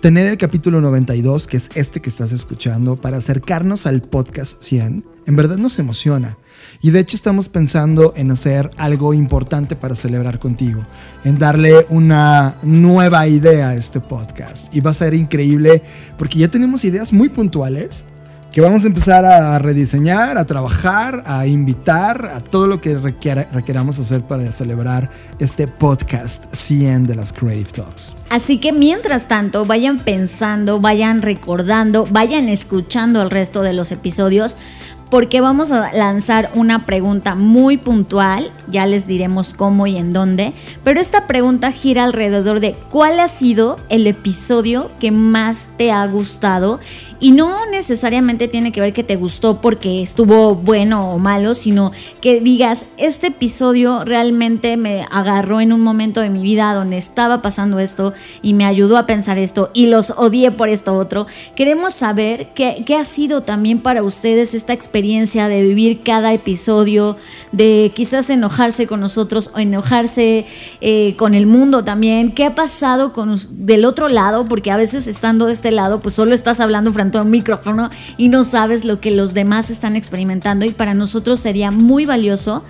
tener 0.00 0.26
el 0.26 0.38
capítulo 0.38 0.80
92, 0.80 1.46
que 1.46 1.56
es 1.56 1.70
este 1.74 2.00
que 2.00 2.10
estás 2.10 2.32
escuchando, 2.32 2.96
para 2.96 3.18
acercarnos 3.18 3.86
al 3.86 4.02
podcast 4.02 4.62
100, 4.62 5.04
en 5.26 5.36
verdad 5.36 5.56
nos 5.56 5.78
emociona. 5.78 6.38
Y 6.80 6.90
de 6.90 7.00
hecho 7.00 7.16
estamos 7.16 7.48
pensando 7.48 8.12
en 8.16 8.30
hacer 8.30 8.70
algo 8.76 9.14
importante 9.14 9.74
para 9.76 9.94
celebrar 9.94 10.38
contigo, 10.38 10.86
en 11.24 11.38
darle 11.38 11.86
una 11.88 12.56
nueva 12.62 13.26
idea 13.26 13.70
a 13.70 13.74
este 13.74 14.00
podcast. 14.00 14.74
Y 14.74 14.80
va 14.80 14.90
a 14.90 14.94
ser 14.94 15.14
increíble 15.14 15.82
porque 16.16 16.38
ya 16.38 16.48
tenemos 16.48 16.84
ideas 16.84 17.12
muy 17.12 17.28
puntuales 17.28 18.04
que 18.58 18.62
vamos 18.62 18.82
a 18.82 18.88
empezar 18.88 19.24
a 19.24 19.56
rediseñar, 19.60 20.36
a 20.36 20.44
trabajar, 20.44 21.22
a 21.26 21.46
invitar 21.46 22.26
a 22.34 22.40
todo 22.40 22.66
lo 22.66 22.80
que 22.80 22.98
requeramos 22.98 24.00
hacer 24.00 24.22
para 24.22 24.50
celebrar 24.50 25.12
este 25.38 25.68
podcast 25.68 26.52
100 26.52 27.04
de 27.04 27.14
las 27.14 27.32
Creative 27.32 27.70
Talks. 27.70 28.16
Así 28.30 28.58
que 28.58 28.72
mientras 28.72 29.28
tanto, 29.28 29.64
vayan 29.64 30.00
pensando, 30.04 30.80
vayan 30.80 31.22
recordando, 31.22 32.04
vayan 32.10 32.48
escuchando 32.48 33.22
el 33.22 33.30
resto 33.30 33.62
de 33.62 33.74
los 33.74 33.92
episodios 33.92 34.56
porque 35.10 35.40
vamos 35.40 35.72
a 35.72 35.92
lanzar 35.92 36.50
una 36.54 36.84
pregunta 36.84 37.34
muy 37.34 37.76
puntual, 37.76 38.50
ya 38.66 38.86
les 38.86 39.06
diremos 39.06 39.54
cómo 39.54 39.86
y 39.86 39.96
en 39.96 40.10
dónde, 40.10 40.52
pero 40.84 41.00
esta 41.00 41.26
pregunta 41.26 41.72
gira 41.72 42.04
alrededor 42.04 42.60
de 42.60 42.76
cuál 42.90 43.20
ha 43.20 43.28
sido 43.28 43.78
el 43.88 44.06
episodio 44.06 44.90
que 45.00 45.10
más 45.10 45.70
te 45.78 45.92
ha 45.92 46.06
gustado 46.06 46.78
y 47.20 47.32
no 47.32 47.66
necesariamente 47.66 48.48
tiene 48.48 48.72
que 48.72 48.80
ver 48.80 48.92
que 48.92 49.04
te 49.04 49.16
gustó 49.16 49.60
porque 49.60 50.02
estuvo 50.02 50.54
bueno 50.54 51.10
o 51.10 51.18
malo, 51.18 51.54
sino 51.54 51.92
que 52.20 52.40
digas, 52.40 52.86
este 52.96 53.28
episodio 53.28 54.04
realmente 54.04 54.76
me 54.76 55.04
agarró 55.10 55.60
en 55.60 55.72
un 55.72 55.80
momento 55.80 56.20
de 56.20 56.30
mi 56.30 56.42
vida 56.42 56.74
donde 56.74 56.96
estaba 56.96 57.42
pasando 57.42 57.78
esto 57.78 58.12
y 58.42 58.54
me 58.54 58.64
ayudó 58.64 58.96
a 58.96 59.06
pensar 59.06 59.38
esto 59.38 59.70
y 59.74 59.86
los 59.86 60.12
odié 60.16 60.50
por 60.50 60.68
esto 60.68 60.96
otro. 60.96 61.26
Queremos 61.56 61.94
saber 61.94 62.48
qué, 62.54 62.82
qué 62.86 62.94
ha 62.96 63.04
sido 63.04 63.42
también 63.42 63.80
para 63.80 64.02
ustedes 64.02 64.54
esta 64.54 64.72
experiencia 64.72 65.48
de 65.48 65.62
vivir 65.62 66.02
cada 66.02 66.32
episodio, 66.32 67.16
de 67.52 67.92
quizás 67.94 68.30
enojarse 68.30 68.86
con 68.86 69.00
nosotros 69.00 69.50
o 69.54 69.58
enojarse 69.58 70.46
eh, 70.80 71.14
con 71.16 71.34
el 71.34 71.46
mundo 71.46 71.84
también. 71.84 72.32
¿Qué 72.32 72.44
ha 72.44 72.54
pasado 72.54 73.12
con, 73.12 73.36
del 73.50 73.84
otro 73.84 74.08
lado? 74.08 74.46
Porque 74.46 74.70
a 74.70 74.76
veces 74.76 75.06
estando 75.06 75.46
de 75.46 75.52
este 75.52 75.72
lado, 75.72 76.00
pues 76.00 76.14
solo 76.14 76.34
estás 76.34 76.60
hablando 76.60 76.90
frente 77.08 77.18
a 77.18 77.22
un 77.22 77.30
micrófono 77.30 77.88
y 78.18 78.28
no 78.28 78.44
sabes 78.44 78.84
lo 78.84 79.00
que 79.00 79.10
los 79.10 79.32
demás 79.32 79.70
están 79.70 79.96
experimentando 79.96 80.66
y 80.66 80.70
para 80.70 80.92
nosotros 80.92 81.40
sería 81.40 81.70
muy 81.70 82.04
valioso 82.04 82.62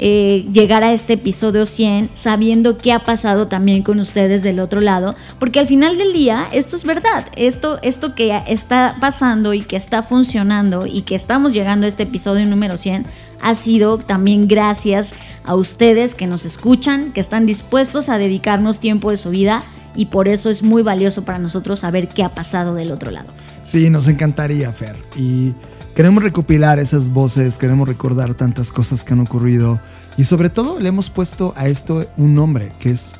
eh, 0.00 0.44
llegar 0.52 0.82
a 0.82 0.92
este 0.92 1.12
episodio 1.12 1.66
100 1.66 2.10
sabiendo 2.14 2.76
qué 2.76 2.92
ha 2.92 3.04
pasado 3.04 3.46
también 3.46 3.84
con 3.84 4.00
ustedes 4.00 4.42
del 4.42 4.58
otro 4.58 4.80
lado, 4.80 5.14
porque 5.38 5.60
al 5.60 5.68
final 5.68 5.96
del 5.96 6.12
día 6.12 6.44
esto 6.52 6.74
es 6.74 6.84
verdad, 6.84 7.26
esto, 7.36 7.78
esto 7.82 8.16
que 8.16 8.42
está 8.48 8.96
pasando 9.00 9.54
y 9.54 9.60
que 9.60 9.76
está 9.76 10.02
funcionando 10.02 10.86
y 10.86 11.02
que 11.02 11.14
estamos 11.14 11.52
llegando 11.52 11.86
a 11.86 11.88
este 11.88 12.02
episodio 12.02 12.44
número 12.46 12.76
100 12.76 13.06
ha 13.40 13.54
sido 13.54 13.98
también 13.98 14.48
gracias 14.48 15.14
a 15.44 15.54
ustedes 15.54 16.16
que 16.16 16.26
nos 16.26 16.44
escuchan, 16.44 17.12
que 17.12 17.20
están 17.20 17.46
dispuestos 17.46 18.08
a 18.08 18.18
dedicarnos 18.18 18.80
tiempo 18.80 19.10
de 19.10 19.16
su 19.16 19.30
vida 19.30 19.62
y 19.94 20.06
por 20.06 20.26
eso 20.26 20.50
es 20.50 20.64
muy 20.64 20.82
valioso 20.82 21.24
para 21.24 21.38
nosotros 21.38 21.80
saber 21.80 22.08
qué 22.08 22.24
ha 22.24 22.34
pasado 22.34 22.74
del 22.74 22.90
otro 22.90 23.12
lado. 23.12 23.28
Sí, 23.64 23.88
nos 23.90 24.08
encantaría, 24.08 24.70
Fer. 24.72 24.96
Y 25.16 25.54
queremos 25.94 26.22
recopilar 26.22 26.78
esas 26.78 27.08
voces, 27.10 27.58
queremos 27.58 27.88
recordar 27.88 28.34
tantas 28.34 28.70
cosas 28.70 29.04
que 29.04 29.14
han 29.14 29.20
ocurrido. 29.20 29.80
Y 30.16 30.24
sobre 30.24 30.50
todo 30.50 30.78
le 30.78 30.90
hemos 30.90 31.10
puesto 31.10 31.54
a 31.56 31.66
esto 31.66 32.06
un 32.16 32.34
nombre, 32.34 32.72
que 32.78 32.90
es 32.90 33.14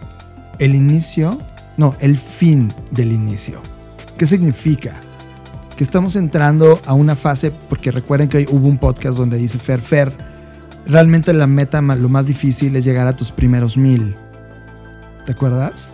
el 0.59 0.75
inicio, 0.75 1.39
no, 1.77 1.97
el 2.01 2.19
fin 2.19 2.73
del 2.91 3.11
inicio. 3.11 3.61
¿Qué 4.19 4.27
significa? 4.27 4.93
Que 5.77 5.83
estamos 5.83 6.15
entrando 6.15 6.81
a 6.87 6.93
una 6.93 7.17
fase, 7.17 7.51
porque 7.51 7.91
recuerden 7.91 8.29
que 8.29 8.47
hubo 8.51 8.69
un 8.69 8.79
podcast 8.79 9.19
donde 9.19 9.39
dice 9.39 9.59
Fer, 9.59 9.81
Fer, 9.81 10.13
realmente 10.87 11.33
la 11.33 11.47
meta, 11.47 11.81
lo 11.81 12.09
más 12.09 12.27
difícil 12.27 12.77
es 12.77 12.85
llegar 12.85 13.07
a 13.07 13.17
tus 13.17 13.33
primeros 13.33 13.77
mil. 13.77 14.15
¿Te 15.25 15.33
acuerdas? 15.33 15.91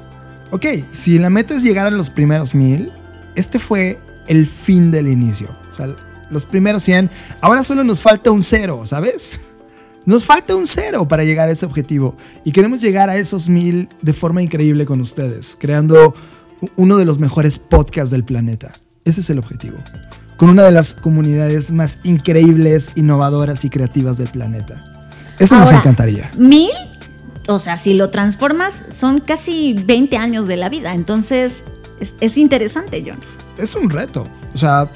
Ok, 0.51 0.66
si 0.90 1.18
la 1.18 1.30
meta 1.30 1.55
es 1.55 1.62
llegar 1.62 1.86
a 1.86 1.90
los 1.90 2.11
primeros 2.11 2.55
mil, 2.55 2.92
este 3.36 3.61
fue 3.61 4.01
el 4.31 4.47
fin 4.47 4.93
del 4.93 5.09
inicio. 5.09 5.49
O 5.70 5.74
sea, 5.74 5.89
los 6.31 6.47
primeros 6.47 6.85
100, 6.85 7.11
ahora 7.41 7.64
solo 7.64 7.83
nos 7.83 8.01
falta 8.01 8.31
un 8.31 8.45
cero, 8.45 8.83
¿sabes? 8.87 9.41
Nos 10.07 10.24
falta 10.24 10.55
un 10.55 10.68
cero 10.68 11.09
para 11.09 11.24
llegar 11.24 11.49
a 11.49 11.53
ese 11.53 11.66
objetivo. 11.66 12.16
Y 12.45 12.53
queremos 12.53 12.81
llegar 12.81 13.11
a 13.11 13.16
esos 13.16 13.49
mil 13.49 13.89
de 14.01 14.12
forma 14.12 14.41
increíble 14.41 14.87
con 14.87 15.01
ustedes, 15.01 15.57
creando 15.59 16.14
uno 16.76 16.97
de 16.97 17.05
los 17.05 17.18
mejores 17.18 17.59
podcasts 17.59 18.12
del 18.12 18.22
planeta. 18.22 18.72
Ese 19.05 19.20
es 19.20 19.31
el 19.31 19.41
objetivo. 19.41 19.78
Con 20.37 20.49
una 20.49 20.62
de 20.62 20.70
las 20.70 20.95
comunidades 20.95 21.72
más 21.72 21.99
increíbles, 22.05 22.93
innovadoras 22.95 23.64
y 23.64 23.70
creativas 23.70 24.16
del 24.16 24.28
planeta. 24.28 24.81
Eso 25.41 25.59
nos 25.59 25.72
encantaría. 25.72 26.31
Mil, 26.39 26.70
o 27.49 27.59
sea, 27.59 27.76
si 27.76 27.95
lo 27.95 28.11
transformas, 28.11 28.85
son 28.97 29.18
casi 29.18 29.72
20 29.72 30.16
años 30.18 30.47
de 30.47 30.57
la 30.57 30.68
vida. 30.68 30.95
Entonces, 30.95 31.64
es, 31.99 32.14
es 32.20 32.39
interesante, 32.39 33.03
John 33.05 33.18
es 33.62 33.74
un 33.74 33.90
reto. 33.90 34.26
O 34.54 34.58
sea, 34.58 34.90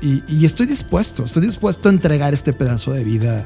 y, 0.00 0.44
estoy 0.44 0.66
dispuesto, 0.66 1.24
estoy 1.24 1.44
dispuesto 1.46 1.88
a 1.88 1.92
entregar 1.92 2.32
este 2.32 2.52
pedazo 2.52 2.92
de 2.92 3.04
vida, 3.04 3.44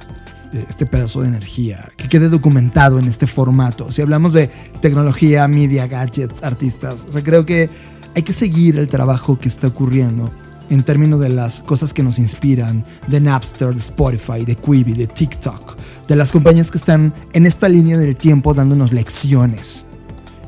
eh, 0.52 0.64
este 0.68 0.86
pedazo 0.86 1.22
de 1.22 1.28
energía, 1.28 1.88
que 1.96 2.08
quede 2.08 2.28
documentado 2.28 2.98
en 2.98 3.06
este 3.06 3.26
formato. 3.26 3.90
Si 3.90 4.02
hablamos 4.02 4.32
de 4.32 4.48
tecnología, 4.80 5.48
media, 5.48 5.88
gadgets, 5.88 6.42
artistas, 6.42 7.06
o 7.08 7.12
sea, 7.12 7.22
creo 7.22 7.44
que 7.44 7.70
hay 8.14 8.22
que 8.22 8.32
seguir 8.32 8.78
el 8.78 8.88
trabajo 8.88 9.38
que 9.38 9.48
está 9.48 9.66
ocurriendo 9.66 10.32
en 10.70 10.84
términos 10.84 11.20
de 11.20 11.28
las 11.28 11.60
cosas 11.60 11.92
que 11.92 12.04
nos 12.04 12.18
inspiran, 12.18 12.84
de 13.08 13.20
Napster, 13.20 13.72
de 13.72 13.80
Spotify, 13.80 14.44
de 14.44 14.54
Quibi, 14.54 14.92
de 14.92 15.08
TikTok, 15.08 15.76
de 16.06 16.16
las 16.16 16.30
compañías 16.30 16.70
que 16.70 16.78
están 16.78 17.12
en 17.32 17.46
esta 17.46 17.68
línea 17.68 17.98
del 17.98 18.14
tiempo 18.14 18.54
dándonos 18.54 18.92
lecciones 18.92 19.84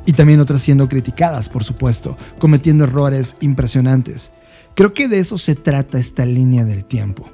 y 0.06 0.12
también 0.12 0.40
otras 0.40 0.62
siendo 0.62 0.88
criticadas, 0.88 1.48
por 1.48 1.64
supuesto, 1.64 2.16
cometiendo 2.38 2.84
errores 2.84 3.36
impresionantes. 3.40 4.32
Creo 4.74 4.94
que 4.94 5.08
de 5.08 5.18
eso 5.18 5.36
se 5.36 5.54
trata 5.54 5.98
esta 5.98 6.24
línea 6.24 6.64
del 6.64 6.84
tiempo 6.84 7.30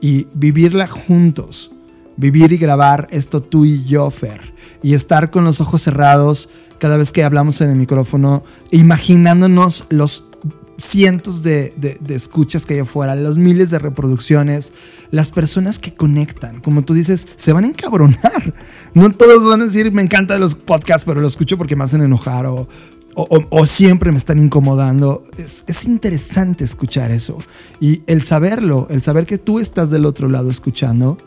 y 0.00 0.26
vivirla 0.34 0.86
juntos, 0.86 1.72
vivir 2.16 2.52
y 2.52 2.58
grabar 2.58 3.06
esto 3.10 3.42
tú 3.42 3.64
y 3.64 3.84
yo, 3.84 4.10
Fer, 4.10 4.54
y 4.82 4.94
estar 4.94 5.30
con 5.30 5.44
los 5.44 5.60
ojos 5.60 5.82
cerrados 5.82 6.48
cada 6.78 6.96
vez 6.96 7.12
que 7.12 7.24
hablamos 7.24 7.60
en 7.60 7.70
el 7.70 7.76
micrófono, 7.76 8.44
imaginándonos 8.70 9.86
los 9.88 10.24
cientos 10.78 11.42
de, 11.42 11.72
escuchas 12.08 12.66
que 12.66 12.74
hay 12.74 12.80
afuera, 12.80 13.14
los 13.14 13.38
miles 13.38 13.70
de 13.70 13.78
reproducciones, 13.78 14.72
las 15.10 15.30
personas 15.30 15.78
que 15.78 15.94
conectan, 15.94 16.60
como 16.60 16.82
tú 16.82 16.94
dices, 16.94 17.26
se 17.36 17.52
van 17.52 17.64
a 17.64 17.68
encabronar. 17.68 18.54
No 18.94 19.10
todos 19.10 19.44
van 19.44 19.60
a 19.60 19.64
decir, 19.66 19.92
me 19.92 20.00
encantan 20.00 20.40
los 20.40 20.54
podcasts, 20.54 21.04
pero 21.04 21.20
lo 21.20 21.26
escucho 21.26 21.58
porque 21.58 21.76
me 21.76 21.84
hacen 21.84 22.00
enojar 22.00 22.46
o, 22.46 22.66
o, 23.14 23.66
siempre 23.66 24.10
me 24.10 24.16
están 24.16 24.38
incomodando. 24.38 25.22
Es, 25.36 25.64
es, 25.66 25.84
interesante 25.84 26.64
escuchar 26.64 27.10
eso. 27.10 27.36
Y 27.78 28.00
el 28.06 28.22
saberlo, 28.22 28.86
el 28.88 29.02
saber 29.02 29.26
que 29.26 29.36
tú 29.36 29.58
estás 29.58 29.90
del 29.90 30.06
otro 30.06 30.30
lado 30.30 30.48
escuchando, 30.48 31.18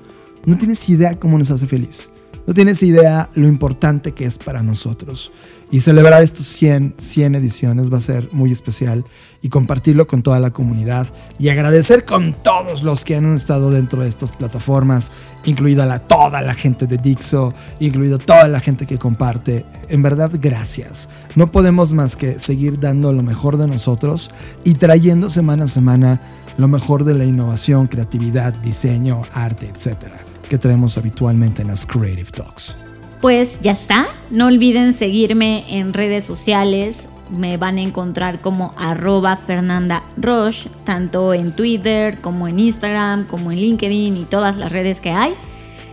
no 0.45 0.57
tienes 0.57 0.89
idea 0.89 1.19
cómo 1.19 1.37
nos 1.37 1.51
hace 1.51 1.67
feliz. 1.67 2.09
No 2.49 2.55
tienes 2.55 2.81
idea 2.81 3.29
lo 3.35 3.47
importante 3.47 4.13
que 4.13 4.25
es 4.25 4.39
para 4.39 4.63
nosotros. 4.63 5.31
Y 5.69 5.81
celebrar 5.81 6.23
estos 6.23 6.47
100, 6.47 6.95
100 6.97 7.35
ediciones 7.35 7.93
va 7.93 7.99
a 7.99 8.01
ser 8.01 8.27
muy 8.31 8.51
especial 8.51 9.05
y 9.43 9.49
compartirlo 9.49 10.07
con 10.07 10.23
toda 10.23 10.39
la 10.39 10.49
comunidad 10.49 11.05
y 11.37 11.49
agradecer 11.49 12.05
con 12.05 12.33
todos 12.33 12.81
los 12.81 13.03
que 13.05 13.15
han 13.15 13.35
estado 13.35 13.69
dentro 13.69 14.01
de 14.01 14.09
estas 14.09 14.31
plataformas, 14.31 15.11
incluida 15.45 15.85
la, 15.85 15.99
toda 15.99 16.41
la 16.41 16.55
gente 16.55 16.87
de 16.87 16.97
Dixo, 16.97 17.53
incluido 17.79 18.17
toda 18.17 18.47
la 18.47 18.59
gente 18.59 18.87
que 18.87 18.97
comparte. 18.97 19.67
En 19.87 20.01
verdad, 20.01 20.31
gracias. 20.33 21.07
No 21.35 21.45
podemos 21.45 21.93
más 21.93 22.15
que 22.15 22.39
seguir 22.39 22.79
dando 22.79 23.13
lo 23.13 23.21
mejor 23.21 23.57
de 23.57 23.67
nosotros 23.67 24.31
y 24.63 24.73
trayendo 24.73 25.29
semana 25.29 25.65
a 25.65 25.67
semana 25.67 26.19
lo 26.59 26.67
mejor 26.67 27.03
de 27.03 27.15
la 27.15 27.25
innovación, 27.25 27.87
creatividad, 27.87 28.53
diseño, 28.53 29.21
arte, 29.33 29.67
etcétera 29.67 30.17
que 30.49 30.57
traemos 30.57 30.97
habitualmente 30.97 31.61
en 31.61 31.69
las 31.69 31.85
Creative 31.85 32.29
Talks. 32.31 32.75
Pues 33.21 33.59
ya 33.61 33.71
está. 33.71 34.07
No 34.31 34.47
olviden 34.47 34.93
seguirme 34.93 35.63
en 35.69 35.93
redes 35.93 36.25
sociales. 36.25 37.07
Me 37.29 37.57
van 37.57 37.77
a 37.77 37.81
encontrar 37.81 38.41
como 38.41 38.73
arroba 38.77 39.37
Fernanda 39.37 40.03
Roche, 40.17 40.69
tanto 40.83 41.33
en 41.33 41.51
Twitter 41.51 42.19
como 42.19 42.47
en 42.47 42.59
Instagram, 42.59 43.27
como 43.27 43.51
en 43.51 43.59
LinkedIn 43.59 44.17
y 44.17 44.25
todas 44.25 44.57
las 44.57 44.71
redes 44.71 44.99
que 44.99 45.11
hay. 45.11 45.35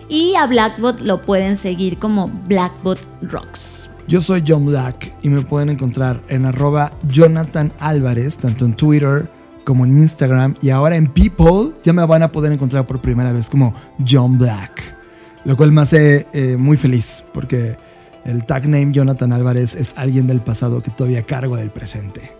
Y 0.08 0.34
a 0.36 0.46
Blackbot 0.46 1.00
lo 1.00 1.20
pueden 1.20 1.56
seguir 1.56 1.98
como 1.98 2.28
Blackbot 2.46 2.98
Rocks. 3.22 3.90
Yo 4.08 4.20
soy 4.20 4.44
John 4.46 4.64
Black 4.64 5.12
y 5.22 5.28
me 5.28 5.42
pueden 5.42 5.68
encontrar 5.68 6.22
en 6.28 6.46
arroba 6.46 6.92
Jonathan 7.08 7.72
Álvarez, 7.80 8.38
tanto 8.38 8.64
en 8.64 8.74
Twitter 8.74 9.28
como 9.66 9.84
en 9.84 9.98
Instagram 9.98 10.54
y 10.62 10.70
ahora 10.70 10.96
en 10.96 11.08
People 11.08 11.72
ya 11.82 11.92
me 11.92 12.06
van 12.06 12.22
a 12.22 12.30
poder 12.30 12.52
encontrar 12.52 12.86
por 12.86 13.00
primera 13.02 13.32
vez 13.32 13.50
como 13.50 13.74
John 14.08 14.38
Black, 14.38 14.96
lo 15.44 15.56
cual 15.56 15.72
me 15.72 15.82
hace 15.82 16.28
eh, 16.32 16.56
muy 16.56 16.76
feliz 16.76 17.24
porque 17.34 17.76
el 18.24 18.46
tag 18.46 18.68
name 18.68 18.92
Jonathan 18.92 19.32
Álvarez 19.32 19.74
es 19.74 19.98
alguien 19.98 20.28
del 20.28 20.40
pasado 20.40 20.80
que 20.80 20.92
todavía 20.92 21.24
cargo 21.24 21.56
del 21.56 21.70
presente. 21.70 22.32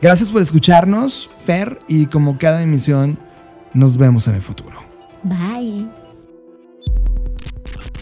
Gracias 0.00 0.30
por 0.30 0.42
escucharnos, 0.42 1.30
Fer, 1.44 1.80
y 1.88 2.06
como 2.06 2.38
cada 2.38 2.62
emisión, 2.62 3.18
nos 3.72 3.96
vemos 3.96 4.28
en 4.28 4.34
el 4.34 4.42
futuro. 4.42 4.78
Bye. 5.24 5.97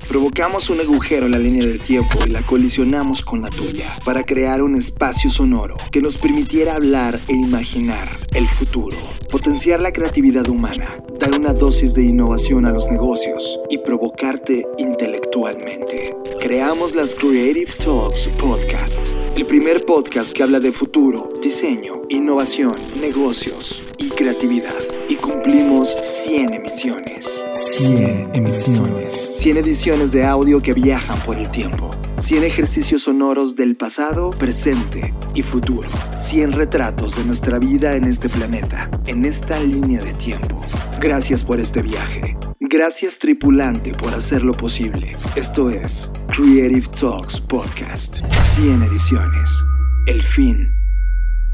Provocamos 0.09 0.70
un 0.70 0.81
agujero 0.81 1.27
en 1.27 1.33
la 1.33 1.39
línea 1.39 1.65
del 1.65 1.83
tiempo 1.83 2.19
y 2.24 2.31
la 2.31 2.43
colisionamos 2.43 3.23
con 3.23 3.43
la 3.43 3.51
tuya 3.51 3.99
para 4.05 4.23
crear 4.23 4.62
un 4.62 4.77
espacio 4.77 5.31
sonoro 5.31 5.77
que 5.91 6.01
nos 6.01 6.16
permitiera 6.16 6.74
hablar 6.74 7.23
e 7.28 7.35
imaginar 7.35 8.20
el 8.33 8.47
futuro, 8.47 8.97
potenciar 9.31 9.81
la 9.81 9.93
creatividad 9.93 10.48
humana, 10.48 10.94
dar 11.19 11.36
una 11.39 11.53
dosis 11.53 11.94
de 11.94 12.05
innovación 12.05 12.66
a 12.66 12.73
los 12.73 12.90
negocios 12.90 13.61
y 13.69 13.78
provocarte 13.78 14.66
intelectualmente. 14.78 16.16
Creamos 16.40 16.94
las 16.94 17.15
Creative 17.15 17.73
Talks 17.78 18.31
Podcast, 18.39 19.12
el 19.35 19.47
primer 19.47 19.85
podcast 19.85 20.32
que 20.32 20.43
habla 20.43 20.61
de 20.61 20.73
futuro, 20.73 21.28
diseño, 21.43 22.03
innovación, 22.09 23.01
negocios 23.01 23.82
y 23.98 24.11
creatividad 24.11 24.74
y 25.09 25.16
cumplimos 25.16 25.97
100 26.01 26.55
emisiones. 26.55 27.44
100 27.53 28.31
emisiones. 28.35 29.36
100 29.39 29.57
ediciones 29.57 30.12
de 30.12 30.24
audio 30.24 30.61
que 30.61 30.74
viajan 30.74 31.19
por 31.24 31.36
el 31.36 31.51
tiempo. 31.51 31.90
100 32.19 32.44
ejercicios 32.44 33.03
sonoros 33.03 33.57
del 33.57 33.77
pasado, 33.77 34.31
presente 34.31 35.15
y 35.35 35.43
futuro. 35.43 35.89
100 36.15 36.53
retratos 36.53 37.16
de 37.16 37.24
nuestra 37.24 37.59
vida 37.59 37.94
en 37.94 38.05
este 38.05 38.28
planeta, 38.31 38.90
en 39.16 39.24
esta 39.24 39.59
línea 39.60 40.02
de 40.02 40.12
tiempo. 40.12 40.62
Gracias 41.01 41.43
por 41.43 41.59
este 41.59 41.80
viaje. 41.80 42.34
Gracias 42.60 43.18
tripulante 43.18 43.94
por 43.94 44.12
hacerlo 44.12 44.55
posible. 44.55 45.16
Esto 45.36 45.70
es 45.70 46.10
Creative 46.28 46.86
Talks 46.88 47.40
Podcast. 47.40 48.18
100 48.43 48.82
ediciones. 48.82 49.64
El 50.06 50.22
fin 50.22 50.70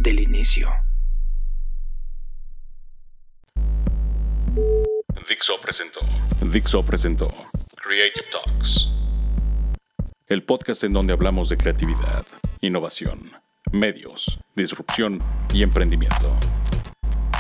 del 0.01 0.18
inicio. 0.18 0.68
Dixo 5.28 5.60
presentó. 5.60 6.01
Dixo 6.40 6.84
presentó 6.84 7.28
Creative 7.76 8.26
Talks. 8.32 8.89
El 10.26 10.43
podcast 10.43 10.82
en 10.82 10.94
donde 10.94 11.12
hablamos 11.12 11.48
de 11.48 11.56
creatividad, 11.56 12.26
innovación, 12.60 13.30
medios, 13.70 14.40
disrupción 14.56 15.22
y 15.55 15.62
emprendimiento. 15.62 16.36